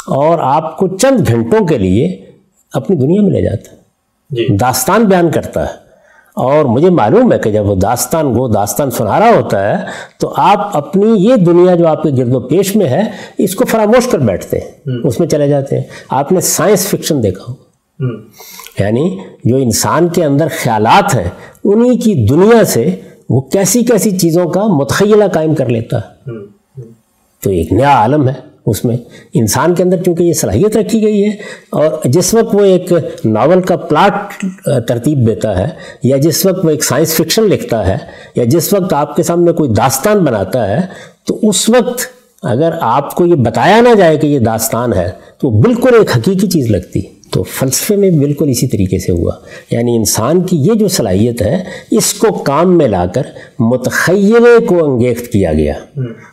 اور 0.07 0.39
آپ 0.39 0.79
کو 0.79 0.89
چند 0.89 1.29
گھنٹوں 1.29 1.67
کے 1.67 1.79
لیے 1.79 2.25
اپنی 2.73 2.97
دنیا 2.97 3.23
میں 3.23 3.31
لے 3.31 3.43
جاتا 3.43 3.73
ہے۔ 3.73 3.77
جی۔ 4.31 4.57
داستان 4.57 5.05
بیان 5.05 5.31
کرتا 5.31 5.63
ہے۔ 5.63 5.87
اور 6.37 6.65
مجھے 6.65 6.91
معلوم 6.91 7.33
ہے 7.33 7.39
کہ 7.39 7.53
جب 7.53 7.71
وہ 7.71 7.75
داستان 7.75 8.35
گو 8.35 8.49
داستان 8.49 8.91
سنا 8.91 9.21
رہا 9.21 9.31
ہوتا 9.37 9.71
ہے 9.71 9.85
تو 10.21 10.35
آپ 10.37 10.77
اپنی 10.77 11.15
یہ 11.17 11.37
دنیا 11.37 11.75
جو 11.75 11.89
آپ 11.89 12.03
کے 12.03 12.09
گرد 12.19 12.35
و 12.35 12.41
پیش 12.41 12.77
میں 12.77 12.87
ہے 12.87 13.03
اس 13.39 13.55
کو 13.55 13.65
فراموش 13.65 14.07
کر 14.07 14.19
بیٹھتے 14.19 14.59
ہیں۔ 14.59 14.71
اس 15.05 15.21
میں 15.21 15.29
چلے 15.29 15.49
جاتے 15.49 15.77
ہیں۔ 15.77 15.83
آپ 16.09 16.33
نے 16.33 16.41
سائنس 16.41 16.89
فکشن 16.89 17.23
دیکھا 17.23 17.45
ہو۔ 17.49 17.55
یعنی 18.79 19.19
جو 19.45 19.57
انسان 19.57 20.09
کے 20.09 20.25
اندر 20.25 20.47
خیالات 20.63 21.15
ہیں 21.15 21.31
انہی 21.65 21.97
کی 21.97 22.27
دنیا 22.27 22.65
سے 22.65 22.91
وہ 23.31 23.41
کیسی 23.41 23.83
کیسی 23.85 24.19
چیزوں 24.19 24.47
کا 24.47 24.67
متخیلہ 24.67 25.25
قائم 25.33 25.55
کر 25.55 25.67
لیتا 25.69 25.99
ہے۔ 25.99 26.31
تو 27.47 27.51
ایک 27.53 27.73
نیا 27.73 27.91
عالم 27.91 28.29
ہے 28.29 28.33
اس 28.67 28.85
میں۔ 28.85 28.97
انسان 29.35 29.75
کے 29.75 29.83
اندر 29.83 30.03
چونکہ 30.03 30.23
یہ 30.23 30.33
صلاحیت 30.33 30.77
رکھی 30.77 31.03
گئی 31.03 31.23
ہے، 31.25 31.31
اور 31.73 32.09
جس 32.09 32.33
وقت 32.35 32.55
وہ 32.55 32.61
ایک 32.61 32.93
ناول 33.25 33.61
کا 33.63 33.77
پلاٹ 33.77 34.45
ترتیب 34.89 35.27
دیتا 35.27 35.57
ہے، 35.59 35.67
یا 36.03 36.17
جس 36.17 36.45
وقت 36.47 36.65
وہ 36.65 36.71
ایک 36.71 36.85
سائنس 36.85 37.15
فکشن 37.15 37.43
لکھتا 37.43 37.87
ہے، 37.87 37.97
یا 38.35 38.45
جس 38.45 38.73
وقت 38.73 38.93
آپ 38.93 39.17
کے 39.17 39.23
سامنے 39.23 39.53
کوئی 39.53 39.71
داستان 39.73 40.25
بناتا 40.25 40.69
ہے، 40.69 40.81
تو 41.27 41.39
اس 41.43 41.69
وقت 41.69 42.07
اگر 42.43 42.73
آپ 42.81 43.15
کو 43.15 43.27
یہ 43.27 43.35
بتایا 43.45 43.81
نہ 43.81 43.95
جائے 43.99 44.17
کہ 44.17 44.27
یہ 44.27 44.39
داستان 44.39 44.93
ہے، 44.93 45.11
تو 45.41 45.51
بالکل 45.61 45.99
ایک 45.99 46.17
حقیقی 46.17 46.49
چیز 46.49 46.71
لگتی۔ 46.71 47.07
ہے 47.07 47.15
تو 47.31 47.43
فلسفے 47.43 47.97
میں 47.97 48.11
بالکل 48.11 48.49
اسی 48.49 48.67
طریقے 48.67 48.99
سے 48.99 49.13
ہوا۔ 49.13 49.33
یعنی 49.71 49.97
انسان 49.97 50.43
کی 50.43 50.57
یہ 50.57 50.75
جو 50.75 50.89
صلاحیت 50.89 51.43
ہے 51.43 51.65
اس 51.91 52.15
کو 52.15 52.33
کام 52.33 52.79
میں 52.79 52.89
لا 52.89 53.07
کر 53.07 53.23
متخیلے 53.59 54.67
کو 54.67 54.85
انگیخت 54.85 55.33
کیا 55.33 55.53
گیا۔ 55.53 55.75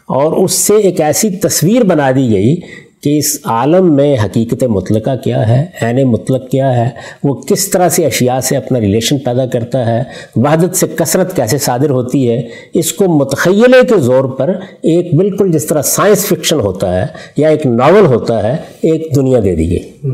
اور 0.05 0.43
اس 0.43 0.51
سے 0.51 0.75
ایک 0.75 1.01
ایسی 1.01 1.29
تصویر 1.29 1.83
بنا 1.83 2.11
دی 2.11 2.29
گئی 2.31 2.57
کہ 3.03 3.17
اس 3.17 3.39
عالم 3.43 3.95
میں 3.95 4.17
حقیقت 4.25 4.63
مطلقہ 4.63 5.11
کیا 5.23 5.47
ہے 5.47 5.65
عین 5.81 6.03
مطلق 6.03 6.49
کیا 6.49 6.77
ہے 6.77 6.89
وہ 7.23 7.33
کس 7.33 7.69
طرح 7.69 7.89
سے 7.89 8.05
اشیاء 8.05 8.39
سے 8.39 8.57
اپنا 8.57 8.79
ریلیشن 8.79 9.17
پیدا 9.17 9.45
کرتا 9.45 9.85
ہے 9.85 10.03
وحدت 10.35 10.75
سے 10.75 10.87
کثرت 10.95 11.35
کیسے 11.35 11.57
صادر 11.57 11.89
ہوتی 11.89 12.29
ہے 12.29 12.41
اس 12.73 12.93
کو 12.93 13.07
متخیلے 13.07 13.87
کے 13.87 13.99
زور 13.99 14.23
پر 14.23 14.49
ایک 14.81 15.15
بالکل 15.15 15.51
جس 15.51 15.65
طرح 15.65 15.81
سائنس 15.81 16.25
فکشن 16.25 16.59
ہوتا 16.59 17.01
ہے 17.01 17.07
یا 17.37 17.49
ایک 17.49 17.65
ناول 17.65 18.05
ہوتا 18.05 18.43
ہے 18.43 18.57
ایک 18.81 19.15
دنیا 19.15 19.39
دے 19.43 19.55
دی 19.55 19.69
گئی۔ 19.69 20.11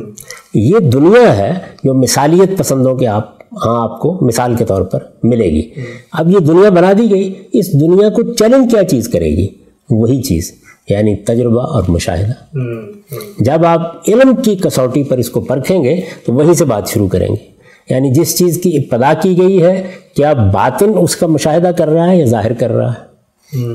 یہ 0.53 0.79
دنیا 0.79 1.37
ہے 1.37 1.53
جو 1.83 1.93
مثالیت 1.93 2.57
پسندوں 2.57 2.95
کے 2.95 3.07
آپ 3.07 3.39
ہاں 3.65 3.83
آپ 3.83 3.99
کو 3.99 4.17
مثال 4.21 4.55
کے 4.55 4.65
طور 4.65 4.81
پر 4.81 4.99
ملے 5.23 5.45
گی۔ 5.45 5.69
اب 6.11 6.29
یہ 6.29 6.39
دنیا 6.39 6.69
بنا 6.69 6.93
دی 6.93 7.11
گئی 7.11 7.33
اس 7.53 7.73
دنیا 7.73 8.09
کو 8.09 8.33
چیلنج 8.33 8.71
کیا 8.71 8.83
چیز 8.83 9.07
کرے 9.07 9.29
گی؟ 9.29 9.47
وہی 9.89 10.21
چیز۔ 10.21 10.51
یعنی 10.89 11.15
تجربہ 11.15 11.61
اور 11.61 11.83
مشاہدہ۔ 11.87 12.57
جب 13.39 13.65
آپ 13.65 13.95
علم 14.07 14.35
کی 14.35 14.55
کسوٹی 14.55 15.03
پر 15.03 15.17
اس 15.17 15.29
کو 15.29 15.41
پرکھیں 15.41 15.83
گے 15.83 16.01
تو 16.25 16.33
وہیں 16.33 16.53
سے 16.53 16.65
بات 16.65 16.89
شروع 16.89 17.07
کریں 17.07 17.27
گے۔ 17.27 17.59
یعنی 17.89 18.13
جس 18.13 18.37
چیز 18.37 18.59
کی 18.63 18.77
ابتدا 18.77 19.13
کی 19.13 19.37
گئی 19.37 19.63
ہے 19.63 19.83
کیا 20.15 20.33
باطن 20.33 20.91
اس 20.99 21.15
کا 21.15 21.27
مشاہدہ 21.27 21.71
کر 21.77 21.87
رہا 21.87 22.11
ہے 22.11 22.17
یا 22.17 22.25
ظاہر 22.25 22.53
کر 22.53 22.71
رہا 22.71 22.91
ہے؟ 22.91 23.08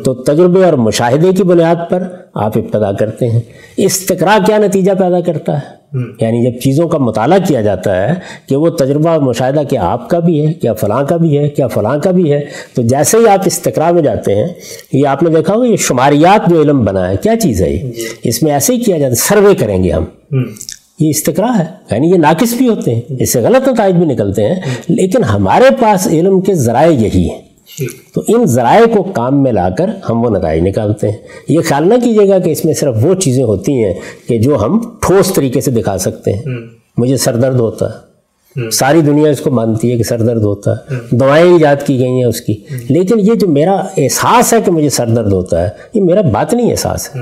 تو 0.04 0.14
تجربے 0.14 0.64
اور 0.64 0.72
مشاہدے 0.72 1.32
کی 1.32 1.42
بنیاد 1.42 1.90
پر 1.90 2.02
آپ 2.34 2.58
ابتدا 2.58 2.92
کرتے 2.92 3.30
ہیں۔ 3.30 3.40
استقرا 3.76 4.38
کیا 4.46 4.58
نتیجہ 4.58 4.92
پیدا 4.92 5.20
کرتا 5.20 5.58
ہے؟ 5.58 5.84
یعنی 6.20 6.44
جب 6.44 6.60
چیزوں 6.60 6.88
کا 6.88 6.98
مطالعہ 6.98 7.38
کیا 7.48 7.60
جاتا 7.60 8.08
ہے 8.08 8.14
کہ 8.48 8.56
وہ 8.56 8.70
تجربہ 8.70 9.10
اور 9.10 9.20
مشاہدہ 9.20 9.60
کیا 9.70 9.82
آپ 9.82 10.10
کا 10.10 10.18
بھی 10.18 10.46
ہے 10.46 10.52
کیا 10.52 10.72
فلاں 10.72 11.02
کا 11.08 11.16
بھی 11.16 11.38
ہے 11.38 11.48
کیا 11.48 11.66
فلاں 11.66 11.98
کا 11.98 12.10
بھی 12.10 12.32
ہے 12.32 12.40
تو 12.74 12.82
جیسے 12.82 13.18
ہی 13.18 13.28
آپ 13.28 13.40
استقرا 13.46 13.90
میں 13.90 14.02
جاتے 14.02 14.34
ہیں 14.34 14.48
یہ 14.92 15.06
آپ 15.06 15.22
نے 15.22 15.30
دیکھا 15.30 15.54
ہوگا 15.54 15.66
یہ 15.66 15.76
شماریات 15.76 16.50
جو 16.50 16.62
علم 16.62 16.84
بنا 16.84 17.10
ہے 17.10 17.16
کیا 17.16 17.36
چیز 17.36 17.62
ہے 17.62 17.70
یہ؟ 17.70 17.78
جی۔ 17.78 17.92
اس 18.22 18.42
میں 18.42 18.52
ایسے 18.52 18.74
ہی 18.74 18.78
کیا 18.78 18.98
جاتا 18.98 19.10
ہے 19.10 19.16
سروے 19.16 19.54
کریں 19.54 19.84
گے 19.84 19.90
ہم۔ 19.90 20.04
یہ 21.00 21.10
استقرا 21.10 21.58
ہے۔ 21.58 21.64
یعنی 21.90 22.10
یہ 22.10 22.16
ناقص 22.16 22.54
بھی 22.54 22.68
ہوتے 22.68 22.94
ہیں۔ 22.94 23.02
اس 23.08 23.32
سے 23.32 23.40
غلط 23.40 23.68
نتائج 23.68 23.94
بھی 23.94 24.06
نکلتے 24.06 24.48
ہیں۔ 24.48 24.54
لیکن 24.88 25.24
ہمارے 25.24 25.64
پاس 25.80 26.06
علم 26.06 26.40
کے 26.40 26.54
ذرائع 26.54 26.92
یہی 26.92 27.30
ہیں۔ 27.30 27.43
تو 28.14 28.22
ان 28.28 28.46
ذرائع 28.46 28.96
کو 28.96 29.02
کام 29.02 29.42
میں 29.42 29.52
لا 29.52 29.70
کر 29.70 29.90
ہم 30.10 30.24
وہ 30.24 30.30
نتائج 30.30 30.62
نکالتے 30.62 31.10
ہیں۔ 31.10 31.16
یہ 31.48 31.60
خیال 31.60 31.88
نہ 31.88 31.94
کیجیے 32.04 32.28
گا 32.28 32.38
کہ 32.38 32.50
اس 32.50 32.64
میں 32.64 32.74
صرف 32.74 32.94
وہ 33.02 33.14
چیزیں 33.14 33.44
ہوتی 33.44 33.84
ہیں 33.84 33.94
کہ 34.28 34.38
جو 34.38 34.64
ہم 34.64 34.80
ٹھوس 35.00 35.32
طریقے 35.34 35.60
سے 35.60 35.70
دکھا 35.70 35.98
سکتے 35.98 36.32
ہیں۔ 36.32 36.42
مجھے 36.96 37.16
سر 37.16 37.36
درد 37.36 37.60
ہوتا 37.60 37.86
ہے۔ 37.86 38.14
ساری 38.70 39.00
دنیا 39.00 39.30
اس 39.30 39.40
کو 39.40 39.50
مانتی 39.50 39.92
ہے 39.92 39.96
کہ 39.96 40.02
سر 40.02 40.22
درد 40.22 40.42
ہوتا 40.42 40.72
ہے۔ 40.72 40.94
دوائیں 41.10 41.52
ایجاد 41.52 41.76
کی 41.86 41.98
گئی 41.98 42.10
ہیں 42.10 42.24
اس 42.24 42.40
کی۔ 42.40 42.54
لیکن 42.88 43.20
یہ 43.20 43.34
جو 43.34 43.48
میرا 43.48 43.74
احساس 43.96 44.52
ہے 44.52 44.58
کہ 44.60 44.70
مجھے 44.72 44.88
سر 44.88 45.06
درد 45.08 45.32
ہوتا 45.32 45.62
ہے 45.62 45.68
یہ 45.94 46.00
میرا 46.02 46.20
باطنی 46.20 46.70
احساس 46.70 47.16
ہے۔ 47.16 47.20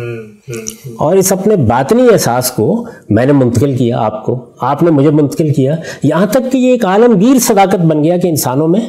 اور 0.98 1.16
اس 1.16 1.32
اپنے 1.32 1.56
باطنی 1.56 2.02
احساس 2.12 2.50
کو 2.50 2.86
میں 3.08 3.26
نے 3.26 3.32
منتقل 3.32 3.76
کیا 3.76 3.98
آپ 4.00 4.26
کو۔ 4.26 4.44
آپ 4.60 4.82
نے 4.82 4.90
مجھے 4.90 5.10
منتقل 5.10 5.52
کیا۔ 5.52 5.76
یہاں 6.02 6.26
تک 6.26 6.52
کہ 6.52 6.58
یہ 6.58 6.70
ایک 6.72 6.84
عالمگیر 6.84 7.38
صداقت 7.38 7.80
بن 7.80 8.04
گیا 8.04 8.16
کہ 8.16 8.28
انسانوں 8.28 8.68
میں 8.68 8.80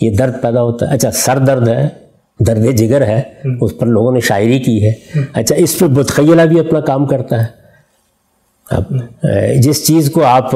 یہ 0.00 0.10
درد 0.10 0.42
پیدا 0.42 0.62
ہوتا 0.62 0.88
ہے۔ 0.88 0.94
اچھا 0.94 1.10
سر 1.10 1.38
درد 1.38 1.68
ہے 1.68 1.88
درد 2.40 2.76
جگر 2.76 3.06
ہے 3.06 3.22
اس 3.60 3.78
پر 3.78 3.86
لوگوں 3.86 4.12
نے 4.12 4.20
شاعری 4.20 4.58
کی 4.58 4.86
ہے۔ 4.86 4.92
اچھا 5.32 5.54
اس 5.54 5.78
پہ 5.78 5.86
بتخیلہ 5.86 6.42
بھی 6.42 6.60
اپنا 6.60 6.80
کام 6.80 7.06
کرتا 7.06 7.44
ہے۔ 7.44 7.57
جس 9.62 9.86
چیز 9.86 10.10
کو 10.10 10.24
آپ 10.24 10.52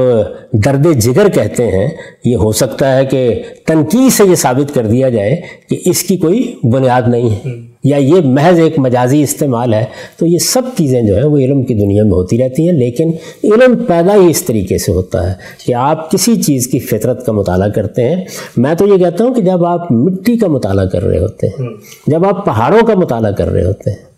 درد 0.65 0.87
جگر 0.97 1.29
کہتے 1.35 1.67
ہیں، 1.71 1.89
یہ 2.25 2.37
ہو 2.37 2.53
سکتا 2.53 2.97
ہے 2.97 3.05
کہ 3.07 3.43
تنقید 3.67 4.13
سے 4.13 4.25
یہ 4.31 4.35
ثابت 4.35 4.75
کر 4.75 4.87
دیا 4.87 5.09
جائے 5.09 5.37
کہ 5.69 5.79
اس 5.85 6.03
کی 6.03 6.17
کوئی 6.17 6.43
بنیاد 6.73 7.09
نہیں 7.09 7.31
ہے 7.31 7.51
یا 7.85 7.97
یہ 7.97 8.21
محض 8.25 8.59
ایک 8.61 8.79
مجازی 8.79 9.23
استعمال 9.23 9.75
ہے۔ 9.75 9.85
تو 10.19 10.27
یہ 10.27 10.39
سب 10.39 10.63
چیزیں 10.79 11.01
جو 11.03 11.17
ہیں، 11.17 11.25
وہ 11.25 11.39
علم 11.39 11.63
کی 11.63 11.75
دنیا 11.75 12.03
میں 12.03 12.13
ہوتی 12.13 12.39
رہتی 12.39 12.67
ہیں، 12.67 12.73
لیکن 12.73 13.11
علم 13.45 13.77
پیدا 13.85 14.15
ہی 14.15 14.31
اس 14.31 14.43
طریقے 14.43 14.79
سے 14.79 14.93
ہوتا 14.93 15.29
ہے 15.29 15.35
کہ 15.65 15.75
آپ 15.75 16.11
کسی 16.11 16.41
چیز 16.43 16.67
کی 16.67 16.79
فطرت 16.79 17.27
کا 17.27 17.33
مطالعہ 17.33 17.69
کرتے 17.69 18.09
ہیں۔ 18.09 18.25
میں 18.57 18.75
تو 18.75 18.87
یہ 18.87 18.99
کہتا 18.99 19.25
ہوں 19.25 19.35
کہ 19.35 19.43
جب 19.43 19.65
آپ 19.67 19.91
مٹی 19.93 20.37
کا 20.39 20.49
مطالعہ 20.49 20.87
کر 20.87 21.03
رہے 21.03 21.19
ہوتے 21.19 21.47
ہیں، 21.49 21.69
جب 22.07 22.27
آپ 22.27 22.45
پہاڑوں 22.47 22.87
کا 22.87 22.95
مطالعہ 22.95 23.33
کر 23.33 23.49
رہے 23.49 23.65
ہوتے 23.65 23.91
ہیں 23.91 24.11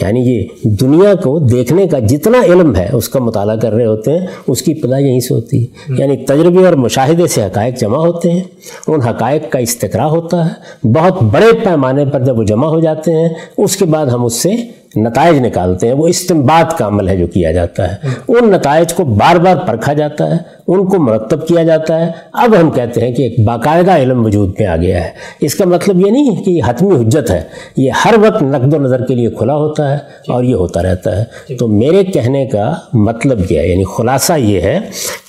یعنی 0.00 0.20
یہ 0.20 0.46
دنیا 0.64 1.14
کو 1.14 1.38
دیکھنے 1.38 1.86
کا 1.86 1.98
جتنا 1.98 2.38
علم 2.44 2.76
ہے 2.76 2.88
اس 2.92 3.08
کا 3.08 3.20
مطالعہ 3.20 3.56
کر 3.56 3.72
رہے 3.72 3.86
ہوتے 3.86 4.18
ہیں 4.18 4.26
اس 4.46 4.62
کی 4.62 4.72
ابتدا 4.72 4.98
یہیں 4.98 5.20
سے 5.20 5.34
ہوتی 5.34 5.64
ہے۔ 5.64 5.94
یعنی 5.98 6.16
تجربے 6.16 6.66
اور 6.66 6.74
مشاہدے 6.74 7.26
سے 7.26 7.44
حقائق 7.44 7.80
جمع 7.80 7.98
ہوتے 7.98 8.30
ہیں 8.30 8.40
ان 8.88 9.00
حقائق 9.00 9.50
کا 9.50 9.58
استقرا 9.58 10.06
ہوتا 10.06 10.46
ہے۔ 10.46 10.88
بہت 10.88 11.22
بڑے 11.22 11.52
پیمانے 11.64 12.04
پر 12.04 12.24
جب 12.24 12.38
وہ 12.38 12.44
جمع 12.44 12.66
ہو 12.66 12.80
جاتے 12.80 13.12
ہیں 13.12 13.28
اس 13.58 13.76
کے 13.76 13.84
بعد 13.84 14.06
ہم 14.06 14.24
اس 14.24 14.34
سے 14.34 14.52
نتائج 14.96 15.40
نکالتے 15.40 15.86
ہیں 15.86 15.94
وہ 15.94 16.08
استمباد 16.08 16.78
کا 16.78 16.86
عمل 16.86 17.08
ہے 17.08 17.16
جو 17.16 17.26
کیا 17.26 17.52
جاتا 17.52 17.92
ہے۔ 17.92 17.96
ان 18.28 18.50
نتائج 18.50 18.94
کو 18.94 19.04
بار 19.04 19.36
بار 19.36 19.56
پرکھا 19.56 19.92
جاتا 19.92 20.30
ہے 20.30 20.36
ان 20.68 20.86
کو 20.86 20.98
مرتب 20.98 21.48
کیا 21.48 21.62
جاتا 21.62 22.06
ہے۔ 22.06 22.12
اب 22.32 22.54
ہم 22.60 22.70
کہتے 22.70 23.00
ہیں 23.00 23.14
کہ 23.14 23.22
ایک 23.22 23.46
باقاعدہ 23.46 23.90
علم 23.90 24.24
وجود 24.24 24.54
میں 24.58 24.66
آ 24.66 24.76
گیا 24.76 25.04
ہے۔ 25.04 25.10
اس 25.40 25.54
کا 25.54 25.64
مطلب 25.64 26.06
یہ 26.06 26.10
نہیں 26.10 26.36
ہے 26.36 26.42
کہ 26.42 26.50
یہ 26.50 26.62
حتمی 26.66 26.94
حجت 26.94 27.30
ہے 27.30 27.42
یہ 27.76 27.90
ہر 28.04 28.14
وقت 28.18 28.42
نقد 28.42 28.74
و 28.74 28.78
نظر 28.78 29.06
کے 29.06 29.14
لیے 29.14 29.30
کھلا 29.30 29.56
ہوتا 29.56 29.92
ہے 29.92 29.98
اور 30.28 30.44
یہ 30.44 30.54
ہوتا 30.54 30.82
رہتا 30.82 31.22
ہے۔ 31.22 31.54
تو 31.54 31.68
میرے 31.68 32.04
کہنے 32.04 32.46
کا 32.46 32.74
مطلب 32.92 33.52
یہ 33.52 33.58
ہے 33.58 33.68
یعنی 33.68 33.84
خلاصہ 33.96 34.32
یہ 34.38 34.60
ہے 34.60 34.80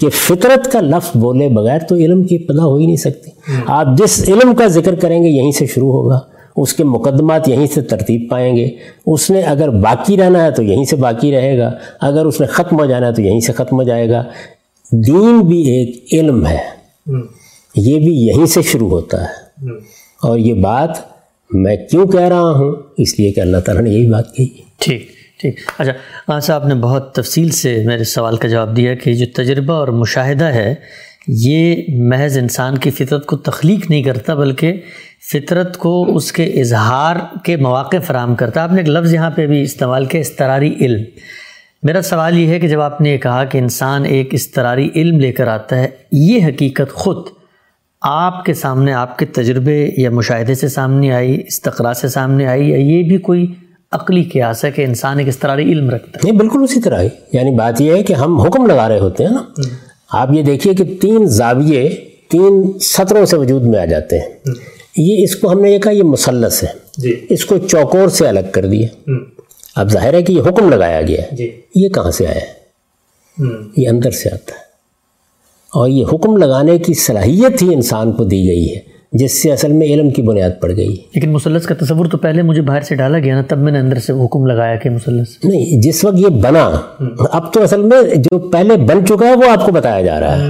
کہ 0.01 0.09
فطرت 0.09 0.71
کا 0.71 0.81
لفظ 0.81 1.17
بولے 1.17 1.49
بغیر 1.49 1.79
تو 1.79 1.95
علم 1.95 2.23
کی 2.23 2.35
ابتدا 2.35 2.63
ہو 2.63 2.75
ہی 2.75 2.85
نہیں 2.85 2.95
سکتی۔ 2.95 3.31
آپ 3.67 3.85
جس 3.97 4.29
علم 4.29 4.55
کا 4.55 4.67
ذکر 4.67 4.95
کریں 4.95 5.23
گے 5.23 5.29
یہیں 5.29 5.51
سے 5.51 5.65
شروع 5.65 5.91
ہوگا۔ 5.91 6.19
اس 6.61 6.73
کے 6.73 6.83
مقدمات 6.83 7.49
یہیں 7.49 7.67
سے 7.67 7.81
ترتیب 7.81 8.29
پائیں 8.29 8.55
گے۔ 8.55 8.69
اس 9.05 9.31
نے 9.31 9.41
اگر 9.41 9.69
باقی 9.69 10.17
رہنا 10.17 10.43
ہے 10.43 10.51
تو 10.51 10.63
یہیں 10.63 10.83
سے 10.83 10.95
باقی 10.95 11.31
رہے 11.31 11.57
گا۔ 11.57 11.71
اگر 12.01 12.25
اس 12.25 12.41
نے 12.41 12.47
ختم 12.47 12.79
ہو 12.79 12.85
جانا 12.85 13.07
ہے 13.07 13.13
تو 13.13 13.21
یہیں 13.21 13.39
سے 13.39 13.53
ختم 13.53 13.75
ہو 13.75 13.83
جائے 13.83 14.09
گا۔ 14.09 14.23
دین 14.91 15.41
بھی 15.41 15.61
ایک 15.61 16.05
علم 16.13 16.47
ہے۔ 16.47 16.79
یہ 17.75 17.99
بھی 17.99 18.27
یہیں 18.27 18.45
سے 18.45 18.61
شروع 18.61 18.89
ہوتا 18.89 19.21
ہے۔ 19.21 19.49
اور 20.23 20.37
یہ 20.37 20.53
بات 20.53 20.89
میں 21.51 21.75
کیوں 21.91 22.07
کہہ 22.07 22.19
رہا 22.19 22.41
ہوں؟ 22.41 22.75
اس 22.97 23.19
لیے 23.19 23.31
کہ 23.31 23.41
اللہ 23.41 23.57
تعالیٰ 23.57 23.83
نے 23.83 23.89
یہی 23.89 24.11
بات 24.11 24.35
کہی 24.35 24.47
ٹھیک 24.79 25.09
ٹھیک۔ 25.41 25.59
اچھا 25.77 25.93
آج 26.27 26.43
صاحب 26.43 26.67
نے 26.67 26.75
بہت 26.75 27.15
تفصیل 27.15 27.49
سے 27.49 27.83
میرے 27.85 28.03
سوال 28.03 28.37
کا 28.37 28.47
جواب 28.47 28.77
دیا 28.77 28.93
کہ 28.93 29.13
جو 29.13 29.25
تجربہ 29.35 29.73
اور 29.73 29.87
مشاہدہ 29.87 30.45
ہے 30.45 30.75
یہ 31.27 31.83
محض 31.87 32.37
انسان 32.37 32.77
کی 32.77 32.89
فطرت 32.89 33.25
کو 33.25 33.37
تخلیق 33.37 33.89
نہیں 33.89 34.03
کرتا 34.03 34.33
بلکہ 34.33 34.73
فطرت 35.31 35.77
کو 35.77 36.15
اس 36.15 36.31
کے 36.31 36.43
اظہار 36.43 37.15
کے 37.43 37.57
مواقع 37.57 37.97
فراہم 38.07 38.35
کرتا 38.35 38.63
آپ 38.63 38.71
نے 38.71 38.81
ایک 38.81 38.89
لفظ 38.89 39.13
یہاں 39.13 39.31
پہ 39.31 39.47
بھی 39.47 39.61
استعمال 39.61 40.05
کیا 40.05 40.21
استراری 40.21 40.73
علم۔ 40.81 41.03
میرا 41.83 42.01
سوال 42.01 42.37
یہ 42.37 42.47
ہے 42.47 42.59
کہ 42.59 42.67
جب 42.67 42.81
آپ 42.81 43.01
نے 43.01 43.13
یہ 43.13 43.17
کہا 43.17 43.45
کہ 43.45 43.57
انسان 43.57 44.05
ایک 44.05 44.29
استراری 44.31 44.89
علم 44.95 45.19
لے 45.19 45.31
کر 45.31 45.47
آتا 45.47 45.77
ہے 45.77 45.87
یہ 46.11 46.45
حقیقت 46.45 46.93
خود 46.93 47.17
آپ 48.01 48.45
کے 48.45 48.53
سامنے 48.53 48.93
آپ 48.93 49.17
کے 49.17 49.25
تجربے 49.25 49.89
یا 49.97 50.09
مشاہدے 50.09 50.55
سے 50.55 50.67
سامنے 50.67 51.11
آئی 51.11 51.43
استقرا 51.47 51.93
سے 51.93 52.07
سامنے 52.07 52.47
آئی 52.47 52.69
یا 52.69 52.77
یہ 52.77 53.03
بھی 53.03 53.17
کوئی 53.17 53.53
عقلی 53.91 54.23
قیاس 54.23 54.65
ہے 54.65 54.71
کہ 54.71 54.81
انسان 54.81 55.19
ایک 55.19 55.27
استراری 55.27 55.71
علم 55.71 55.89
رکھتا 55.89 56.11
ہے؟ 56.15 56.19
نہیں 56.23 56.37
بالکل 56.37 56.59
اسی 56.63 56.81
طرح 56.81 57.01
ہی 57.01 57.07
یعنی 57.33 57.51
بات 57.51 57.81
یہ 57.81 57.93
ہے 57.93 58.03
کہ 58.03 58.13
ہم 58.13 58.39
حکم 58.41 58.65
لگا 58.65 58.89
رہے 58.89 58.99
ہوتے 58.99 59.23
ہیں 59.23 59.31
نا۔ 59.31 59.61
آپ 60.11 60.29
یہ 60.33 60.43
دیکھیے 60.43 60.73
کہ 60.73 60.83
تین 61.01 61.25
زاویے 61.25 61.95
تین 62.29 62.79
سطروں 62.79 63.25
سے 63.25 63.37
وجود 63.37 63.63
میں 63.63 63.79
آ 63.79 63.85
جاتے 63.85 64.19
ہیں۔ 64.19 64.53
یہ 64.97 65.23
اس 65.23 65.35
کو 65.35 65.51
ہم 65.51 65.61
نے 65.61 65.71
یہ 65.71 65.79
کہا 65.79 65.91
یہ 65.91 66.03
مسلس 66.03 66.63
ہے۔ 66.63 66.67
جی۔ 66.97 67.25
اس 67.29 67.45
کو 67.45 67.57
چوکور 67.57 68.07
سے 68.07 68.27
الگ 68.27 68.39
کر 68.51 68.65
دیا 68.65 68.87
اب 69.75 69.89
ظاہر 69.91 70.13
ہے 70.13 70.23
کہ 70.23 70.31
یہ 70.31 70.41
حکم 70.41 70.69
لگایا 70.69 71.01
گیا 71.01 71.21
ہے۔ 71.21 71.35
جی۔ 71.35 71.61
یہ 71.75 71.89
کہاں 71.89 72.11
سے 72.11 72.27
آیا 72.27 72.35
ہے؟ 72.35 72.59
یہ 73.77 73.89
اندر 73.89 74.11
سے 74.11 74.29
آتا 74.29 74.55
ہے۔ 74.55 74.59
اور 75.73 75.89
یہ 75.89 76.05
حکم 76.13 76.37
لگانے 76.37 76.77
کی 76.77 76.93
صلاحیت 76.93 77.61
ہی 77.61 77.73
انسان 77.73 78.11
کو 78.11 78.23
دی 78.23 78.47
گئی 78.47 78.75
ہے۔ 78.75 78.98
جس 79.11 79.41
سے 79.43 79.51
اصل 79.51 79.71
میں 79.71 79.87
علم 79.87 80.09
کی 80.09 80.21
بنیاد 80.21 80.49
پڑ 80.61 80.75
گئی۔ 80.75 80.95
لیکن 81.15 81.31
مسلس 81.31 81.65
کا 81.65 81.75
تصور 81.85 82.05
تو 82.05 82.17
پہلے 82.17 82.41
مجھے 82.41 82.61
باہر 82.61 82.81
سے 82.81 82.95
ڈالا 82.95 83.19
گیا 83.19 83.35
نا 83.35 83.41
تب 83.47 83.57
میں 83.57 83.71
نے 83.71 83.79
اندر 83.79 83.99
سے 83.99 84.25
حکم 84.25 84.45
لگایا 84.45 84.75
کہ 84.75 84.89
مسلس 84.89 85.27
نہیں 85.43 85.81
جس 85.81 86.05
وقت 86.05 86.15
یہ 86.19 86.27
بنا 86.27 86.69
اب 87.31 87.53
تو 87.53 87.63
اصل 87.63 87.81
میں 87.81 88.15
جو 88.15 88.39
پہلے 88.39 88.77
بن 88.77 89.05
چکا 89.05 89.25
ہے 89.25 89.35
وہ 89.35 89.49
آپ 89.49 89.65
کو 89.65 89.71
بتایا 89.71 90.01
جا 90.01 90.19
رہا 90.19 90.39
ہے۔ 90.39 90.47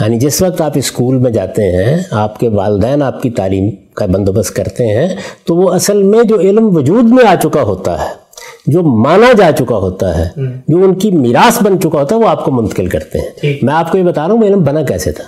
یعنی 0.00 0.18
جس 0.18 0.42
وقت 0.42 0.60
آپ 0.60 0.72
اسکول 0.74 1.18
میں 1.18 1.30
جاتے 1.30 1.62
ہیں 1.62 2.02
آپ 2.10 2.40
کے 2.40 2.48
والدین 2.48 3.02
آپ 3.02 3.22
کی 3.22 3.30
تعلیم 3.30 3.70
کا 3.94 4.06
بندوبست 4.06 4.56
کرتے 4.56 4.86
ہیں 4.86 5.08
تو 5.44 5.56
وہ 5.56 5.70
اصل 5.70 6.02
میں 6.02 6.22
جو 6.24 6.40
علم 6.40 6.76
وجود 6.76 7.04
میں 7.04 7.24
آ 7.26 7.34
چکا 7.34 7.62
ہوتا 7.62 8.00
ہے 8.00 8.22
جو 8.66 8.82
مانا 8.82 9.32
جا 9.38 9.52
چکا 9.52 9.76
ہوتا 9.76 10.18
ہے 10.18 10.28
جو 10.68 10.76
ان 10.76 10.94
کی 10.94 11.10
میراث 11.10 11.62
بن 11.62 11.80
چکا 11.80 11.98
ہوتا 11.98 12.16
ہے 12.16 12.20
وہ 12.20 12.28
آپ 12.28 12.44
کو 12.44 12.52
منتقل 12.52 12.86
کرتے 12.86 13.18
ہیں۔ 13.18 13.54
میں 13.62 13.74
آپ 13.74 13.92
کو 13.92 13.98
یہ 13.98 14.02
بتا 14.02 14.26
رہا 14.26 14.34
ہوں 14.34 14.42
علم 14.42 14.64
بنا 14.64 14.82
کیسے 14.82 15.12
تھا؟ 15.12 15.24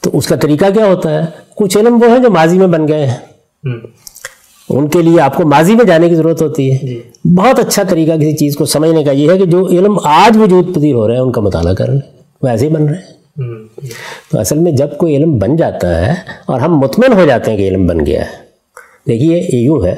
تو 0.00 0.10
اس 0.12 0.26
کا 0.26 0.36
طریقہ 0.36 0.64
کیا 0.74 0.86
ہوتا 0.86 1.14
ہے؟ 1.14 1.28
کچھ 1.56 1.78
علم 1.78 1.94
وہ 1.94 2.08
ہیں 2.08 2.18
جو 2.18 2.30
ماضی 2.30 2.58
میں 2.58 2.66
بن 2.66 2.88
گئے 2.88 3.06
ہیں۔ 3.06 3.16
ان 4.70 4.88
کے 4.88 5.02
لیے 5.02 5.20
آپ 5.20 5.36
کو 5.36 5.48
ماضی 5.48 5.74
میں 5.74 5.84
جانے 5.84 6.08
کی 6.08 6.14
ضرورت 6.14 6.42
ہوتی 6.42 6.72
ہے۔ 6.72 6.78
جی۔ 6.86 7.02
بہت 7.24 7.58
اچھا 7.58 7.82
طریقہ 7.82 8.12
کسی 8.16 8.32
چیز 8.36 8.56
کو 8.56 8.64
سمجھنے 8.64 9.04
کا 9.04 9.12
یہ 9.12 9.30
ہے 9.30 9.38
کہ 9.38 9.44
جو 9.44 9.66
علم 9.66 9.98
آج 10.04 10.36
وجود 10.36 10.74
پذیر 10.74 10.94
ہو 10.94 11.08
رہے 11.08 11.14
ہیں 11.14 11.22
ان 11.22 11.32
کا 11.32 11.40
مطالعہ 11.40 11.74
کر 11.74 11.90
لیں۔ 11.90 12.00
وہ 12.42 12.48
ایسے 12.48 12.66
ہی 12.66 12.70
بن 12.70 12.84
رہے 12.84 12.94
ہیں۔ 12.94 13.20
تو 14.32 14.38
اصل 14.38 14.58
میں 14.58 14.72
جب 14.72 14.96
کوئی 14.98 15.16
علم 15.16 15.38
بن 15.38 15.56
جاتا 15.56 16.06
ہے 16.06 16.12
اور 16.46 16.60
ہم 16.60 16.78
مطمئن 16.78 17.12
ہو 17.12 17.26
جاتے 17.26 17.50
ہیں 17.50 17.58
کہ 17.58 17.68
علم 17.68 17.86
بن 17.86 18.06
گیا 18.06 18.20
ہے۔ 18.20 18.36
دیکھیے 19.08 19.48
یہ 19.52 19.58
یوں 19.58 19.86
ہے 19.86 19.94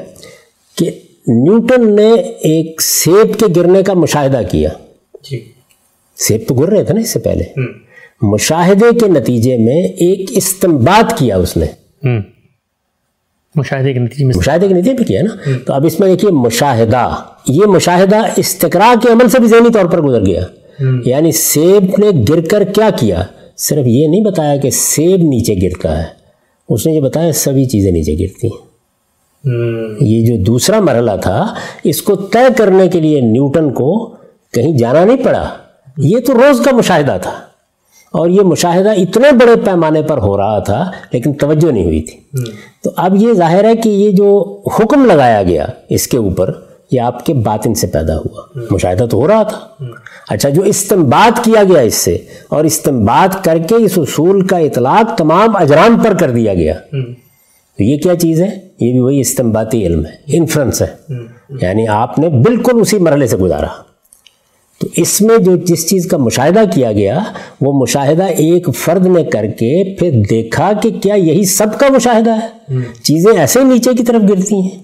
کہ 0.77 0.85
نیوٹن 1.27 1.95
نے 1.95 2.13
ایک 2.21 2.81
سیب 2.81 3.39
کے 3.39 3.45
گرنے 3.55 3.83
کا 3.83 3.93
مشاہدہ 3.93 4.41
کیا۔ 4.51 4.69
جی۔ 5.31 5.43
سیب 6.17 6.41
تو 6.47 6.55
گر 6.55 6.69
رہے 6.69 6.83
تھے 6.83 6.93
نا 6.93 6.99
اس 6.99 7.09
سے 7.09 7.19
پہلے۔ 7.19 7.43
مشاہدے 8.23 8.99
کے 8.99 9.07
نتیجے 9.07 9.57
میں 9.57 9.83
ایک 9.83 10.29
استمباد 10.31 11.17
کیا 11.17 11.37
اس 11.37 11.57
نے۔ 11.57 11.65
مشاہدے 13.55 13.93
کے 13.93 13.99
نتیجے 13.99 14.25
میں 14.25 14.33
مشاہدے 14.37 14.67
کے 14.67 14.73
نتیجے 14.73 14.93
میں 14.93 15.07
کیا 15.07 15.21
نا؟ 15.21 15.51
تو 15.65 15.73
اب 15.73 15.85
اس 15.85 15.99
میں 15.99 16.07
دیکھیے 16.07 16.31
مشاہدہ۔ 16.31 17.09
یہ 17.47 17.65
مشاہدہ 17.65 18.15
استقرا 18.37 18.93
کے 19.01 19.11
عمل 19.11 19.29
سے 19.29 19.39
بھی 19.39 19.47
ذہنی 19.47 19.69
طور 19.73 19.85
پر 19.85 20.01
گزر 20.01 20.25
گیا۔ 20.25 20.41
یعنی 21.05 21.31
سیب 21.31 21.83
نے 21.83 22.09
گر 22.29 22.41
کر 22.41 22.63
کیا 22.63 22.89
کیا؟ 22.89 23.23
صرف 23.57 23.87
یہ 23.87 24.07
نہیں 24.07 24.21
بتایا 24.21 24.57
کہ 24.57 24.69
سیب 24.69 25.17
نیچے 25.17 25.55
گرتا 25.61 25.99
ہے۔ 25.99 26.07
اس 26.69 26.87
نے 26.87 26.93
یہ 26.93 27.01
بتایا 27.01 27.31
سبھی 27.31 27.65
چیزیں 27.65 27.91
نیچے 27.91 28.13
گرتی 28.13 28.47
ہیں۔ 28.47 28.73
یہ 30.01 30.25
جو 30.25 30.43
دوسرا 30.43 30.79
مرحلہ 30.79 31.11
تھا 31.21 31.53
اس 31.83 32.01
کو 32.01 32.15
طے 32.15 32.53
کرنے 32.57 32.87
کے 32.87 32.99
لیے 32.99 33.21
نیوٹن 33.21 33.73
کو 33.73 34.15
کہیں 34.53 34.77
جانا 34.77 35.05
نہیں 35.05 35.17
پڑا۔ 35.17 35.49
یہ 35.97 36.19
تو 36.19 36.33
روز 36.33 36.61
کا 36.65 36.75
مشاہدہ 36.75 37.17
تھا۔ 37.21 37.31
اور 38.13 38.29
یہ 38.29 38.41
مشاہدہ 38.41 38.89
اتنے 38.89 39.31
بڑے 39.31 39.55
پیمانے 39.65 40.01
پر 40.01 40.17
ہو 40.17 40.37
رہا 40.37 40.59
تھا 40.59 40.91
لیکن 41.11 41.33
توجہ 41.33 41.71
نہیں 41.71 41.85
ہوئی 41.85 42.01
تھی۔ 42.01 42.19
تو 42.83 42.91
اب 42.97 43.15
یہ 43.15 43.33
ظاہر 43.33 43.63
ہے 43.63 43.75
کہ 43.75 43.89
یہ 43.89 44.11
جو 44.11 44.61
حکم 44.79 45.05
لگایا 45.05 45.43
گیا 45.43 45.65
اس 45.89 46.07
کے 46.07 46.17
اوپر 46.17 46.51
یہ 46.91 47.01
آپ 47.01 47.25
کے 47.25 47.33
باطن 47.33 47.73
سے 47.73 47.87
پیدا 47.87 48.17
ہوا۔ 48.17 48.41
مشاہدہ 48.71 49.05
تو 49.05 49.17
ہو 49.17 49.27
رہا 49.27 49.43
تھا۔ 49.43 49.59
اچھا 50.29 50.49
جو 50.49 50.61
استمباد 50.61 51.43
کیا 51.43 51.63
گیا 51.63 51.79
اس 51.79 51.93
سے 51.93 52.17
اور 52.49 52.63
استمباد 52.63 53.43
کر 53.43 53.57
کے 53.57 53.75
اس 53.75 53.91
اصول 53.97 54.47
کا 54.47 54.57
اطلاق 54.57 55.17
تمام 55.17 55.55
اجرام 55.55 55.99
پر 55.99 56.13
کر 56.17 56.31
دیا 56.31 56.53
گیا۔ 56.53 56.73
تو 57.77 57.83
یہ 57.83 57.97
کیا 57.97 58.15
چیز 58.15 58.41
ہے؟ 58.41 58.55
یہ 58.79 58.91
بھی 58.91 58.99
وہی 58.99 59.19
استمباتی 59.19 59.85
علم 59.87 60.05
ہے 60.05 60.11
انفرنس 60.27 60.81
ہے۔ 60.81 61.13
یعنی 61.61 61.87
آپ 61.87 62.19
نے 62.19 62.29
بالکل 62.29 62.81
اسی 62.81 62.97
مرحلے 62.97 63.27
سے 63.27 63.37
گزارا۔ 63.37 63.67
تو 64.79 64.87
اس 64.95 65.21
میں 65.21 65.37
جو 65.37 65.55
جس 65.55 65.89
چیز 65.89 66.05
کا 66.05 66.17
مشاہدہ 66.17 66.59
کیا 66.73 66.91
گیا 66.91 67.19
وہ 67.61 67.73
مشاہدہ 67.73 68.23
ایک 68.23 68.69
فرد 68.75 69.05
نے 69.05 69.23
کر 69.23 69.45
کے 69.47 69.95
پھر 69.95 70.11
دیکھا 70.29 70.71
کہ 70.81 70.89
کیا 70.89 71.15
یہی 71.15 71.45
سب 71.45 71.79
کا 71.79 71.87
مشاہدہ 71.89 72.31
ہے۔ 72.31 72.47
چیزیں 73.03 73.39
ایسے 73.39 73.63
نیچے 73.63 73.89
کی 73.97 74.03
طرف 74.03 74.21
گرتی 74.29 74.55
ہیں۔ 74.55 74.83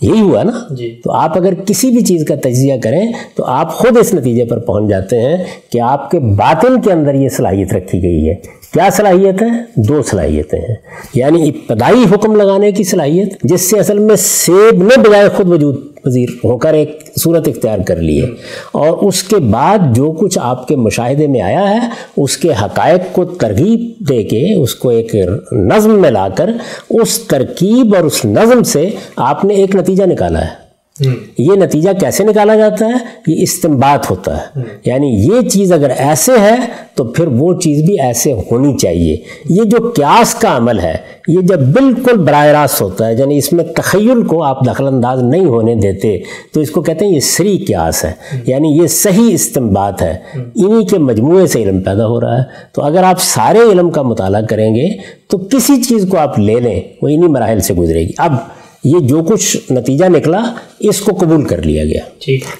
یہی 0.00 0.20
ہوا 0.20 0.42
نا۔ 0.42 0.74
جی۔ 0.74 1.00
تو 1.04 1.12
آپ 1.12 1.36
اگر 1.36 1.54
کسی 1.54 1.90
بھی 1.90 2.04
چیز 2.04 2.24
کا 2.28 2.34
تجزیہ 2.34 2.74
کریں 2.82 3.12
تو 3.36 3.44
آپ 3.44 3.72
خود 3.72 3.96
اس 3.96 4.14
نتیجے 4.14 4.44
پر 4.44 4.58
پہنچ 4.58 4.90
جاتے 4.90 5.20
ہیں 5.20 5.36
کہ 5.72 5.80
آپ 5.80 6.10
کے 6.10 6.18
باطن 6.18 6.80
کے 6.80 6.92
اندر 6.92 7.14
یہ 7.14 7.28
صلاحیت 7.28 7.72
رکھی 7.72 8.02
گئی 8.02 8.28
ہے۔ 8.28 8.34
کیا 8.74 8.88
صلاحیت 8.92 9.42
ہے 9.42 9.48
دو 9.76 10.02
صلاحیتیں 10.02 10.58
ہیں۔ 10.58 10.74
یعنی 11.14 11.48
ابتدائی 11.48 12.04
حکم 12.14 12.36
لگانے 12.36 12.72
کی 12.72 12.84
صلاحیت، 12.84 13.42
جس 13.42 13.60
سے 13.60 13.78
اصل 13.78 13.98
میں 13.98 14.16
سیب 14.16 14.82
نے 14.82 15.00
بجائے 15.00 15.28
خود 15.36 15.48
وجود 15.48 15.94
پذیر 16.02 16.28
ہو 16.44 16.58
کر 16.58 16.74
ایک 16.74 16.98
صورت 17.20 17.48
اختیار 17.48 17.78
کر 17.86 17.96
لی 17.96 18.22
ہے۔ 18.22 18.26
اور 18.72 18.98
اس 18.98 19.22
کے 19.22 19.36
بعد 19.36 19.78
جو 19.96 20.12
کچھ 20.12 20.38
آپ 20.42 20.68
کے 20.68 20.76
مشاہدے 20.76 21.26
میں 21.26 21.40
آیا 21.40 21.70
ہے، 21.70 21.88
اس 22.16 22.36
کے 22.36 22.48
حقائق 22.62 23.14
کو 23.14 23.24
ترغیب 23.24 24.08
دے 24.08 24.22
کے، 24.22 24.54
اس 24.54 24.74
کو 24.74 24.88
ایک 24.88 25.14
نظم 25.52 26.00
میں 26.00 26.10
لا 26.10 26.28
کر، 26.28 26.50
اس 26.90 27.18
ترکیب 27.18 27.94
اور 27.96 28.04
اس 28.04 28.24
نظم 28.24 28.62
سے 28.62 28.90
آپ 29.16 29.44
نے 29.44 29.54
ایک 29.54 29.76
نتیجہ 29.76 30.04
نکالا 30.04 30.40
ہے۔ 30.40 30.63
یہ 31.38 31.52
نتیجہ 31.56 31.90
کیسے 32.00 32.24
نکالا 32.24 32.54
جاتا 32.56 32.86
ہے؟ 32.86 32.92
یہ 33.26 33.42
استمباد 33.42 33.98
ہوتا 34.10 34.36
ہے۔ 34.36 34.60
یعنی 34.84 35.06
یہ 35.06 35.48
چیز 35.48 35.72
اگر 35.72 35.90
ایسے 35.96 36.32
ہے 36.40 36.54
تو 36.94 37.04
پھر 37.04 37.26
وہ 37.26 37.60
چیز 37.60 37.84
بھی 37.84 38.00
ایسے 38.00 38.32
ہونی 38.32 38.76
چاہیے۔ 38.76 39.16
یہ 39.50 39.62
جو 39.64 39.90
قیاس 39.96 40.34
کا 40.34 40.56
عمل 40.56 40.78
ہے 40.78 40.96
یہ 41.28 41.40
جب 41.40 41.58
بالکل 41.60 42.16
براہ 42.16 42.46
راست 42.46 42.82
ہوتا 42.82 43.06
ہے 43.06 43.14
یعنی 43.14 43.38
اس 43.38 43.52
میں 43.52 43.64
تخیل 43.64 44.22
کو 44.22 44.42
آپ 44.42 44.66
دخل 44.66 44.86
انداز 44.86 45.22
نہیں 45.22 45.44
ہونے 45.44 45.74
دیتے 45.74 46.18
تو 46.52 46.60
اس 46.60 46.70
کو 46.70 46.82
کہتے 46.82 47.06
ہیں 47.06 47.12
یہ 47.12 47.20
سری 47.20 47.56
قیاس 47.56 48.04
ہے۔ 48.04 48.12
یعنی 48.46 48.68
یہ 48.68 48.86
صحیح 48.86 49.34
استمباد 49.34 49.92
ہے۔ 50.02 50.16
انہی 50.34 50.86
کے 50.86 50.98
مجموعے 50.98 51.46
سے 51.46 51.62
علم 51.62 51.80
پیدا 51.80 52.06
ہو 52.06 52.20
رہا 52.20 52.38
ہے۔ 52.38 52.42
تو 52.72 52.82
اگر 52.82 53.02
آپ 53.02 53.16
سارے 53.20 53.58
علم 53.58 53.90
کا 53.90 54.02
مطالعہ 54.02 54.42
کریں 54.42 54.74
گے 54.74 54.88
تو 55.28 55.38
کسی 55.38 55.82
چیز 55.82 56.06
کو 56.10 56.18
آپ 56.18 56.38
لے 56.38 56.60
لیں 56.60 56.80
وہ 57.02 57.08
انہی 57.08 57.28
مراحل 57.28 57.60
سے 57.60 57.74
گزرے 57.74 58.00
گی۔ 58.00 58.12
اب 58.18 58.32
یہ 58.84 58.98
جو 58.98 59.22
کچھ 59.22 59.72
نتیجہ 59.72 60.04
نکلا 60.04 60.54
اس 60.78 61.00
کو 61.00 61.16
قبول 61.20 61.44
کر 61.44 61.62
لیا 61.62 61.84
گیا۔ 61.84 62.00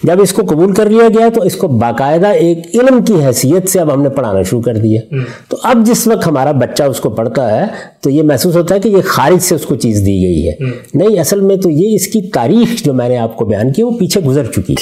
جب 0.03 0.22
اس 0.22 0.33
کو 0.33 0.43
قبول 0.43 0.75
کر 0.75 0.91
لیا 0.91 1.09
گیا 1.09 1.29
تو 1.35 1.43
اس 1.43 1.57
کو 1.57 1.68
باقاعدہ 1.68 2.27
ایک 2.27 2.59
علم 2.75 3.03
کی 3.03 3.14
حیثیت 3.27 3.68
سے 3.68 3.81
اب 3.81 3.95
ہم 3.95 4.03
نے 4.03 4.09
پڑھانا 4.09 4.43
شروع 4.43 4.62
کر 4.62 4.77
دیا۔ 4.77 5.01
تو 5.49 5.57
اب 5.62 5.87
جس 5.87 6.07
وقت 6.07 6.27
ہمارا 6.27 6.53
بچہ 6.53 6.83
اس 6.83 7.01
کو 7.01 7.11
پڑھتا 7.11 7.57
ہے 7.57 7.93
تو 8.05 8.11
یہ 8.11 8.23
محسوس 8.23 8.57
ہوتا 8.57 8.75
ہے 8.75 8.81
کہ 8.81 8.89
یہ 8.89 9.01
خارج 9.05 9.43
سے 9.43 9.55
اس 9.55 9.67
کو 9.67 9.75
چیز 9.75 10.01
دی 10.01 10.23
گئی 10.23 10.49
ہے۔ 10.49 10.53
نہیں 10.95 11.19
اصل 11.21 11.41
میں 11.41 11.57
تو 11.57 11.71
یہ 11.71 11.95
اس 11.95 12.07
کی 12.07 12.23
تاریخ 12.23 12.85
جو 12.85 12.93
میں 12.95 13.09
نے 13.09 13.17
آپ 13.19 13.37
کو 13.37 13.45
بیان 13.45 13.73
کی 13.73 13.83
وہ 13.83 13.91
پیچھے 13.91 14.21
گزر 14.21 14.45
چکی۔ 14.45 14.75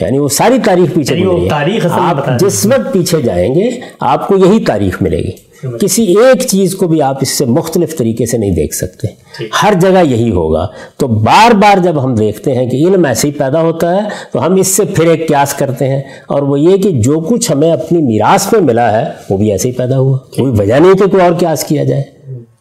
یعنی 0.00 0.18
وہ 0.18 0.28
ساری 0.28 0.54
تاریخ 0.64 0.94
پیچھے 0.94 1.16
یعنی 1.16 1.48
آپ 2.00 2.16
جس 2.38 2.66
وقت 2.66 2.92
پیچھے 2.92 3.22
جائیں 3.22 3.54
گے 3.54 3.70
آپ 4.00 4.28
کو 4.28 4.36
یہی 4.36 4.64
تاریخ 4.64 5.02
ملے 5.02 5.18
گی۔ 5.18 5.30
کسی 5.80 6.02
ایک 6.02 6.42
چیز 6.42 6.74
کو 6.74 6.88
بھی 6.88 7.02
آپ 7.02 7.18
اس 7.22 7.28
سے 7.28 7.44
مختلف 7.44 7.96
طریقے 7.96 8.26
سے 8.26 8.38
نہیں 8.38 8.50
دیکھ 8.50 8.74
سکتے۔ 8.74 9.06
ہر 9.62 9.72
جگہ 9.80 10.04
یہی 10.06 10.30
ہوگا۔ 10.30 10.66
تو 10.96 11.06
بار 11.06 11.54
بار 11.54 11.78
جب 11.78 12.04
ہم 12.04 12.14
دیکھتے 12.14 12.54
ہیں 12.54 12.70
کہ 12.70 12.76
علم 12.76 13.04
ایسے 13.04 13.28
ہی 13.28 13.32
پیدا 13.32 13.62
ہوتا 13.62 13.94
ہے 13.94 14.00
تو 14.32 14.46
ہم 14.46 14.54
اس 14.54 14.66
سے 14.68 14.84
پھر 14.84 15.10
ایک 15.10 15.28
قیاس 15.28 15.54
کرتے 15.54 15.88
ہیں۔ 15.88 16.02
اور 16.26 16.42
وہ 16.42 16.60
یہ 16.60 16.76
کہ 16.76 16.90
جو 16.90 17.20
کچھ 17.20 17.52
ہمیں 17.52 17.72
اپنی 17.72 17.98
میراث 18.02 18.52
میں 18.52 18.60
ملا 18.60 19.00
ہے 19.00 19.04
وہ 19.30 19.36
بھی 19.36 19.52
ایسے 19.52 19.68
ہی 19.68 19.72
پیدا 19.72 19.98
ہوا۔ 19.98 20.18
کوئی 20.18 20.52
وجہ 20.58 20.74
نہیں 20.74 20.94
کہ 20.94 21.06
کوئی 21.06 21.22
اور 21.22 21.32
قیاس 21.32 21.64
کیا 21.64 21.84
جائے۔ 21.84 22.02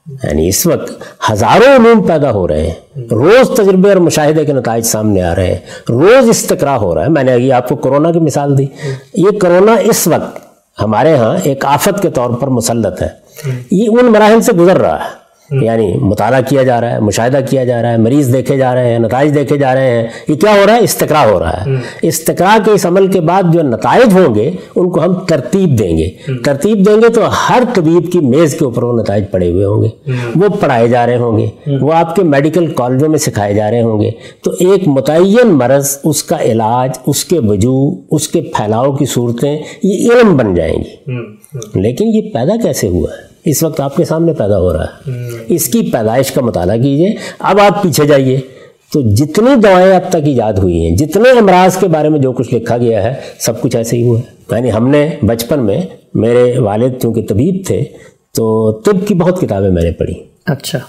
یعنی 0.06 0.47
اس 0.47 0.68
وقت 0.68 0.91
ہزاروں 1.32 1.76
علوم 1.76 2.08
پیدا 2.08 2.32
ہو 2.32 2.47
رہے 2.47 2.68
ہیں۔ 2.68 2.74
روز 3.12 3.49
تجربے 3.49 3.89
اور 3.89 3.97
مشاہدے 3.97 4.45
کے 4.45 4.53
نتائج 4.53 4.86
سامنے 4.86 5.22
آ 5.22 5.36
رہے 5.36 5.47
ہیں۔ 5.47 5.58
روز 5.89 6.30
استقرا 6.30 6.78
ہو 6.78 6.95
رہا 6.95 7.03
ہے۔ 7.03 7.10
میں 7.10 7.24
نے 7.24 7.34
ابھی 7.34 7.51
آپ 7.51 7.70
کو 7.70 7.76
کرونا 7.76 8.12
کی 8.12 8.20
مثال 8.20 8.58
دی۔ 8.58 8.66
یہ 9.14 9.39
کرونا 9.39 9.74
اس 9.74 10.08
وقت 10.08 10.39
ہمارے 10.84 11.18
ہاں 11.18 11.38
ایک 11.43 11.66
آفت 11.66 12.01
کے 12.01 12.10
طور 12.10 12.30
پر 12.30 12.47
مسلط 12.47 13.01
ہے۔ 13.01 13.08
یہ 13.72 13.88
ان 13.89 14.06
مراحل 14.06 14.41
سے 14.41 14.51
گزر 14.53 14.78
رہا 14.78 14.99
ہے۔ 14.99 15.24
یعنی 15.51 15.93
مطالعہ 16.01 16.41
کیا 16.49 16.63
جا 16.63 16.81
رہا 16.81 16.91
ہے 16.91 16.99
مشاہدہ 16.99 17.39
کیا 17.49 17.63
جا 17.63 17.81
رہا 17.81 17.91
ہے 17.91 17.97
مریض 17.97 18.33
دیکھے 18.33 18.57
جا 18.57 18.75
رہے 18.75 18.91
ہیں 18.91 18.99
نتائج 18.99 19.35
دیکھے 19.35 19.57
جا 19.57 19.75
رہے 19.75 19.91
ہیں 19.91 20.07
یہ 20.27 20.35
کیا 20.35 20.51
ہو 20.51 20.67
رہا 20.67 20.73
ہے؟ 20.73 20.83
استقرا 20.83 21.29
ہو 21.31 21.39
رہا 21.39 21.53
ہے۔ 21.53 21.71
استقرا 22.01 22.57
کے 22.65 22.71
اس 22.71 22.85
عمل 22.85 23.07
کے 23.07 23.19
بعد 23.21 23.43
جو 23.53 23.61
نتائج 23.61 24.13
ہوں 24.13 24.35
گے 24.35 24.51
ان 24.75 24.89
کو 24.89 25.03
ہم 25.03 25.13
ترتیب 25.13 25.79
دیں 25.79 25.97
گے۔ 25.97 26.09
ترتیب 26.45 26.87
دیں 26.87 27.01
گے 27.01 27.09
تو 27.09 27.21
ہر 27.25 27.63
طبیب 27.73 28.11
کی 28.11 28.19
میز 28.19 28.55
کے 28.55 28.65
اوپر 28.65 28.83
وہ 28.83 29.01
نتائج 29.01 29.23
پڑے 29.31 29.51
ہوئے 29.51 29.65
ہوں 29.65 29.83
گے۔ 29.83 30.11
وہ 30.35 30.47
پڑھائے 30.59 30.87
جا 30.87 31.05
رہے 31.05 31.17
ہوں 31.17 31.37
گے۔ 31.37 31.71
وہ 31.81 31.93
آپ 31.93 32.15
کے 32.15 32.23
میڈیکل 32.23 32.67
کالجوں 32.67 33.09
میں 33.09 33.19
سکھائے 33.19 33.53
جا 33.53 33.71
رہے 33.71 33.81
ہوں 33.81 34.01
گے۔ 34.01 34.11
تو 34.43 34.51
ایک 34.51 34.87
متعین 34.87 35.47
مرض 35.47 35.97
اس 36.03 36.23
کا 36.23 36.41
علاج 36.41 36.89
اس 37.07 37.25
کے 37.25 37.39
وجوہ 37.39 37.95
اس 38.11 38.27
کے 38.27 38.41
پھیلاؤ 38.41 38.91
کی 38.91 39.05
صورتیں 39.05 39.59
یہ 39.83 40.09
علم 40.11 40.37
بن 40.37 40.55
جائیں 40.55 40.77
گی۔ 40.77 41.11
لیکن 41.75 42.07
یہ 42.07 42.21
پیدا 42.33 42.53
کیسے 42.63 42.87
ہوا 42.87 43.11
ہے؟ 43.11 43.34
اس 43.45 43.63
وقت 43.63 43.79
آپ 43.79 43.95
کے 43.95 44.05
سامنے 44.05 44.33
پیدا 44.33 44.59
ہو 44.59 44.73
رہا 44.73 44.83
ہے۔ 44.83 45.11
اس 45.47 45.67
کی 45.67 45.81
پیدائش 45.81 46.31
کا 46.31 46.41
مطالعہ 46.41 46.77
کیجیے۔ 46.77 47.15
اب 47.39 47.59
آپ 47.59 47.83
پیچھے 47.83 48.05
جائیے۔ 48.05 48.39
تو 48.93 49.01
جتنی 49.01 49.55
دوائیں 49.55 49.95
اب 49.95 50.09
تک 50.09 50.15
ایجاد 50.15 50.53
ہوئی 50.53 50.85
ہیں 50.85 50.95
جتنے 50.97 51.39
امراض 51.39 51.77
کے 51.77 51.87
بارے 51.87 52.09
میں 52.09 52.19
جو 52.19 52.31
کچھ 52.31 52.53
لکھا 52.53 52.77
گیا 52.77 53.03
ہے 53.03 53.13
سب 53.39 53.61
کچھ 53.61 53.75
ایسے 53.75 53.97
ہی 53.97 54.03
ہوا 54.03 54.19
ہے۔ 54.19 54.55
یعنی 54.55 54.71
ہم 54.71 54.87
نے 54.87 55.09
بچپن 55.21 55.65
میں 55.65 55.81
میرے 56.13 56.59
والد 56.59 57.01
چونکہ 57.01 57.25
طبیب 57.29 57.63
تھے 57.67 57.83
تو 58.35 58.71
طب 58.71 59.07
کی 59.07 59.13
بہت 59.13 59.41
کتابیں 59.41 59.69
میں 59.69 59.83
نے 59.83 59.91
پڑھی۔ 59.91 60.13
اچھا۔ 60.45 60.79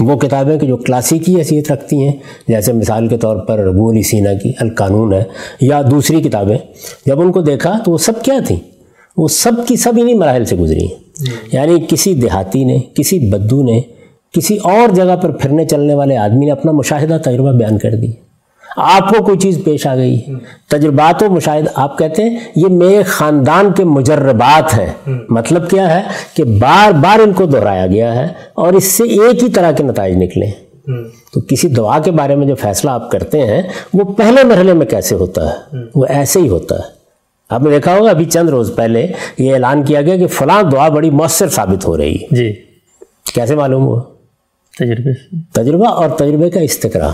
وہ 0.00 0.16
کتابیں 0.16 0.58
کہ 0.58 0.66
جو 0.66 0.76
کلاسیکی 0.76 1.36
حیثیت 1.36 1.72
رکھتی 1.72 1.96
ہیں 1.96 2.12
جیسے 2.48 2.72
مثال 2.72 3.08
کے 3.08 3.16
طور 3.16 3.36
پر 3.36 3.58
ربو 3.58 3.90
علی 3.90 4.02
سینا 4.02 4.34
کی 4.34 4.52
القانون 4.60 5.12
ہے 5.12 5.24
یا 5.60 5.82
دوسری 5.90 6.22
کتابیں۔ 6.22 6.58
جب 7.06 7.20
ان 7.20 7.32
کو 7.32 7.40
دیکھا 7.40 7.78
تو 7.84 7.90
وہ 7.90 7.98
سب 7.98 8.22
کیا 8.22 8.34
تھیں؟ 8.46 8.56
وہ 9.16 9.28
سب 9.28 9.52
کی 9.68 9.76
سب 9.76 9.92
انہیں 10.00 10.14
مراحل 10.14 10.44
سے 10.44 10.56
گزری 10.56 10.80
ہیں۔ 10.80 11.11
یعنی 11.52 11.84
کسی 11.88 12.14
دیہاتی 12.14 12.64
نے 12.64 12.78
کسی 12.94 13.30
بدو 13.30 13.62
نے 13.62 13.80
کسی 14.32 14.56
اور 14.56 14.94
جگہ 14.94 15.16
پر 15.16 15.30
پھرنے 15.30 15.64
چلنے 15.64 15.94
والے 15.94 16.16
آدمی 16.16 16.46
نے 16.46 16.52
اپنا 16.52 16.72
مشاہدہ 16.72 17.18
تجربہ 17.24 17.52
بیان 17.52 17.78
کر 17.78 17.90
دی 17.90 18.12
آپ 18.76 19.08
کو 19.08 19.24
کوئی 19.24 19.38
چیز 19.38 19.60
پیش 19.64 19.86
آ 19.86 19.96
گئی۔ 19.96 20.20
تجربات 20.70 21.22
و 21.22 21.30
مشاہدہ 21.30 21.70
آپ 21.74 21.98
کہتے 21.98 22.22
ہیں 22.22 22.38
یہ 22.56 22.66
میرے 22.68 23.02
خاندان 23.02 23.72
کے 23.72 23.84
مجربات 23.84 24.78
ہیں۔ 24.78 25.10
مطلب 25.28 25.70
کیا 25.70 25.96
ہے 25.96 26.02
کہ 26.34 26.44
بار 26.44 26.92
بار 26.92 27.18
ان 27.18 27.32
کو 27.32 27.46
دہرایا 27.46 27.86
گیا 27.86 28.14
ہے 28.14 28.26
اور 28.54 28.72
اس 28.72 28.84
سے 28.84 29.04
ایک 29.04 29.42
ہی 29.42 29.48
طرح 29.48 29.72
کے 29.72 29.82
نتائج 29.82 30.16
نکلے۔ 30.16 30.46
تو 31.34 31.40
کسی 31.40 31.68
دعا 31.68 31.98
کے 31.98 32.10
بارے 32.10 32.34
میں 32.34 32.46
جو 32.46 32.54
فیصلہ 32.54 32.90
آپ 32.90 33.10
کرتے 33.10 33.46
ہیں 33.46 33.62
وہ 33.94 34.04
پہلے 34.04 34.44
مرحلے 34.44 34.72
میں 34.72 34.86
کیسے 34.86 35.14
ہوتا 35.14 35.50
ہے؟ 35.50 35.76
وہ 35.94 36.06
ایسے 36.08 36.40
ہی 36.40 36.48
ہوتا 36.48 36.74
ہے۔ 36.74 37.01
آپ 37.52 37.62
نے 37.62 37.70
دیکھا 37.70 37.98
ہوگا 37.98 38.10
ابھی 38.10 38.24
چند 38.24 38.48
روز 38.48 38.74
پہلے 38.76 39.06
یہ 39.38 39.52
اعلان 39.52 39.82
کیا 39.82 40.02
گیا 40.02 40.16
کہ 40.16 40.26
فلاں 40.26 40.62
دعا 40.62 40.88
بڑی 40.88 41.10
مؤثر 41.10 41.48
ثابت 41.48 41.86
ہو 41.86 41.96
رہی 41.96 42.14
ہے۔ 42.14 42.26
جی۔ 42.30 42.52
کیسے 43.34 43.54
معلوم 43.54 43.82
ہوا؟ 43.84 44.00
تجربے 44.78 45.12
سے۔ 45.12 45.36
تجربہ 45.52 45.88
اور 45.88 46.10
تجربے 46.10 46.50
کا 46.50 46.60
استقرا 46.60 47.10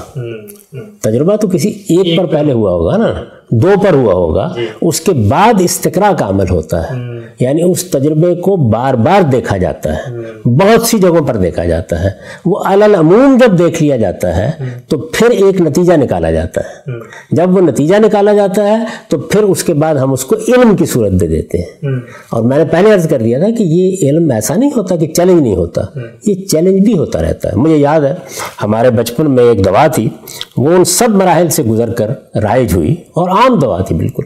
تجربہ 1.03 1.37
تو 1.37 1.49
کسی 1.49 1.69
ایک 1.69 2.19
پر 2.19 2.27
پہلے 2.27 2.53
ہوا 2.53 2.71
ہوگا 2.71 2.97
نا۔ 2.97 3.25
دو 3.51 3.69
پر 3.83 3.95
ہوا 3.95 4.13
ہوگا 4.15 4.55
اس 4.83 5.01
کے 5.01 5.13
بعد 5.13 5.55
استقرا 5.61 6.13
کا 6.19 6.29
عمل 6.29 6.45
ہوتا 6.51 6.91
ہے۔ 6.91 6.95
یعنی 7.41 7.63
اس 7.63 7.85
تجربے 7.85 8.35
کو 8.35 8.57
بار 8.57 8.95
بار 8.95 9.23
دیکھا 9.23 9.57
جاتا 9.57 9.97
ہے۔ 9.97 10.03
بہت 10.45 10.83
سی 10.83 10.99
جگہوں 10.99 11.27
پر 11.27 11.37
دیکھا 11.37 11.65
جاتا 11.65 12.05
ہے۔ 12.05 12.11
وہ 12.47 12.59
العموم 12.65 13.39
جب 13.41 13.59
دیکھ 13.59 13.83
لیا 13.83 13.97
جاتا 13.97 14.37
ہے 14.37 14.51
تو 14.89 14.99
پھر 14.99 15.31
ایک 15.31 15.61
نتیجہ 15.61 15.93
نکالا 15.93 16.31
جاتا 16.31 16.61
ہے۔ 16.61 16.91
جب 17.31 17.57
وہ 17.57 17.61
نتیجہ 17.61 17.95
نکالا 17.99 18.33
جاتا 18.33 18.69
ہے 18.69 18.85
تو 19.09 19.19
پھر 19.19 19.43
اس 19.43 19.65
کے 19.65 19.75
بعد 19.75 19.95
ہم 19.95 20.13
اس 20.13 20.25
کو 20.25 20.37
علم 20.37 20.77
کی 20.77 20.87
صورت 20.87 21.13
دے 21.13 21.27
دیتے 21.27 21.59
ہیں۔ 21.59 21.89
اور 22.31 22.43
میں 22.43 22.59
نے 22.59 22.65
پہلے 22.65 22.93
عرض 22.93 23.09
کر 23.09 23.19
دیا 23.23 23.39
تھا 23.39 23.47
کہ 23.59 23.63
یہ 23.63 24.11
علم 24.11 24.31
ایسا 24.31 24.55
نہیں 24.55 24.71
ہوتا 24.77 24.97
کہ 24.97 25.07
چیلنج 25.07 25.43
نہیں 25.43 25.57
ہوتا۔ 25.57 25.83
یہ 26.27 26.35
چیلنج 26.35 26.85
بھی 26.85 26.99
ہوتا 26.99 27.23
رہتا 27.23 27.49
ہے۔ 27.49 27.57
مجھے 27.57 27.77
یاد 27.77 28.01
ہے 28.01 28.15
ہمارے 28.63 28.91
بچپن 28.91 29.31
میں 29.31 29.45
ایک 29.45 29.65
دوا 29.65 29.87
تھی 29.87 30.09
وہ 30.57 30.71
ان 30.71 30.85
سب 30.85 31.09
مراحل 31.09 31.49
سے 31.49 31.63
گزر 31.63 31.91
کر 31.93 32.07
رائج 32.43 32.75
ہوئی 32.75 32.93
اور 32.93 33.29
عام 33.39 33.59
دوا 33.59 33.81
تھی 33.81 33.97
بالکل۔ 33.97 34.23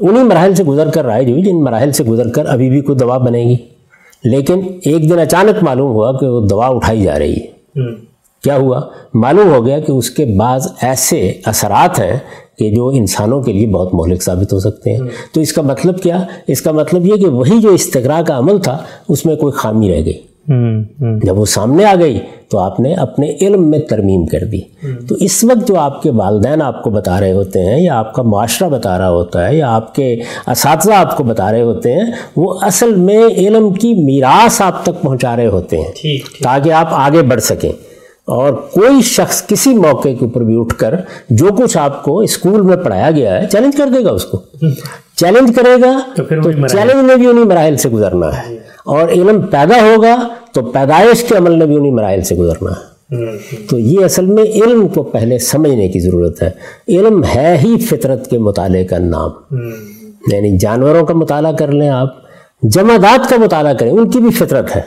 انہی 0.00 0.22
مراحل 0.22 0.54
سے 0.54 0.64
گزر 0.64 0.90
کر 0.90 1.04
رائج 1.04 1.30
ہوئی 1.30 1.42
جن 1.42 1.64
مراحل 1.64 1.92
سے 1.92 2.04
گزر 2.04 2.28
کر 2.30 2.46
ابھی 2.46 2.70
بھی 2.70 2.80
کوئی 2.80 2.98
دوا 2.98 3.18
بنے 3.18 3.42
گی۔ 3.44 3.56
لیکن 4.24 4.60
ایک 4.84 5.10
دن 5.10 5.18
اچانک 5.18 5.62
معلوم 5.62 5.92
ہوا 5.92 6.12
کہ 6.18 6.26
وہ 6.26 6.46
دوا 6.46 6.66
اٹھائی 6.66 7.02
جا 7.02 7.18
رہی 7.18 7.36
ہے۔ 7.36 7.46
کیا 8.42 8.56
ہوا؟ 8.56 8.80
معلوم 9.14 9.52
ہو 9.52 9.66
گیا 9.66 9.78
کہ 9.80 9.92
اس 9.92 10.10
کے 10.10 10.24
بعض 10.24 10.66
ایسے 10.82 11.32
اثرات 11.44 12.00
ہیں 12.00 12.18
کہ 12.58 12.70
جو 12.70 12.88
انسانوں 12.88 13.42
کے 13.42 13.52
لیے 13.52 13.66
بہت 13.66 13.94
مہلک 13.94 14.22
ثابت 14.22 14.52
ہو 14.52 14.60
سکتے 14.60 14.92
ہیں۔ 14.92 15.00
تو 15.34 15.40
اس 15.40 15.52
کا 15.52 15.62
مطلب 15.62 16.02
کیا؟ 16.02 16.24
اس 16.46 16.62
کا 16.62 16.72
مطلب 16.72 17.06
یہ 17.06 17.16
کہ 17.16 17.26
وہی 17.26 17.60
جو 17.60 17.68
استقرا 17.68 18.22
کا 18.26 18.38
عمل 18.38 18.58
تھا 18.58 18.78
اس 19.08 19.26
میں 19.26 19.36
کوئی 19.36 19.52
خامی 19.52 19.90
رہ 19.90 20.04
گئی۔ 20.04 20.20
جب 21.24 21.38
وہ 21.38 21.44
سامنے 21.44 21.84
آ 21.84 21.94
گئی 22.00 22.18
تو 22.50 22.58
آپ 22.58 22.80
نے 22.80 22.94
اپنے 22.94 23.36
علم 23.40 23.70
میں 23.70 23.78
ترمیم 23.78 24.26
کر 24.26 24.44
دی۔ 24.44 24.60
تو 25.08 25.14
اس 25.14 25.44
وقت 25.44 25.68
جو 25.68 25.78
آپ 25.78 26.02
کے 26.02 26.10
والدین 26.10 26.62
آپ 26.62 26.82
کو 26.82 26.90
بتا 26.90 27.20
رہے 27.20 27.32
ہوتے 27.32 27.60
ہیں 27.60 27.80
یا 27.80 27.98
آپ 27.98 28.14
کا 28.14 28.22
معاشرہ 28.22 28.68
بتا 28.68 28.98
رہا 28.98 29.10
ہوتا 29.10 29.48
ہے 29.48 29.56
یا 29.56 29.74
آپ 29.74 29.94
کے 29.94 30.20
اساتذہ 30.46 30.92
آپ 30.92 31.16
کو 31.16 31.24
بتا 31.24 31.52
رہے 31.52 31.62
ہوتے 31.62 31.92
ہیں 31.92 32.04
وہ 32.36 32.54
اصل 32.62 32.94
میں 32.94 33.24
علم 33.26 33.72
کی 33.72 33.94
میراث 33.94 34.62
آپ 34.62 34.82
تک 34.82 35.02
پہنچا 35.02 35.36
رہے 35.36 35.46
ہوتے 35.46 35.76
ہیں۔ 35.76 35.92
تاکہ 36.42 36.72
آپ 36.72 36.88
آگے 36.90 37.22
بڑھ 37.22 37.40
سکیں۔ 37.40 37.72
اور 38.24 38.52
کوئی 38.52 39.02
شخص 39.02 39.46
کسی 39.46 39.74
موقع 39.74 40.08
کے 40.08 40.24
اوپر 40.24 40.40
بھی 40.40 40.60
اٹھ 40.60 40.74
کر 40.78 40.94
جو 41.30 41.46
کچھ 41.58 41.78
آپ 41.78 42.02
کو 42.02 42.20
اسکول 42.20 42.60
میں 42.62 42.76
پڑھایا 42.76 43.10
گیا 43.10 43.42
ہے 43.42 43.46
چیلنج 43.48 43.76
کر 43.76 43.86
دے 43.86 44.04
گا 44.04 44.10
اس 44.10 44.24
کو۔ 44.24 44.38
چیلنج 45.16 45.56
کرے 45.56 45.82
گا 45.82 46.00
تو 46.16 46.22
چیلنج 46.68 47.04
میں 47.04 47.16
بھی 47.16 47.26
انہیں 47.26 47.44
مراحل 47.44 47.76
سے 47.76 47.88
گزرنا 47.88 48.26
ہے۔ 48.26 48.54
اور 48.84 49.08
علم 49.08 49.42
پیدا 49.42 49.74
ہوگا 49.76 50.28
تو 50.52 50.62
پیدائش 50.62 51.24
کے 51.24 51.36
عمل 51.36 51.58
نے 51.58 51.66
بھی 51.66 51.76
انہیں 51.76 51.92
مراحل 51.92 52.22
سے 52.22 52.34
گزرنا 52.34 52.70
ہے۔ 52.70 52.90
تو 53.70 53.78
یہ 53.78 54.04
اصل 54.04 54.26
میں 54.26 54.42
علم 54.42 54.88
کو 54.88 55.02
پہلے 55.02 55.38
سمجھنے 55.38 55.88
کی 55.88 56.00
ضرورت 56.00 56.42
ہے۔ 56.42 56.50
علم 56.88 57.24
ہے 57.34 57.58
ہی 57.64 57.78
فطرت 57.78 58.30
کے 58.30 58.38
مطالعے 58.38 58.84
کا 58.84 58.98
نام۔ 58.98 59.30
یعنی 60.32 60.58
جانوروں 60.58 61.06
کا 61.06 61.14
مطالعہ 61.14 61.52
کر 61.52 61.72
لیں 61.72 61.88
آپ، 61.88 62.14
جمادات 62.62 63.30
کا 63.30 63.36
مطالعہ 63.36 63.74
کریں، 63.74 63.90
ان 63.90 64.10
کی 64.10 64.18
بھی 64.18 64.30
فطرت 64.30 64.76
ہے۔ 64.76 64.82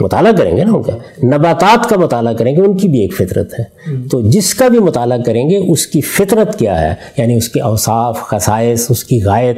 مطالعہ 0.00 0.32
کریں 0.32 0.56
گے 0.56 0.64
نا 0.64 0.72
ان 0.72 0.82
کا۔ 0.82 0.96
نباتات 1.24 1.88
کا 1.88 1.96
مطالعہ 1.96 2.32
کریں 2.32 2.56
گے 2.56 2.60
ان 2.60 2.76
کی 2.76 2.88
بھی 2.88 2.98
ایک 2.98 3.14
فطرت 3.16 3.60
ہے۔ 3.60 3.64
تو 4.10 4.30
جس 4.30 4.54
کا 4.54 4.68
بھی 4.68 4.78
مطالعہ 4.78 5.18
کریں 5.22 5.50
گے 5.50 5.56
اس 5.56 5.86
کی 5.86 6.00
فطرت 6.00 6.58
کیا 6.58 6.80
ہے؟ 6.80 6.94
یعنی 7.16 7.34
اس 7.34 7.48
کے 7.48 7.60
اوصاف 7.60 8.20
خصائص 8.20 8.86
اس 8.90 9.04
کی 9.04 9.22
غائط 9.24 9.56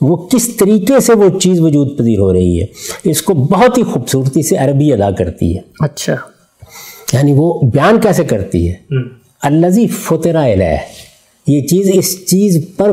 وہ 0.00 0.16
کس 0.16 0.56
طریقے 0.56 1.00
سے 1.00 1.12
وہ 1.12 1.38
چیز 1.38 1.60
وجود 1.60 1.98
پذیر 1.98 2.18
ہو 2.18 2.32
رہی 2.32 2.60
ہے؟ 2.60 2.66
اس 3.04 3.22
کو 3.22 3.34
بہت 3.34 3.78
ہی 3.78 3.82
خوبصورتی 3.82 4.42
سے 4.42 4.56
عربی 4.56 4.92
ادا 4.92 5.10
کرتی 5.10 5.56
ہے۔ 5.56 5.60
اچھا۔ 5.80 6.16
یعنی 7.12 7.32
وہ 7.36 7.60
بیان 7.60 8.00
کیسے 8.00 8.24
کرتی 8.24 8.68
ہے؟ 8.68 8.74
الزی 9.42 9.86
فترا 9.86 10.52
علیہ 10.52 10.76
یہ 11.46 11.66
چیز 11.66 11.90
اس 11.94 12.26
چیز 12.26 12.64
پر 12.76 12.92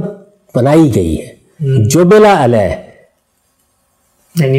بنائی 0.56 0.95
گئی 0.95 1.18
ہے۔ 1.22 1.39
جو 1.89 2.04
بلا 2.04 2.45
علیہ 2.45 2.89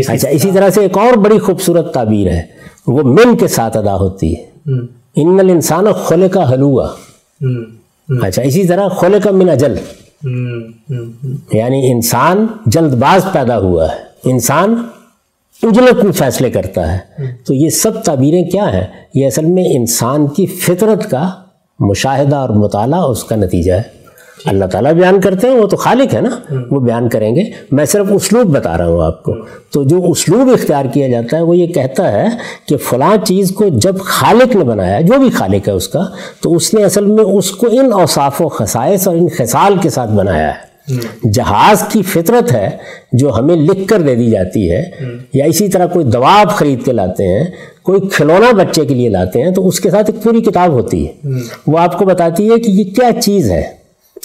اچھا 0.08 0.28
اسی 0.28 0.50
طرح 0.54 0.70
سے 0.70 0.80
ایک 0.80 0.98
اور 0.98 1.16
بڑی 1.16 1.38
خوبصورت 1.38 1.94
تعبیر 1.94 2.30
ہے 2.30 2.42
وہ 2.86 3.02
من 3.02 3.36
کے 3.36 3.48
ساتھ 3.48 3.76
ادا 3.76 3.96
ہوتی 3.96 4.36
ہے۔ 4.36 4.44
ان 5.16 5.40
الانسان 5.40 5.92
خلے 5.92 6.28
کا 6.28 6.52
حلوا 6.52 6.88
اچھا 8.22 8.42
اسی 8.42 8.66
طرح 8.66 8.88
خلے 8.88 9.18
کا 9.20 9.30
من 9.30 9.48
اجل۔ 9.48 9.74
یعنی 11.52 11.92
انسان 11.92 12.46
جلد 12.66 12.94
باز 12.94 13.26
پیدا 13.32 13.58
ہوا 13.58 13.86
ہے۔ 13.88 14.30
انسان 14.30 14.82
اجلت 15.62 16.04
میں 16.04 16.12
فیصلے 16.12 16.50
کرتا 16.50 16.92
ہے۔ 16.92 16.98
تو 17.44 17.54
یہ 17.54 17.68
سب 17.68 18.02
تعبیریں 18.02 18.44
کیا 18.44 18.72
ہیں؟ 18.72 18.86
یہ 19.14 19.26
اصل 19.26 19.44
میں 19.44 19.64
انسان 19.64 20.26
کی 20.26 20.46
فطرت 20.46 21.10
کا 21.10 21.30
مشاہدہ 21.80 22.36
اور 22.36 22.48
مطالعہ 22.48 23.00
اس 23.00 23.24
کا 23.24 23.36
نتیجہ 23.36 23.72
ہے۔ 23.72 23.99
اللہ 24.44 24.64
تعالیٰ 24.64 24.92
بیان 24.92 25.20
کرتے 25.20 25.48
ہیں 25.48 25.54
وہ 25.54 25.66
تو 25.66 25.76
خالق 25.76 26.14
ہے 26.14 26.20
نا 26.20 26.54
وہ 26.70 26.80
بیان 26.80 27.08
کریں 27.08 27.36
گے۔ 27.36 27.42
میں 27.70 27.84
صرف 27.84 28.06
اسلوب 28.10 28.46
بتا 28.56 28.78
رہا 28.78 28.86
ہوں 28.86 29.02
آپ 29.02 29.22
کو۔ 29.22 29.32
تو 29.70 29.84
جو 29.84 30.04
اسلوب 30.04 30.48
اختیار 30.52 30.84
کیا 30.84 31.08
جاتا 31.08 31.36
ہے 31.36 31.42
وہ 31.42 31.56
یہ 31.56 31.66
کہتا 31.66 32.12
ہے 32.12 32.26
کہ 32.68 32.76
فلاں 32.76 33.16
چیز 33.24 33.50
کو 33.50 33.64
جب 33.68 33.98
خالق 33.98 34.56
نے 34.56 34.64
بنایا 34.64 35.00
جو 35.00 35.18
بھی 35.18 35.30
خالق 35.30 35.68
ہے 35.68 35.72
اس 35.72 35.88
کا 35.88 36.02
تو 36.42 36.54
اس 36.54 36.74
نے 36.74 36.84
اصل 36.84 37.06
میں 37.06 37.24
اس 37.24 37.50
کو 37.50 37.66
ان 37.70 37.92
اوصاف 37.92 38.42
و 38.42 38.48
خصائص 38.48 39.08
اور 39.08 39.16
ان 39.16 39.26
خصال 39.38 39.74
کے 39.82 39.90
ساتھ 39.90 40.10
بنایا 40.10 40.48
ہے۔ 40.48 40.70
جہاز 41.32 41.82
کی 41.92 42.02
فطرت 42.02 42.52
ہے 42.52 42.68
جو 43.12 43.38
ہمیں 43.38 43.56
لکھ 43.56 43.88
کر 43.88 44.00
دے 44.00 44.14
دی 44.14 44.30
جاتی 44.30 44.70
ہے۔ 44.70 44.82
یا 45.34 45.44
اسی 45.44 45.68
طرح 45.68 45.86
کوئی 45.86 46.04
دوا 46.04 46.40
آپ 46.40 46.48
خرید 46.50 46.84
کے 46.84 46.92
لاتے 46.92 47.24
ہیں 47.24 47.44
کوئی 47.82 48.00
کھلونا 48.12 48.52
بچے 48.52 48.84
کے 48.84 48.94
لیے 48.94 49.08
لاتے 49.08 49.42
ہیں 49.42 49.50
تو 49.50 49.68
اس 49.68 49.80
کے 49.80 49.90
ساتھ 49.90 50.10
ایک 50.10 50.22
پوری 50.24 50.40
کتاب 50.40 50.72
ہوتی 50.72 51.06
ہے۔ 51.06 51.12
وہ 51.66 51.78
آپ 51.78 51.98
کو 51.98 52.04
بتاتی 52.04 52.50
ہے 52.50 52.58
کہ 52.58 52.70
یہ 52.70 52.84
کیا 52.84 53.20
چیز 53.20 53.50
ہے۔ 53.50 53.79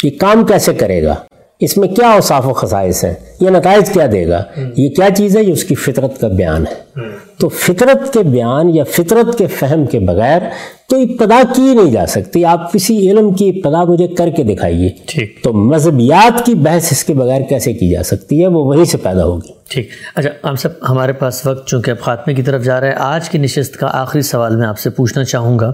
یہ 0.06 0.10
کام 0.20 0.45
کیسے 0.45 0.74
کرے 0.74 1.03
گا؟ 1.03 1.16
اس 1.60 1.78
میں 1.78 1.88
کیا 1.88 2.12
اوصاف 2.12 2.47
و 2.47 2.53
خصائص 2.53 3.06
ہیں؟ 3.06 3.14
یہ 3.39 3.49
نتائج 3.49 3.89
کیا 3.89 4.06
دے 4.12 4.28
گا؟ 4.28 4.43
یہ 4.78 4.89
کیا 4.89 5.08
چیز 5.18 5.38
ہے؟ 5.38 5.43
یہ 5.43 5.53
اس 5.53 5.64
کی 5.64 5.76
فطرت 5.76 6.22
کا 6.22 6.28
بیان 6.28 6.62
ہے۔ 6.62 7.01
تو 7.38 7.49
فطرت 7.49 8.14
کے 8.14 8.24
بیان 8.24 8.76
یا 8.76 8.84
فطرت 8.84 9.38
کے 9.38 9.47
فہم 9.47 9.86
کے 9.86 9.99
بغیر 9.99 10.41
تو 10.89 11.01
ابتدا 11.01 11.41
کی 11.56 11.62
نہیں 11.62 11.91
جا 11.91 12.06
سکتی۔ 12.06 12.45
آپ 12.45 12.74
کسی 12.74 13.12
علم 13.12 13.34
کی 13.34 13.49
ابتدا 13.49 13.84
مجھے 13.84 14.08
کر 14.08 14.30
کے 14.30 14.43
دکھائیے۔ 14.43 14.89
تو 15.43 15.53
مذہبیات 15.53 16.45
کی 16.45 16.56
بحث 16.56 16.91
اس 16.91 17.03
کے 17.03 17.14
بغیر 17.14 17.41
کیسے 17.41 17.74
کی 17.74 17.89
جا 17.89 18.03
سکتی 18.03 18.41
ہے؟ 18.41 18.47
وہ 18.47 18.66
وہیں 18.66 18.86
سے 18.86 18.97
پیدا 18.97 19.24
ہوگی۔ 19.26 19.53
ٹھیک۔ 19.70 19.89
اچھا 20.16 20.49
ہم 20.49 20.56
سب 20.56 20.70
ہمارے 20.89 21.14
پاس 21.14 21.45
وقت 21.45 21.68
چونکہ 21.68 21.91
اب 21.91 21.99
خاتمے 21.99 22.34
کی 22.34 22.41
طرف 22.41 22.64
جا 22.64 22.80
رہا 22.80 22.88
ہے 22.88 22.93
آج 22.97 23.30
کی 23.30 23.38
نشست 23.38 23.78
کا 23.78 23.88
آخری 23.91 24.22
سوال 24.22 24.56
میں 24.56 24.68
آپ 24.68 24.80
سے 24.80 24.89
پوچھنا 24.89 25.24
چاہوں 25.24 25.60
گا۔ 25.60 25.72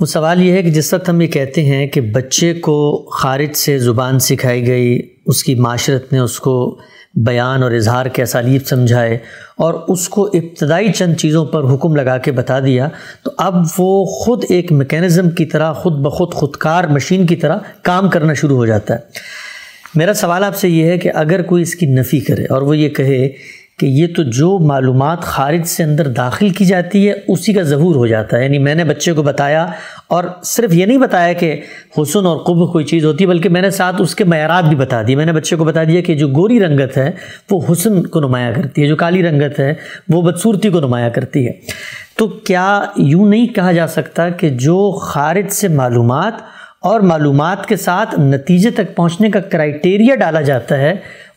وہ 0.00 0.06
سوال 0.06 0.42
یہ 0.42 0.52
ہے 0.52 0.62
کہ 0.62 0.70
جس 0.70 0.94
وقت 0.94 1.08
ہم 1.08 1.20
یہ 1.20 1.26
کہتے 1.26 1.64
ہیں 1.64 1.86
کہ 1.86 2.00
بچے 2.00 2.54
کو 2.54 3.08
خارج 3.12 3.56
سے 3.56 3.78
زبان 3.78 4.18
سکھائی 4.18 4.66
گئی، 4.66 5.02
اس 5.26 5.44
کی 5.44 5.54
معاشرت 5.54 6.12
نے 6.12 6.18
اس 6.18 6.40
کو 6.40 6.78
بیان 7.14 7.62
اور 7.62 7.70
اظہار 7.70 8.06
کے 8.06 8.22
اسالیب 8.22 8.66
سمجھائے 8.66 9.18
اور 9.56 9.74
اس 9.88 10.08
کو 10.08 10.24
ابتدائی 10.24 10.92
چند 10.92 11.14
چیزوں 11.14 11.44
پر 11.44 11.74
حکم 11.74 11.96
لگا 11.96 12.18
کے 12.18 12.32
بتا 12.32 12.60
دیا، 12.60 12.88
تو 13.22 13.30
اب 13.38 13.54
وہ 13.78 14.04
خود 14.04 14.44
ایک 14.48 14.72
میکینزم 14.72 15.30
کی 15.30 15.44
طرح، 15.44 15.72
خود 15.72 15.92
بخود 15.92 16.32
خودکار 16.32 16.84
مشین 16.84 17.26
کی 17.26 17.36
طرح 17.36 17.58
کام 17.82 18.10
کرنا 18.10 18.34
شروع 18.34 18.56
ہو 18.56 18.66
جاتا 18.66 18.94
ہے۔ 18.94 18.98
میرا 19.94 20.14
سوال 20.14 20.44
آپ 20.44 20.56
سے 20.56 20.68
یہ 20.68 20.84
ہے 20.84 20.98
کہ 20.98 21.10
اگر 21.14 21.42
کوئی 21.42 21.62
اس 21.62 21.74
کی 21.74 21.86
نفی 21.86 22.20
کرے 22.20 22.44
اور 22.44 22.62
وہ 22.62 22.76
یہ 22.76 22.88
کہے 22.88 23.28
کہ 23.78 23.86
یہ 23.86 24.06
تو 24.16 24.22
جو 24.22 24.58
معلومات 24.58 25.20
خارج 25.20 25.66
سے 25.66 25.82
اندر 25.82 26.08
داخل 26.08 26.48
کی 26.48 26.64
جاتی 26.64 27.08
ہے، 27.08 27.14
اسی 27.28 27.52
کا 27.52 27.62
ظہور 27.62 27.94
ہو 27.94 28.06
جاتا 28.06 28.38
ہے۔ 28.38 28.44
یعنی 28.44 28.58
میں 28.58 28.74
نے 28.74 28.84
بچے 28.84 29.12
کو 29.12 29.22
بتایا 29.22 29.66
اور 30.08 30.24
صرف 30.44 30.74
یہ 30.74 30.86
نہیں 30.86 30.98
بتایا 30.98 31.32
کہ 31.32 31.60
حسن 31.98 32.26
اور 32.26 32.36
قبح 32.36 32.72
کوئی 32.72 32.84
چیز 32.84 33.04
ہوتی 33.04 33.24
ہے 33.24 33.28
بلکہ 33.28 33.48
میں 33.48 33.62
نے 33.62 33.70
ساتھ 33.70 34.02
اس 34.02 34.14
کے 34.14 34.24
معیارات 34.24 34.64
بھی 34.64 34.76
بتا 34.76 35.02
دیے 35.06 35.16
میں 35.16 35.26
نے 35.26 35.32
بچے 35.32 35.56
کو 35.56 35.64
بتا 35.64 35.84
دیا 35.84 36.00
کہ 36.00 36.14
جو 36.14 36.28
گوری 36.28 36.60
رنگت 36.60 36.96
ہے، 36.98 37.10
وہ 37.50 37.60
حسن 37.72 38.06
کو 38.06 38.20
نمایاں 38.20 38.52
کرتی 38.54 38.82
ہے، 38.82 38.86
جو 38.86 38.96
کالی 38.96 39.22
رنگت 39.22 39.60
ہے، 39.60 39.74
وہ 40.08 40.22
بدصورتی 40.22 40.68
کو 40.68 40.80
نمایاں 40.80 41.10
کرتی 41.10 41.46
ہے۔ 41.46 41.52
تو 42.18 42.28
کیا 42.28 42.84
یوں 42.96 43.28
نہیں 43.28 43.46
کہا 43.46 43.72
جا 43.72 43.86
سکتا 43.86 44.28
کہ 44.28 44.48
جو 44.48 44.98
خارج 44.98 45.48
سے 45.50 45.68
معلومات 45.68 46.34
اور 46.80 47.00
معلومات 47.00 47.66
کے 47.66 47.76
ساتھ 47.76 48.20
نتیجے 48.20 48.70
تک 48.70 48.96
پہنچنے 48.96 49.30
کا 49.30 49.40
کرائٹیریا 49.40 50.14
ڈالا 50.14 50.40
جاتا 50.40 50.78
ہے 50.78 50.94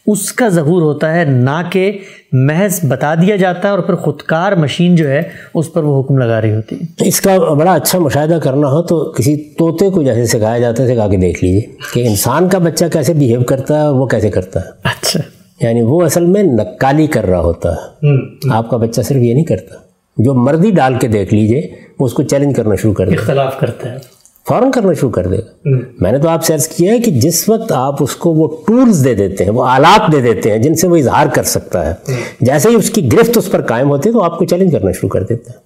اس 0.07 0.31
کا 0.31 0.47
ظہور 0.47 0.81
ہوتا 0.81 1.15
ہے 1.15 1.23
نہ 1.25 1.61
کہ 1.71 1.97
محض 2.31 2.79
بتا 2.87 3.15
دیا 3.15 3.35
جاتا 3.35 3.67
ہے 3.67 3.69
اور 3.69 3.79
پھر 3.79 3.95
خودکار 3.95 4.51
مشین 4.51 4.95
جو 4.95 5.09
ہے 5.09 5.21
اس 5.53 5.73
پر 5.73 5.83
وہ 5.83 6.01
حکم 6.01 6.17
لگا 6.17 6.41
رہی 6.41 6.55
ہوتی 6.55 6.75
ہے۔ 6.75 7.07
اس 7.07 7.21
کا 7.21 7.53
بڑا 7.53 7.73
اچھا 7.73 7.99
مشاہدہ 7.99 8.39
کرنا 8.43 8.67
ہو 8.67 8.81
تو 8.81 9.11
کسی 9.11 9.35
طوطے 9.37 9.89
کو 9.89 10.03
جیسے 10.03 10.25
سکھایا 10.25 10.59
جاتا 10.59 10.83
ہے 10.83 10.93
سکھا 10.93 11.07
کے 11.07 11.17
دیکھ 11.17 11.43
لیجیے 11.43 11.61
کہ 11.93 12.07
انسان 12.07 12.49
کا 12.49 12.57
بچہ 12.57 12.85
کیسے 12.93 13.13
بیہیو 13.13 13.43
کرتا 13.43 13.83
ہے 13.83 13.89
وہ 13.89 14.05
کیسے 14.05 14.29
کرتا 14.29 14.59
ہے۔ 14.59 14.65
اچھا۔ 14.83 15.19
یعنی 15.61 15.81
وہ 15.81 16.01
اصل 16.01 16.25
میں 16.25 16.43
نکالی 16.43 17.07
کر 17.07 17.25
رہا 17.25 17.39
ہوتا 17.39 17.73
ہے۔ 17.73 18.09
آپ 18.51 18.69
کا 18.69 18.77
بچہ 18.77 19.01
صرف 19.01 19.17
یہ 19.17 19.33
نہیں 19.33 19.45
کرتا۔ 19.45 19.75
جو 20.17 20.33
مردی 20.33 20.71
ڈال 20.71 20.93
کے 20.95 21.07
دیکھ 21.07 21.33
لیجیے 21.33 21.61
وہ 21.99 22.05
اس 22.05 22.13
کو 22.13 22.23
چیلنج 22.23 22.55
کرنا 22.55 22.75
شروع 22.75 22.93
کر 22.93 23.07
اختلاف 23.07 23.59
کرتا 23.59 23.93
ہے۔ 23.93 24.18
فوراً 24.49 24.71
کرنا 24.71 24.93
شروع 24.93 25.09
کر 25.09 25.27
دے۔ 25.27 25.37
گا 25.37 25.77
میں 25.99 26.11
نے 26.11 26.17
تو 26.17 26.29
آپ 26.29 26.45
سے 26.45 26.53
عرض 26.53 26.67
کیا 26.67 26.91
ہے 26.91 26.99
کہ 26.99 27.11
جس 27.11 27.49
وقت 27.49 27.71
آپ 27.71 28.03
اس 28.03 28.15
کو 28.15 28.33
وہ 28.33 28.47
ٹولز 28.67 29.05
دے 29.05 29.13
دیتے 29.15 29.43
ہیں 29.43 29.51
وہ 29.51 29.63
آلات 29.63 30.11
دے 30.11 30.21
دیتے 30.21 30.51
ہیں 30.51 30.57
جن 30.57 30.75
سے 30.75 30.87
وہ 30.87 30.95
اظہار 30.95 31.27
کر 31.27 31.43
سکتا 31.43 31.89
ہے 31.89 31.93
جیسے 32.41 32.69
ہی 32.69 32.75
اس 32.75 32.89
کی 32.89 33.11
گرفت 33.11 33.37
اس 33.37 33.51
پر 33.51 33.61
قائم 33.61 33.89
ہوتی 33.89 34.09
ہے 34.09 34.13
تو 34.13 34.21
آپ 34.23 34.39
کو 34.39 34.45
چیلنج 34.45 34.71
کرنا 34.71 34.91
شروع 34.91 35.09
کر 35.09 35.23
دیتا 35.23 35.51
ہے۔ 35.51 35.57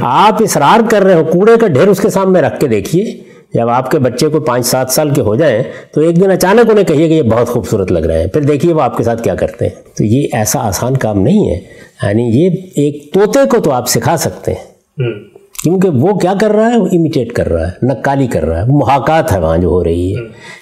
آپ 0.00 0.42
اصرار 0.42 0.80
کر 0.90 1.02
رہے 1.02 1.14
ہو 1.14 1.24
کوڑے 1.24 1.52
کا 1.60 1.66
ڈھیر 1.66 1.88
اس 1.88 2.00
کے 2.00 2.10
سامنے 2.10 2.40
رکھ 2.40 2.60
کے 2.60 2.68
دیکھیے۔ 2.68 3.20
جب 3.54 3.68
آپ 3.68 3.90
کے 3.90 3.98
بچے 3.98 4.28
کو 4.28 4.40
پانچ 4.40 4.66
سات 4.66 4.90
سال 4.90 5.10
کے 5.10 5.20
ہو 5.20 5.34
جائیں 5.34 5.62
تو 5.94 6.00
ایک 6.00 6.16
دن 6.16 6.30
اچانک 6.30 6.70
انہیں 6.70 6.84
کہیے 6.84 7.08
کہ 7.08 7.12
یہ 7.12 7.22
بہت 7.22 7.48
خوبصورت 7.48 7.92
لگ 7.92 7.98
رہے 7.98 8.20
ہیں 8.20 8.26
پھر 8.26 8.40
دیکھیے 8.40 8.72
وہ 8.72 8.82
آپ 8.82 8.96
کے 8.96 9.02
ساتھ 9.04 9.22
کیا 9.22 9.34
کرتے 9.34 9.64
ہیں۔ 9.64 9.74
تو 9.96 10.04
یہ 10.04 10.28
ایسا 10.32 10.60
آسان 10.60 10.96
کام 10.96 11.20
نہیں 11.20 11.48
ہے۔ 11.48 11.54
یعنی 12.02 12.22
یہ 12.22 12.50
ایک 12.76 13.14
طوطے 13.14 13.48
کو 13.48 13.58
تو 13.60 13.70
آپ 13.70 13.88
سکھا 13.88 14.16
سکتے 14.16 14.52
ہیں۔ 14.52 14.64
کیونکہ 15.64 15.88
وہ 15.88 16.18
کیا 16.18 16.34
کر 16.40 16.50
رہا 16.50 16.72
ہے؟ 16.72 16.78
وہ 16.78 16.86
امیٹیٹ 16.92 17.32
کر 17.32 17.48
رہا 17.48 17.68
ہے 17.68 17.86
نکالی 17.86 18.26
کر 18.26 18.44
رہا 18.44 18.58
ہے 18.58 18.64
محاکات 18.66 19.32
ہے 19.32 19.40
وہاں 19.40 19.58
جو 19.58 19.68
ہو 19.68 19.84
رہی 19.84 20.16
ہے۔ 20.16 20.20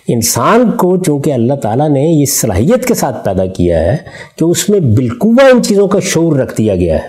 انسان 0.09 0.70
کو 0.70 0.96
چونکہ 0.96 1.32
اللہ 1.32 1.55
تعالیٰ 1.55 1.88
نے 1.88 2.01
یہ 2.01 2.24
صلاحیت 2.24 2.86
کے 2.86 2.94
ساتھ 2.94 3.24
پیدا 3.24 3.46
کیا 3.46 3.80
ہے 3.80 3.96
کہ 4.38 4.44
اس 4.44 4.68
میں 4.68 4.80
بالکوا 4.80 5.46
ان 5.53 5.62
چیزوں 5.62 5.88
کا 5.88 5.99
شعور 6.03 6.36
رکھ 6.36 6.59
دیا 6.59 6.76
گیا 6.76 6.96
ہے۔ 6.96 7.09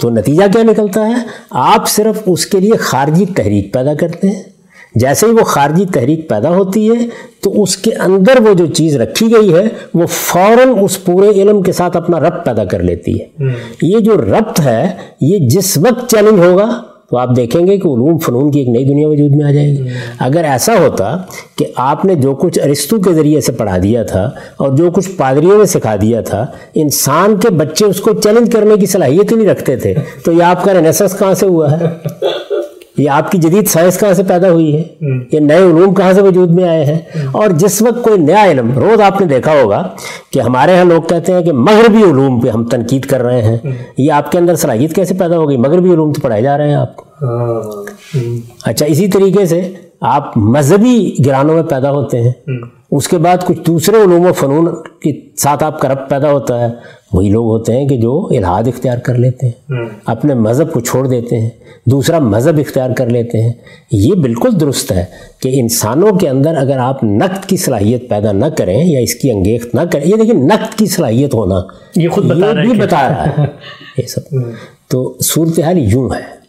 تو 0.00 0.10
نتیجہ 0.10 0.42
کیا 0.52 0.62
نکلتا 0.62 1.08
ہے؟ 1.08 1.14
آپ 1.50 1.88
صرف 1.88 2.22
اس 2.26 2.46
کے 2.46 2.60
لیے 2.60 2.76
خارجی 2.76 3.26
تحریک 3.26 3.74
پیدا 3.74 3.94
کرتے 3.94 4.30
ہیں۔ 4.30 4.42
جیسے 4.94 5.26
ہی 5.26 5.30
وہ 5.30 5.44
خارجی 5.44 5.84
تحریک 5.86 6.28
پیدا 6.28 6.50
ہوتی 6.50 6.88
ہے 6.88 7.06
تو 7.42 7.62
اس 7.62 7.76
کے 7.76 7.94
اندر 7.94 8.48
وہ 8.48 8.54
جو 8.54 8.66
چیز 8.66 8.96
رکھی 8.96 9.26
گئی 9.26 9.54
ہے 9.54 9.64
وہ 9.94 10.06
فوراً 10.06 10.68
اس 10.80 11.04
پورے 11.04 11.28
علم 11.28 11.62
کے 11.62 11.72
ساتھ 11.72 11.96
اپنا 11.96 12.20
ربط 12.20 12.46
پیدا 12.46 12.64
کر 12.64 12.82
لیتی 12.82 13.20
ہے۔ 13.20 13.26
یہ 13.82 13.98
جو 13.98 14.12
ربط 14.12 14.60
ہے 14.60 14.94
یہ 15.20 15.48
جس 15.48 15.78
وقت 15.78 16.10
چیلنج 16.10 16.38
ہوگا 16.38 16.82
تو 17.10 17.18
آپ 17.18 17.36
دیکھیں 17.36 17.66
گے 17.66 17.78
کہ 17.78 17.88
علوم 17.88 18.18
فنون 18.18 18.50
کی 18.50 18.58
ایک 18.58 18.68
نئی 18.68 18.84
دنیا 18.84 19.08
وجود 19.08 19.30
میں 19.30 19.44
آ 19.44 19.50
جائے 19.50 19.70
گی۔ 19.70 19.88
اگر 20.18 20.44
ایسا 20.44 20.72
ہوتا 20.78 21.16
کہ 21.56 21.66
آپ 21.76 22.04
نے 22.04 22.14
جو 22.14 22.34
کچھ 22.34 22.58
ارستو 22.64 22.98
کے 22.98 23.12
ذریعے 23.12 23.40
سے 23.40 23.52
پڑھا 23.52 23.78
دیا 23.82 24.02
تھا 24.02 24.30
اور 24.56 24.76
جو 24.76 24.90
کچھ 24.90 25.10
پادریوں 25.16 25.58
نے 25.58 25.64
سکھا 25.64 25.96
دیا 25.96 26.20
تھا، 26.20 26.46
انسان 26.74 27.36
کے 27.36 27.50
بچے 27.50 27.84
اس 27.84 28.00
کو 28.00 28.12
چیلنج 28.12 28.52
کرنے 28.52 28.76
کی 28.76 28.86
صلاحیت 28.86 29.32
ہی 29.32 29.36
نہیں 29.36 29.48
رکھتے 29.48 29.76
تھے۔ 29.76 29.94
تو 30.24 30.32
یہ 30.32 30.42
آپ 30.42 30.64
کا 30.64 30.74
رینیسس 30.74 31.16
کہاں 31.18 31.34
سے 31.34 31.46
ہوا 31.46 31.72
ہے؟ 31.72 31.84
یہ 33.00 33.10
آپ 33.10 33.30
کی 33.30 33.38
جدید 33.38 33.66
سائنس 33.68 34.00
کہاں 34.00 34.14
سے 34.14 34.22
پیدا 34.22 34.50
ہوئی 34.50 34.76
ہے؟ 34.76 34.82
یہ 35.32 35.40
نئے 35.40 35.58
علوم 35.58 35.94
کہاں 35.94 36.12
سے 36.12 36.20
وجود 36.20 36.50
میں 36.50 36.68
آئے 36.68 36.84
ہیں؟ 36.84 36.98
اور 37.32 37.48
جس 37.48 37.82
وقت 37.82 38.04
کوئی 38.04 38.20
نیا 38.20 38.44
علم 38.50 38.78
روز 38.78 39.00
آپ 39.00 39.20
نے 39.20 39.26
دیکھا 39.26 39.52
ہوگا 39.62 39.88
کہ 40.32 40.40
ہمارے 40.40 40.76
ہاں 40.76 40.84
لوگ 40.84 41.02
کہتے 41.02 41.32
ہیں 41.32 41.42
کہ 41.42 41.52
مغربی 41.52 42.02
علوم 42.02 42.40
پہ 42.40 42.48
ہم 42.48 42.64
تنقید 42.64 43.02
کر 43.02 43.22
رہے 43.22 43.42
ہیں۔ 43.42 43.56
یہ 43.98 44.12
آپ 44.12 44.32
کے 44.32 44.38
اندر 44.38 44.54
صلاحیت 44.54 44.94
کیسے 44.94 45.14
پیدا 45.14 45.36
ہو 45.38 45.48
گئی؟ 45.48 45.56
مغربی 45.56 45.92
علوم 45.92 46.12
تو 46.12 46.20
پڑھائے 46.20 46.42
جا 46.42 46.58
رہے 46.58 46.68
ہیں 46.68 46.74
آپ 46.74 46.96
کو۔ 46.96 47.04
اچھا 48.64 48.86
اسی 48.86 49.08
طریقے 49.08 49.46
سے 49.46 49.72
آپ 50.00 50.36
مذہبی 50.36 51.16
گرانوں 51.26 51.54
میں 51.54 51.62
پیدا 51.62 51.90
ہوتے 51.90 52.20
ہیں۔ 52.20 52.32
اس 52.90 53.08
کے 53.08 53.18
بعد 53.18 53.36
کچھ 53.46 53.60
دوسرے 53.66 53.96
علوم 53.96 54.26
و 54.26 54.32
فنون 54.32 54.68
کے 54.82 55.20
ساتھ 55.36 55.64
آپ 55.64 55.80
کا 55.80 55.88
رب 55.88 56.08
پیدا 56.08 56.32
ہوتا 56.32 56.60
ہے۔ 56.60 56.74
وہی 57.12 57.28
لوگ 57.28 57.46
ہوتے 57.46 57.76
ہیں 57.76 57.88
کہ 57.88 57.96
جو 57.96 58.28
الہاد 58.30 58.62
اختیار 58.66 58.98
کر 58.98 59.14
لیتے 59.14 59.48
ہیں 59.48 59.74
اپنے 60.04 60.34
مذہب 60.34 60.72
کو 60.72 60.80
چھوڑ 60.80 61.08
دیتے 61.08 61.40
ہیں 61.40 61.50
دوسرا 61.86 62.18
مذہب 62.18 62.58
اختیار 62.58 62.90
کر 62.90 63.06
لیتے 63.06 63.42
ہیں۔ 63.42 63.52
یہ 63.92 64.14
بالکل 64.14 64.60
درست 64.60 64.92
ہے 64.92 65.04
کہ 65.42 65.60
انسانوں 65.60 66.12
کے 66.12 66.28
اندر 66.28 66.56
اگر 66.56 66.78
آپ 66.78 67.04
نقد 67.04 67.44
کی 67.44 67.56
صلاحیت 67.56 68.08
پیدا 68.08 68.32
نہ 68.32 68.46
کریں 68.46 68.84
یا 68.84 69.00
اس 69.00 69.14
کی 69.14 69.30
انگیخت 69.30 69.74
نہ 69.74 69.80
کریں 69.92 70.06
یہ 70.06 70.16
دیکھیں 70.16 70.40
نقد 70.40 70.78
کی 70.78 70.86
صلاحیت 70.86 71.34
ہونا 71.34 71.60
یہ 71.96 72.08
خود 72.08 72.24
بھی 72.24 72.80
بتا 72.80 73.08
رہا 73.08 73.26
ہے۔ 73.26 73.46
یہ 73.98 74.06
سب۔ 74.06 74.20
تو 74.88 75.18
صورتحال 75.22 75.78
یوں 75.78 76.10
ہے۔ 76.10 76.39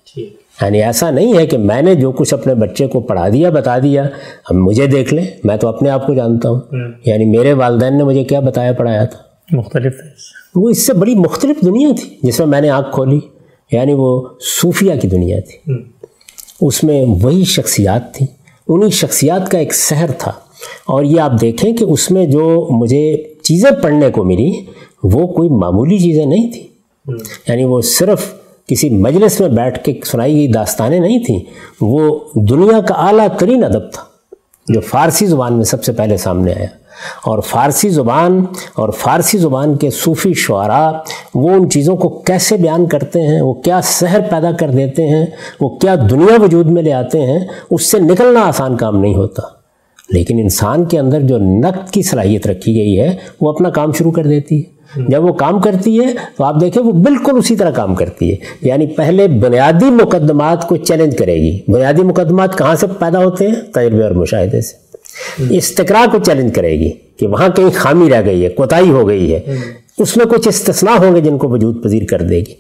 یعنی 0.61 0.83
ایسا 0.83 1.09
نہیں 1.11 1.37
ہے 1.37 1.47
کہ 1.47 1.57
میں 1.57 1.81
نے 1.81 1.95
جو 1.95 2.11
کچھ 2.11 2.33
اپنے 2.33 2.55
بچے 2.55 2.87
کو 2.87 2.99
پڑھا 2.99 3.29
دیا 3.29 3.49
بتا 3.49 3.79
دیا 3.79 4.03
اب 4.45 4.55
مجھے 4.55 4.85
دیکھ 4.87 5.13
لیں 5.13 5.25
میں 5.43 5.57
تو 5.57 5.67
اپنے 5.67 5.89
آپ 5.89 6.07
کو 6.07 6.13
جانتا 6.13 6.49
ہوں۔ 6.49 6.59
یعنی 7.05 7.25
میرے 7.25 7.53
والدین 7.53 7.97
نے 7.97 8.03
مجھے 8.03 8.23
کیا 8.23 8.39
بتایا 8.39 8.71
پڑھایا 8.73 9.05
تھا۔ 9.05 9.17
مختلف 9.51 9.93
وہ 10.55 10.69
اس 10.69 10.85
سے 10.85 10.93
بڑی 10.93 11.15
مختلف 11.15 11.65
دنیا 11.65 11.89
تھی 11.99 12.15
جس 12.23 12.39
میں 12.39 12.47
میں 12.47 12.61
نے 12.61 12.69
آنکھ 12.69 12.91
کھولی۔ 12.91 13.19
یعنی 13.71 13.93
وہ 13.93 14.27
صوفیہ 14.61 14.91
کی 15.01 15.07
دنیا 15.07 15.39
تھی۔ 15.39 15.73
اس 16.61 16.83
میں 16.83 17.05
وہی 17.21 17.43
شخصیات 17.45 18.13
تھیں۔ 18.13 18.27
انہی 18.67 18.89
شخصیات 18.89 19.51
کا 19.51 19.57
ایک 19.57 19.73
سحر 19.73 20.11
تھا۔ 20.17 20.31
اور 20.87 21.03
یہ 21.03 21.21
آپ 21.21 21.31
دیکھیں 21.41 21.77
کہ 21.77 21.83
اس 21.83 22.11
میں 22.11 22.25
جو 22.25 22.67
مجھے 22.69 23.23
چیزیں 23.43 23.83
پڑھنے 23.83 24.09
کو 24.09 24.23
ملی 24.23 24.51
وہ 25.03 25.27
کوئی 25.27 25.49
معمولی 25.49 25.97
چیزیں 25.97 26.25
نہیں 26.25 26.51
تھیں۔ 26.51 26.63
یعنی 27.47 27.63
وہ 27.63 27.81
صرف 27.81 28.40
کسی 28.71 28.89
مجلس 28.89 29.39
میں 29.39 29.49
بیٹھ 29.49 29.83
کے 29.83 29.99
سنائی 30.05 30.35
گئی 30.35 30.47
داستانیں 30.47 30.99
نہیں 30.99 31.19
تھیں، 31.19 31.39
وہ 31.81 32.19
دنیا 32.35 32.81
کا 32.81 32.93
اعلیٰ 32.93 33.27
ترین 33.39 33.63
ادب 33.63 33.91
تھا، 33.93 34.03
جو 34.67 34.81
فارسی 34.81 35.25
زبان 35.25 35.53
میں 35.53 35.63
سب 35.63 35.83
سے 35.83 35.91
پہلے 35.91 36.17
سامنے 36.17 36.53
آیا۔ 36.53 36.67
اور 37.25 37.39
فارسی 37.39 37.89
زبان 37.89 38.45
اور 38.73 38.89
فارسی 38.89 39.37
زبان 39.37 39.77
کے 39.77 39.89
صوفی 39.89 40.33
شعراء 40.33 40.91
وہ 41.35 41.49
ان 41.49 41.69
چیزوں 41.69 41.95
کو 41.95 42.09
کیسے 42.09 42.57
بیان 42.57 42.85
کرتے 42.85 43.21
ہیں، 43.21 43.41
وہ 43.41 43.53
کیا 43.53 43.81
سحر 43.83 44.19
پیدا 44.29 44.51
کر 44.51 44.69
دیتے 44.69 45.07
ہیں، 45.07 45.25
وہ 45.61 45.69
کیا 45.69 45.95
دنیا 46.09 46.41
وجود 46.41 46.65
میں 46.65 46.83
لے 46.83 46.93
آتے 46.93 47.21
ہیں، 47.21 47.39
اس 47.71 47.91
سے 47.91 47.99
نکلنا 47.99 48.41
آسان 48.41 48.77
کام 48.77 48.99
نہیں 48.99 49.15
ہوتا۔ 49.15 49.41
لیکن 50.09 50.39
انسان 50.39 50.85
کے 50.85 50.99
اندر 50.99 51.21
جو 51.21 51.37
نقد 51.37 51.89
کی 51.89 52.01
صلاحیت 52.01 52.47
رکھی 52.47 52.75
گئی 52.75 52.99
ہے، 52.99 53.15
وہ 53.41 53.49
اپنا 53.49 53.69
کام 53.69 53.91
شروع 53.91 54.11
کر 54.11 54.27
دیتی 54.27 54.59
ہے۔ 54.59 54.80
جب 54.95 55.23
وہ 55.23 55.33
کام 55.33 55.61
کرتی 55.61 55.99
ہے 55.99 56.13
تو 56.37 56.43
آپ 56.43 56.61
دیکھیں 56.61 56.83
وہ 56.83 56.91
بالکل 56.91 57.37
اسی 57.37 57.55
طرح 57.55 57.71
کام 57.71 57.95
کرتی 57.95 58.31
ہے۔ 58.31 58.35
یعنی 58.61 58.87
پہلے 58.87 59.27
بنیادی 59.27 59.85
مقدمات 59.85 60.67
کو 60.67 60.75
چیلنج 60.75 61.17
کرے 61.17 61.35
گی۔ 61.35 61.59
بنیادی 61.67 62.01
مقدمات 62.01 62.57
کہاں 62.57 62.75
سے 62.75 62.87
پیدا 62.99 63.19
ہوتے 63.19 63.47
ہیں؟ 63.47 63.55
تجربے 63.73 64.03
اور 64.03 64.11
مشاہدے 64.11 64.61
سے۔ 64.61 64.91
استقرا 65.57 66.05
کو 66.11 66.17
چیلنج 66.19 66.55
کرے 66.55 66.79
گی 66.79 66.91
کہ 67.19 67.27
وہاں 67.27 67.49
کہیں 67.49 67.69
خامی 67.75 68.09
رہ 68.09 68.25
گئی 68.25 68.43
ہے 68.43 68.49
کوتاہی 68.49 68.89
ہو 68.89 69.07
گئی 69.07 69.33
ہے۔ 69.33 69.39
اس 69.97 70.17
میں 70.17 70.25
کچھ 70.25 70.47
استثناء 70.47 70.97
ہوں 70.97 71.15
گے 71.15 71.21
جن 71.21 71.37
کو 71.37 71.49
وجود 71.49 71.83
پذیر 71.83 72.03
کر 72.09 72.21
دے 72.21 72.39
گی۔ 72.39 72.53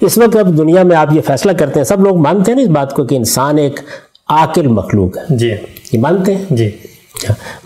اس 0.00 0.18
وقت 0.18 0.36
اب 0.36 0.58
دنیا 0.58 0.82
میں 0.82 0.96
آپ 0.96 1.12
یہ 1.12 1.20
فیصلہ 1.20 1.52
کرتے 1.52 1.80
ہیں 1.80 1.84
سب 1.84 2.00
لوگ 2.00 2.16
مانتے 2.16 2.50
ہیں 2.50 2.56
نا 2.56 2.62
اس 2.62 2.68
بات 2.68 2.94
کو 2.94 3.04
کہ 3.04 3.14
انسان 3.14 3.58
ایک 3.58 3.80
عاقل 4.28 4.66
مخلوق 4.66 5.18
ہے۔ 5.18 5.36
جی۔ 5.36 5.50
یہ 5.92 5.98
مانتے 5.98 6.34
ہیں؟ 6.34 6.44
جی۔ 6.50 6.70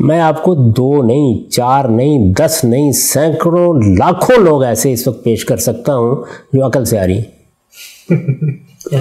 میں 0.00 0.20
آپ 0.20 0.42
کو 0.42 0.54
دو 0.54 1.02
نہیں 1.02 1.50
چار 1.50 1.84
نہیں 1.84 2.32
دس 2.32 2.64
نہیں 2.64 2.92
سینکڑوں 2.92 3.74
لاکھوں 3.74 4.42
لوگ 4.42 4.62
ایسے 4.62 4.92
اس 4.92 5.08
وقت 5.08 5.24
پیش 5.24 5.44
کر 5.44 5.56
سکتا 5.56 5.96
ہوں 5.96 6.24
جو 6.52 6.66
عقل 6.66 6.84
سے 6.84 6.98
آ 6.98 7.06
رہی 7.06 7.18
ہیں۔ 7.18 7.38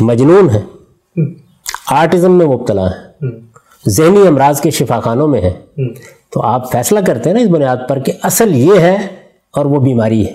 مجنون 0.01 0.49
ہے 0.49 0.59
آرٹزم 1.91 2.31
میں 2.31 2.45
مبتلا 2.45 2.89
ہے 2.89 3.25
ذہنی 3.89 4.27
امراض 4.27 4.61
کے 4.61 4.69
شفا 4.69 4.99
خانوں 4.99 5.27
میں 5.27 5.41
ہے 5.41 5.53
تو 6.33 6.41
آپ 6.41 6.71
فیصلہ 6.71 6.99
کرتے 6.99 7.29
ہیں 7.29 7.37
نا 7.37 7.43
اس 7.43 7.49
بنیاد 7.49 7.77
پر 7.89 7.99
کہ 7.99 8.11
اصل 8.23 8.55
یہ 8.55 8.79
ہے 8.79 8.97
اور 9.51 9.65
وہ 9.65 9.79
بیماری 9.79 10.27
ہے۔ 10.27 10.33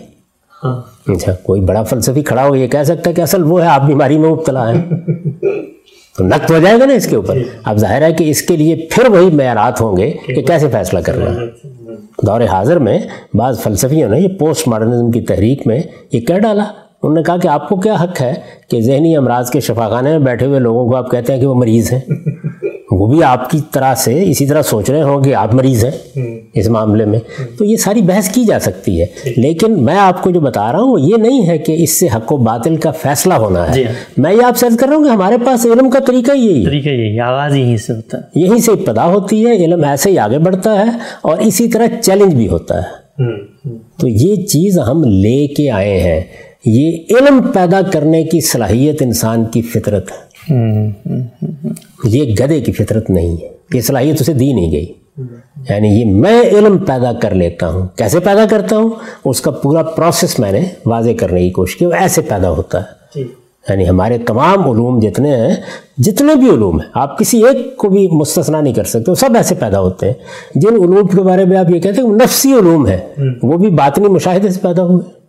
ہاں۔ 0.64 0.82
اچھا 1.06 1.32
کوئی 1.42 1.60
بڑا 1.60 1.82
فلسفی 1.82 2.22
کھڑا 2.22 2.48
ہو 2.48 2.56
یہ 2.56 2.66
کہہ 2.66 2.82
سکتا 2.82 3.10
ہے 3.10 3.14
کہ 3.14 3.20
اصل 3.20 3.42
وہ 3.42 3.62
ہے 3.62 3.66
آپ 3.66 3.82
بیماری 3.82 4.18
میں 4.18 4.30
مبتلا 4.30 4.72
ہیں۔ 4.72 4.82
تو 6.18 6.24
نقد 6.24 6.50
ہو 6.50 6.58
جائے 6.58 6.80
گا 6.80 6.86
نا 6.86 6.92
اس 6.92 7.06
کے 7.06 7.16
اوپر۔ 7.16 7.38
اب 7.64 7.76
ظاہر 7.76 8.02
ہے 8.02 8.12
کہ 8.12 8.30
اس 8.30 8.42
کے 8.42 8.56
لیے 8.56 8.88
پھر 8.90 9.08
وہی 9.08 9.30
معیارات 9.30 9.80
ہوں 9.80 9.96
گے 9.96 10.10
کہ 10.26 10.42
کیسے 10.42 10.68
فیصلہ 10.68 11.00
کرنا 11.00 11.30
ہے 11.30 11.46
دور 12.26 12.40
حاضر 12.40 12.78
میں 12.78 12.98
بعض 13.34 13.60
فلسفیوں 13.60 14.08
نے 14.08 14.20
یہ 14.20 14.28
پوسٹ 14.28 14.68
ماڈرنزم 14.68 15.10
کی 15.10 15.20
تحریک 15.20 15.66
میں 15.66 15.82
یہ 16.12 16.20
کہہ 16.20 16.38
ڈالا۔ 16.38 16.64
انہوں 17.02 17.14
نے 17.14 17.22
کہا 17.22 17.36
کہ 17.36 17.48
آپ 17.48 17.68
کو 17.68 17.76
کیا 17.76 17.94
حق 17.94 18.20
ہے 18.20 18.34
کہ 18.70 18.80
ذہنی 18.80 19.16
امراض 19.16 19.50
کے 19.50 19.60
شفاخانے 19.60 20.10
میں 20.10 20.18
بیٹھے 20.18 20.46
ہوئے 20.46 20.60
لوگوں 20.60 20.88
کو 20.88 20.96
آپ 20.96 21.10
کہتے 21.10 21.32
ہیں 21.32 21.40
کہ 21.40 21.46
وہ 21.46 21.54
مریض 21.54 21.92
ہیں؟ 21.92 22.00
وہ 22.93 23.07
بھی 23.07 23.24
آپ 23.24 23.51
کی 23.51 23.59
طرح 23.72 23.95
سے 23.95 24.30
اسی 24.30 24.47
طرح 24.47 24.62
سوچ 24.62 24.90
رہے 24.90 25.03
ہوں 25.03 25.22
کہ 25.22 25.34
آپ 25.34 25.55
مریض 25.55 25.84
ہیں 25.84 26.16
اس 26.55 26.68
معاملے 26.68 27.05
میں 27.05 27.18
تو 27.59 27.64
یہ 27.64 27.76
ساری 27.76 28.01
بحث 28.01 28.28
کی 28.28 28.45
جا 28.45 28.59
سکتی 28.59 29.01
ہے۔ 29.01 29.07
لیکن 29.36 29.84
میں 29.84 29.99
آپ 29.99 30.22
کو 30.22 30.30
جو 30.30 30.40
بتا 30.40 30.72
رہا 30.72 30.80
ہوں 30.80 30.93
وہ 30.93 31.01
یہ 31.01 31.16
نہیں 31.16 31.49
ہے 31.49 31.59
کہ 31.59 31.72
اس 31.72 31.90
سے 31.90 32.07
حق 32.16 32.32
و 32.32 32.36
باطل 32.36 32.76
کا 32.76 32.90
فیصلہ 32.90 33.34
ہونا 33.34 33.68
ہے۔ 33.68 33.74
جی۔ 33.74 33.84
میں 34.16 34.32
یہ 34.32 34.43
آپ 34.43 34.57
سے 34.57 34.66
کر 34.80 34.88
رہا 34.88 34.97
ہوں 34.97 35.05
کہ 35.05 35.09
ہمارے 35.09 35.36
پاس 35.47 35.66
علم 35.66 35.90
کا 35.90 35.99
طریقہ 35.99 36.32
یہی 36.32 36.64
طریقہ 36.64 36.88
یہی 36.88 37.20
آواز 37.20 37.57
یہیں 37.57 37.76
سے 37.76 37.93
ہوتا 37.93 38.18
ہے۔ 38.18 38.40
یہیں 38.40 38.59
سے 38.59 38.72
ابتدا 38.72 39.07
ہوتی 39.07 39.47
ہے 39.47 39.53
علم 39.53 39.84
ایسے 39.84 40.11
ہی 40.11 40.18
آگے 40.18 40.38
بڑھتا 40.38 40.80
ہے 40.80 40.90
اور 41.22 41.38
اسی 41.38 41.68
طرح 41.68 41.86
چیلنج 42.03 42.34
بھی 42.34 42.49
ہوتا 42.49 42.82
ہے۔ 42.82 43.03
تو 44.01 44.09
یہ 44.09 44.36
چیز 44.36 44.78
ہم 44.78 45.05
لے 45.05 45.47
کے 45.47 45.70
آئے 45.70 46.01
ہیں۔ 46.01 46.20
یہ 46.66 46.98
علم 47.10 47.42
پیدا 47.42 47.80
کرنے 47.92 48.24
کی 48.24 48.40
صلاحیت 48.40 49.02
انسان 49.02 49.44
کی 49.44 49.62
فطرت 49.62 50.10
ہے۔ 50.10 50.32
یہ 52.04 52.34
گدے 52.34 52.60
کی 52.60 52.72
فطرت 52.72 53.10
نہیں 53.10 53.36
ہے۔ 53.42 53.48
یہ 53.74 53.80
صلاحیت 53.80 54.20
اسے 54.20 54.32
دی 54.32 54.52
نہیں 54.52 54.72
گئی۔ 54.72 54.86
یعنی 55.70 55.88
یہ 55.88 56.04
میں 56.04 56.42
علم 56.42 56.78
پیدا 56.78 57.12
کر 57.12 57.34
لیتا 57.34 57.68
ہوں۔ 57.68 57.86
کیسے 57.96 58.20
پیدا 58.20 58.46
کرتا 58.50 58.76
ہوں؟ 58.76 58.90
اس 59.24 59.40
کا 59.40 59.50
پورا 59.50 59.82
پروسیس 59.82 60.38
میں 60.38 60.52
نے 60.52 60.60
واضح 60.86 61.10
کرنے 61.18 61.40
کی 61.40 61.50
کوشش 61.50 61.76
کی۔ 61.76 61.86
وہ 61.86 61.92
ایسے 61.92 62.20
پیدا 62.20 62.50
ہوتا 62.50 62.78
ہے۔ 62.78 62.86
جی۔ 63.14 63.20
یعنی 63.68 63.88
ہمارے 63.88 64.18
تمام 64.18 64.70
علوم 64.70 64.98
جتنے 64.98 65.36
ہیں 65.36 65.54
جتنے 65.98 66.34
بھی 66.34 66.50
علوم 66.50 66.80
ہیں 66.80 66.88
آپ 66.94 67.18
کسی 67.18 67.44
ایک 67.44 67.76
کو 67.76 67.88
بھی 67.88 68.08
مستثنا 68.12 68.60
نہیں 68.60 68.74
کر 68.74 68.84
سکتے۔ 68.84 69.10
وہ 69.10 69.14
سب 69.14 69.36
ایسے 69.36 69.54
پیدا 69.54 69.80
ہوتے 69.80 70.06
ہیں۔ 70.06 70.14
جن 70.54 70.72
علوم 70.72 71.06
کے 71.06 71.22
بارے 71.22 71.44
میں 71.44 71.56
آپ 71.56 71.70
یہ 71.70 71.80
کہتے 71.80 72.00
ہیں 72.00 72.08
وہ 72.08 72.16
نفسی 72.16 72.52
علوم 72.52 72.86
ہے 72.86 73.14
وہ 73.42 73.58
بھی 73.58 73.70
باطنی 73.70 74.08
مشاہدے 74.08 74.48
سے 74.48 74.60
پیدا 74.62 74.82
ہوئے۔ 74.82 75.21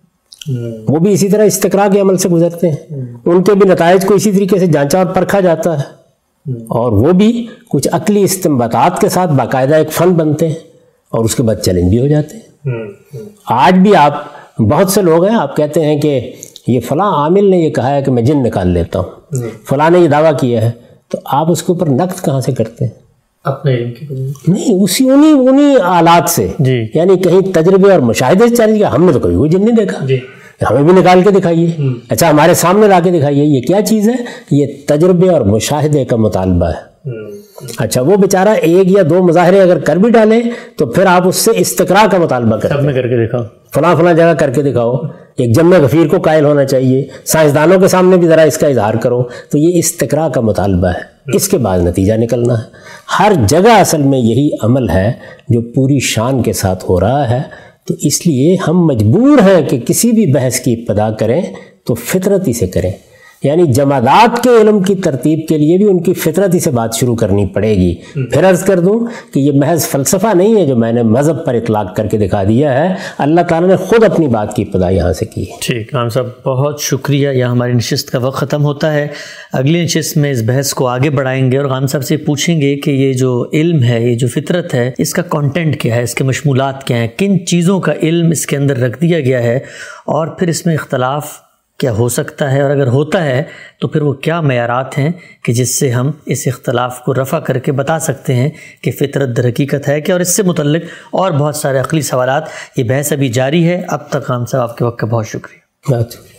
وہ 0.89 0.99
بھی 0.99 1.13
اسی 1.13 1.29
طرح 1.29 1.43
استقرا 1.43 1.87
کے 1.93 1.99
عمل 1.99 2.17
سے 2.17 2.29
گزرتے 2.29 2.69
ہیں۔ 2.69 2.75
ان 3.25 3.43
کے 3.43 3.53
بھی 3.53 3.69
نتائج 3.69 4.05
کو 4.05 4.13
اسی 4.13 4.31
طریقے 4.31 4.59
سے 4.59 4.67
جانچا 4.67 4.97
اور 4.97 5.05
پرکھا 5.05 5.39
جاتا 5.39 5.79
ہے۔ 5.79 6.03
اور 6.53 6.91
وہ 6.91 7.11
بھی 7.11 7.47
کچھ 7.69 7.87
عقلی 7.91 8.23
استمباتات 8.23 9.01
کے 9.01 9.09
ساتھ 9.09 9.31
باقاعدہ 9.31 9.75
ایک 9.75 9.91
فن 9.91 10.09
بنتے 10.09 10.47
ہیں 10.47 10.55
اور 11.09 11.25
اس 11.25 11.35
کے 11.35 11.43
بعد 11.43 11.55
چیلنج 11.55 11.89
بھی 11.89 11.99
ہو 11.99 12.07
جاتے 12.07 12.37
ہیں۔ 12.37 12.69
آج 13.45 13.73
بھی 13.73 13.95
آپ 13.95 14.23
بہت 14.61 14.89
سے 14.89 15.01
لوگ 15.01 15.25
ہیں 15.25 15.35
آپ 15.35 15.57
کہتے 15.57 15.85
ہیں 15.85 16.01
کہ 16.01 16.31
یہ 16.67 16.79
فلاں 16.79 17.11
عامل 17.11 17.49
نے 17.49 17.57
یہ 17.57 17.69
کہا 17.69 17.95
ہے 17.95 18.01
کہ 18.01 18.11
میں 18.11 18.23
جن 18.23 18.43
نکال 18.43 18.67
لیتا 18.67 18.99
ہوں۔ 18.99 19.09
فلاں 19.69 19.89
نے 19.89 19.99
یہ 19.99 20.07
دعویٰ 20.07 20.39
کیا 20.39 20.61
ہے 20.61 20.71
تو 21.09 21.17
آپ 21.25 21.51
اس 21.51 21.63
کے 21.63 21.73
اوپر 21.73 21.89
نقد 21.89 22.25
کہاں 22.25 22.41
سے 22.41 22.51
کرتے 22.51 22.85
ہیں؟ 22.85 23.03
اپنے 23.43 23.73
علم 23.75 23.91
کی 23.91 24.05
نہیں 24.47 24.83
اسی 24.83 25.09
انہیں 25.09 25.33
انہیں 25.33 25.75
آلات 25.83 26.29
سے۔ 26.29 26.47
جی۔ 26.59 26.85
یعنی 26.93 27.17
کہیں 27.17 27.41
تجربے 27.53 27.91
اور 27.91 27.99
مشاہدے 27.99 28.47
سے 28.47 28.55
چیلنج 28.55 28.77
کیا 28.77 28.91
ہم 28.91 29.03
نے 29.03 29.11
تو 29.11 29.19
کبھی 29.19 29.35
کوئی 29.35 29.49
جن 29.49 29.65
نہیں 29.65 29.75
دیکھا۔ 29.75 30.05
جی۔ 30.05 30.19
ہمیں 30.69 30.83
بھی 30.83 31.01
نکال 31.01 31.21
کے 31.21 31.31
دکھائیے۔ 31.31 31.71
اچھا 32.09 32.29
ہمارے 32.29 32.53
سامنے 32.53 32.87
لا 32.87 32.99
کے 32.99 33.11
دکھائیے۔ 33.11 33.43
یہ 33.45 33.61
کیا 33.61 33.81
چیز 33.81 34.09
ہے؟ 34.09 34.15
یہ 34.51 34.65
تجربے 34.87 35.29
اور 35.29 35.41
مشاہدے 35.41 36.05
کا 36.05 36.15
مطالبہ 36.15 36.65
ہے۔ 36.65 36.92
اچھا 37.78 38.01
وہ 38.01 38.16
بیچارہ 38.16 38.49
ایک 38.49 38.91
یا 38.91 39.04
دو 39.10 39.24
مظاہرے 39.24 39.62
اگر 39.62 39.80
کر 39.80 39.95
بھی 39.95 40.12
ڈالے 40.12 40.41
تو 40.78 40.86
پھر 40.86 41.06
آپ 41.06 41.28
اس 41.28 41.36
سے 41.36 41.51
استقرا 41.56 42.06
کا 42.12 42.18
مطالبہ 42.18 42.58
کریں 42.58 42.78
سب 42.78 42.84
میں 42.84 42.93
کر 42.93 43.08
کے 43.08 43.28
دکھاؤ۔ 43.28 43.43
فلاں 43.74 43.95
فلاں 43.95 44.14
جگہ 44.14 44.34
کر 44.34 44.49
کے 44.49 44.62
دکھاؤ۔ 44.62 44.95
ایک 45.38 45.56
جمع 45.56 45.78
غفیر 45.78 46.08
کو 46.08 46.22
قائل 46.22 46.45
ہونا 46.45 46.66
چاہیے۔ 46.66 47.08
سائنسدانوں 47.26 47.80
کے 47.80 47.88
سامنے 47.88 48.18
بھی 48.18 48.28
ذرا 48.28 48.41
اس 48.41 48.58
کا 48.58 48.68
اظہار 48.68 48.93
کرو۔ 48.93 49.24
تو 49.24 49.58
یہ 49.58 49.78
استقرا 49.80 50.30
کا 50.30 50.41
مطالبہ 50.41 50.88
ہے۔ 50.88 51.36
اس 51.36 51.47
کے 51.47 51.58
بعد 51.58 51.80
نتیجہ 51.80 52.14
نکلنا 52.14 52.58
ہے۔ 52.58 52.64
ہر 53.20 53.32
جگہ 53.47 53.80
اصل 53.80 54.01
میں 54.01 54.20
یہی 54.20 54.49
عمل 54.62 54.89
ہے 54.89 55.12
جو 55.49 55.62
پوری 55.62 55.99
شان 55.99 56.41
کے 56.41 56.54
ساتھ 56.54 56.86
ہو 56.89 56.99
رہا 56.99 57.30
ہے۔ 57.30 57.41
تو 57.88 57.93
اس 58.01 58.28
لیے 58.28 58.58
ہم 58.68 58.86
مجبور 58.86 59.38
ہیں 59.38 59.70
کہ 59.70 59.80
کسی 59.80 60.12
بھی 60.12 60.34
بحث 60.34 60.60
کی 60.60 60.74
ابتدا 60.74 61.12
کریں 61.12 61.41
تو 61.86 61.93
فطرتی 61.93 62.54
سے 62.54 62.68
کریں۔ 62.68 62.91
یعنی 63.43 63.63
جمادات 63.65 64.43
کے 64.43 64.49
علم 64.61 64.83
کی 64.83 64.95
ترتیب 64.95 65.39
کے 65.49 65.57
لیے 65.57 65.77
بھی 65.77 65.85
ان 65.85 66.03
کی 66.03 66.13
فطرتی 66.13 66.59
سے 66.59 66.71
بات 66.71 66.95
شروع 66.95 67.15
کرنی 67.15 67.45
پڑے 67.45 67.75
گی۔ 67.75 67.95
پھر 68.13 68.49
عرض 68.49 68.63
کر 68.63 68.79
دوں 68.79 68.99
کہ 69.33 69.39
یہ 69.39 69.51
محض 69.55 69.87
فلسفہ 69.87 70.35
نہیں 70.35 70.61
ہے 70.61 70.65
جو 70.65 70.75
میں 70.75 70.91
نے 70.91 71.03
مذہب 71.03 71.45
پر 71.45 71.53
اطلاق 71.53 71.95
کر 71.95 72.07
کے 72.07 72.17
دکھا 72.17 72.43
دیا 72.43 72.89
ہے۔ 72.89 72.95
اللہ 73.17 73.41
تعالیٰ 73.41 73.69
نے 73.69 73.75
خود 73.75 74.03
اپنی 74.03 74.27
بات 74.27 74.55
کی 74.55 74.63
ابتدا 74.63 74.89
یہاں 74.89 75.13
سے 75.13 75.25
کی۔ 75.25 75.51
ہے 75.51 75.55
ٹھیک 75.61 75.95
رام 75.95 76.09
صاحب 76.09 76.27
بہت 76.45 76.81
شکریہ۔ 76.81 77.29
یہاں 77.29 77.51
ہماری 77.51 77.73
نشست 77.73 78.11
کا 78.11 78.17
وقت 78.17 78.37
ختم 78.37 78.63
ہوتا 78.63 78.93
ہے۔ 78.93 79.07
اگلی 79.53 79.83
نشست 79.83 80.17
میں 80.17 80.31
اس 80.31 80.41
بحث 80.45 80.73
کو 80.73 80.87
آگے 80.87 81.09
بڑھائیں 81.09 81.51
گے 81.51 81.57
اور 81.57 81.69
خان 81.69 81.87
صاحب 81.87 82.03
سے 82.03 82.17
پوچھیں 82.17 82.61
گے 82.61 82.75
کہ 82.75 82.91
یہ 82.91 83.13
جو 83.13 83.49
علم 83.53 83.83
ہے، 83.83 84.11
یہ 84.11 84.15
جو 84.15 84.27
فطرت 84.27 84.73
ہے، 84.73 84.91
اس 84.97 85.13
کا 85.13 85.21
کانٹینٹ 85.21 85.81
کیا 85.81 85.95
ہے؟ 85.95 86.03
اس 86.03 86.15
کے 86.15 86.23
مشمولات 86.23 86.83
کیا 86.83 86.97
ہیں؟ 86.97 87.07
کن 87.17 87.45
چیزوں 87.45 87.79
کا 87.79 87.93
علم 88.03 88.29
اس 88.29 88.45
کے 88.45 88.57
اندر 88.57 88.77
رکھ 88.77 89.01
دیا 89.01 89.19
گیا 89.19 89.43
ہے؟ 89.43 89.59
اور 90.05 90.27
پھر 90.27 90.47
اس 90.47 90.65
میں 90.65 90.73
اختلاف 90.73 91.31
کیا 91.78 91.91
ہو 91.91 92.09
سکتا 92.09 92.51
ہے 92.51 92.61
اور 92.61 92.69
اگر 92.69 92.88
ہوتا 92.88 93.24
ہے 93.24 93.43
تو 93.80 93.88
پھر 93.88 94.01
وہ 94.01 94.13
کیا 94.13 94.41
معیارات 94.41 94.97
ہیں 94.97 95.11
کہ 95.43 95.53
جس 95.53 95.80
سے 95.80 95.91
ہم 95.91 96.11
اس 96.26 96.43
اختلاف 96.45 96.99
کو 96.99 97.13
رفع 97.13 97.39
کر 97.39 97.57
کے 97.57 97.71
بتا 97.71 97.99
سکتے 97.99 98.36
ہیں 98.36 98.49
کہ 98.82 98.91
فطرت 98.91 99.38
در 99.38 99.47
حقیقت 99.49 99.88
ہے 99.88 100.01
کہ 100.01 100.11
اور 100.11 100.19
اس 100.19 100.36
سے 100.36 100.43
متعلق 100.43 100.84
اور 101.11 101.32
بہت 101.32 101.55
سارے 101.55 101.78
عقلی 101.78 102.01
سوالات، 102.01 102.43
یہ 102.78 102.84
بحث 102.84 103.11
ابھی 103.11 103.30
جاری 103.30 103.67
ہے۔ 103.67 103.82
اب 103.88 104.09
تک 104.09 104.30
ہم 104.30 104.45
صاحب 104.45 104.69
آپ 104.69 104.78
کے 104.78 104.86
وقت 104.86 104.99
کا 104.99 105.07
بہت 105.07 105.28
شکریہ۔ 105.28 105.91
بات 105.91 106.32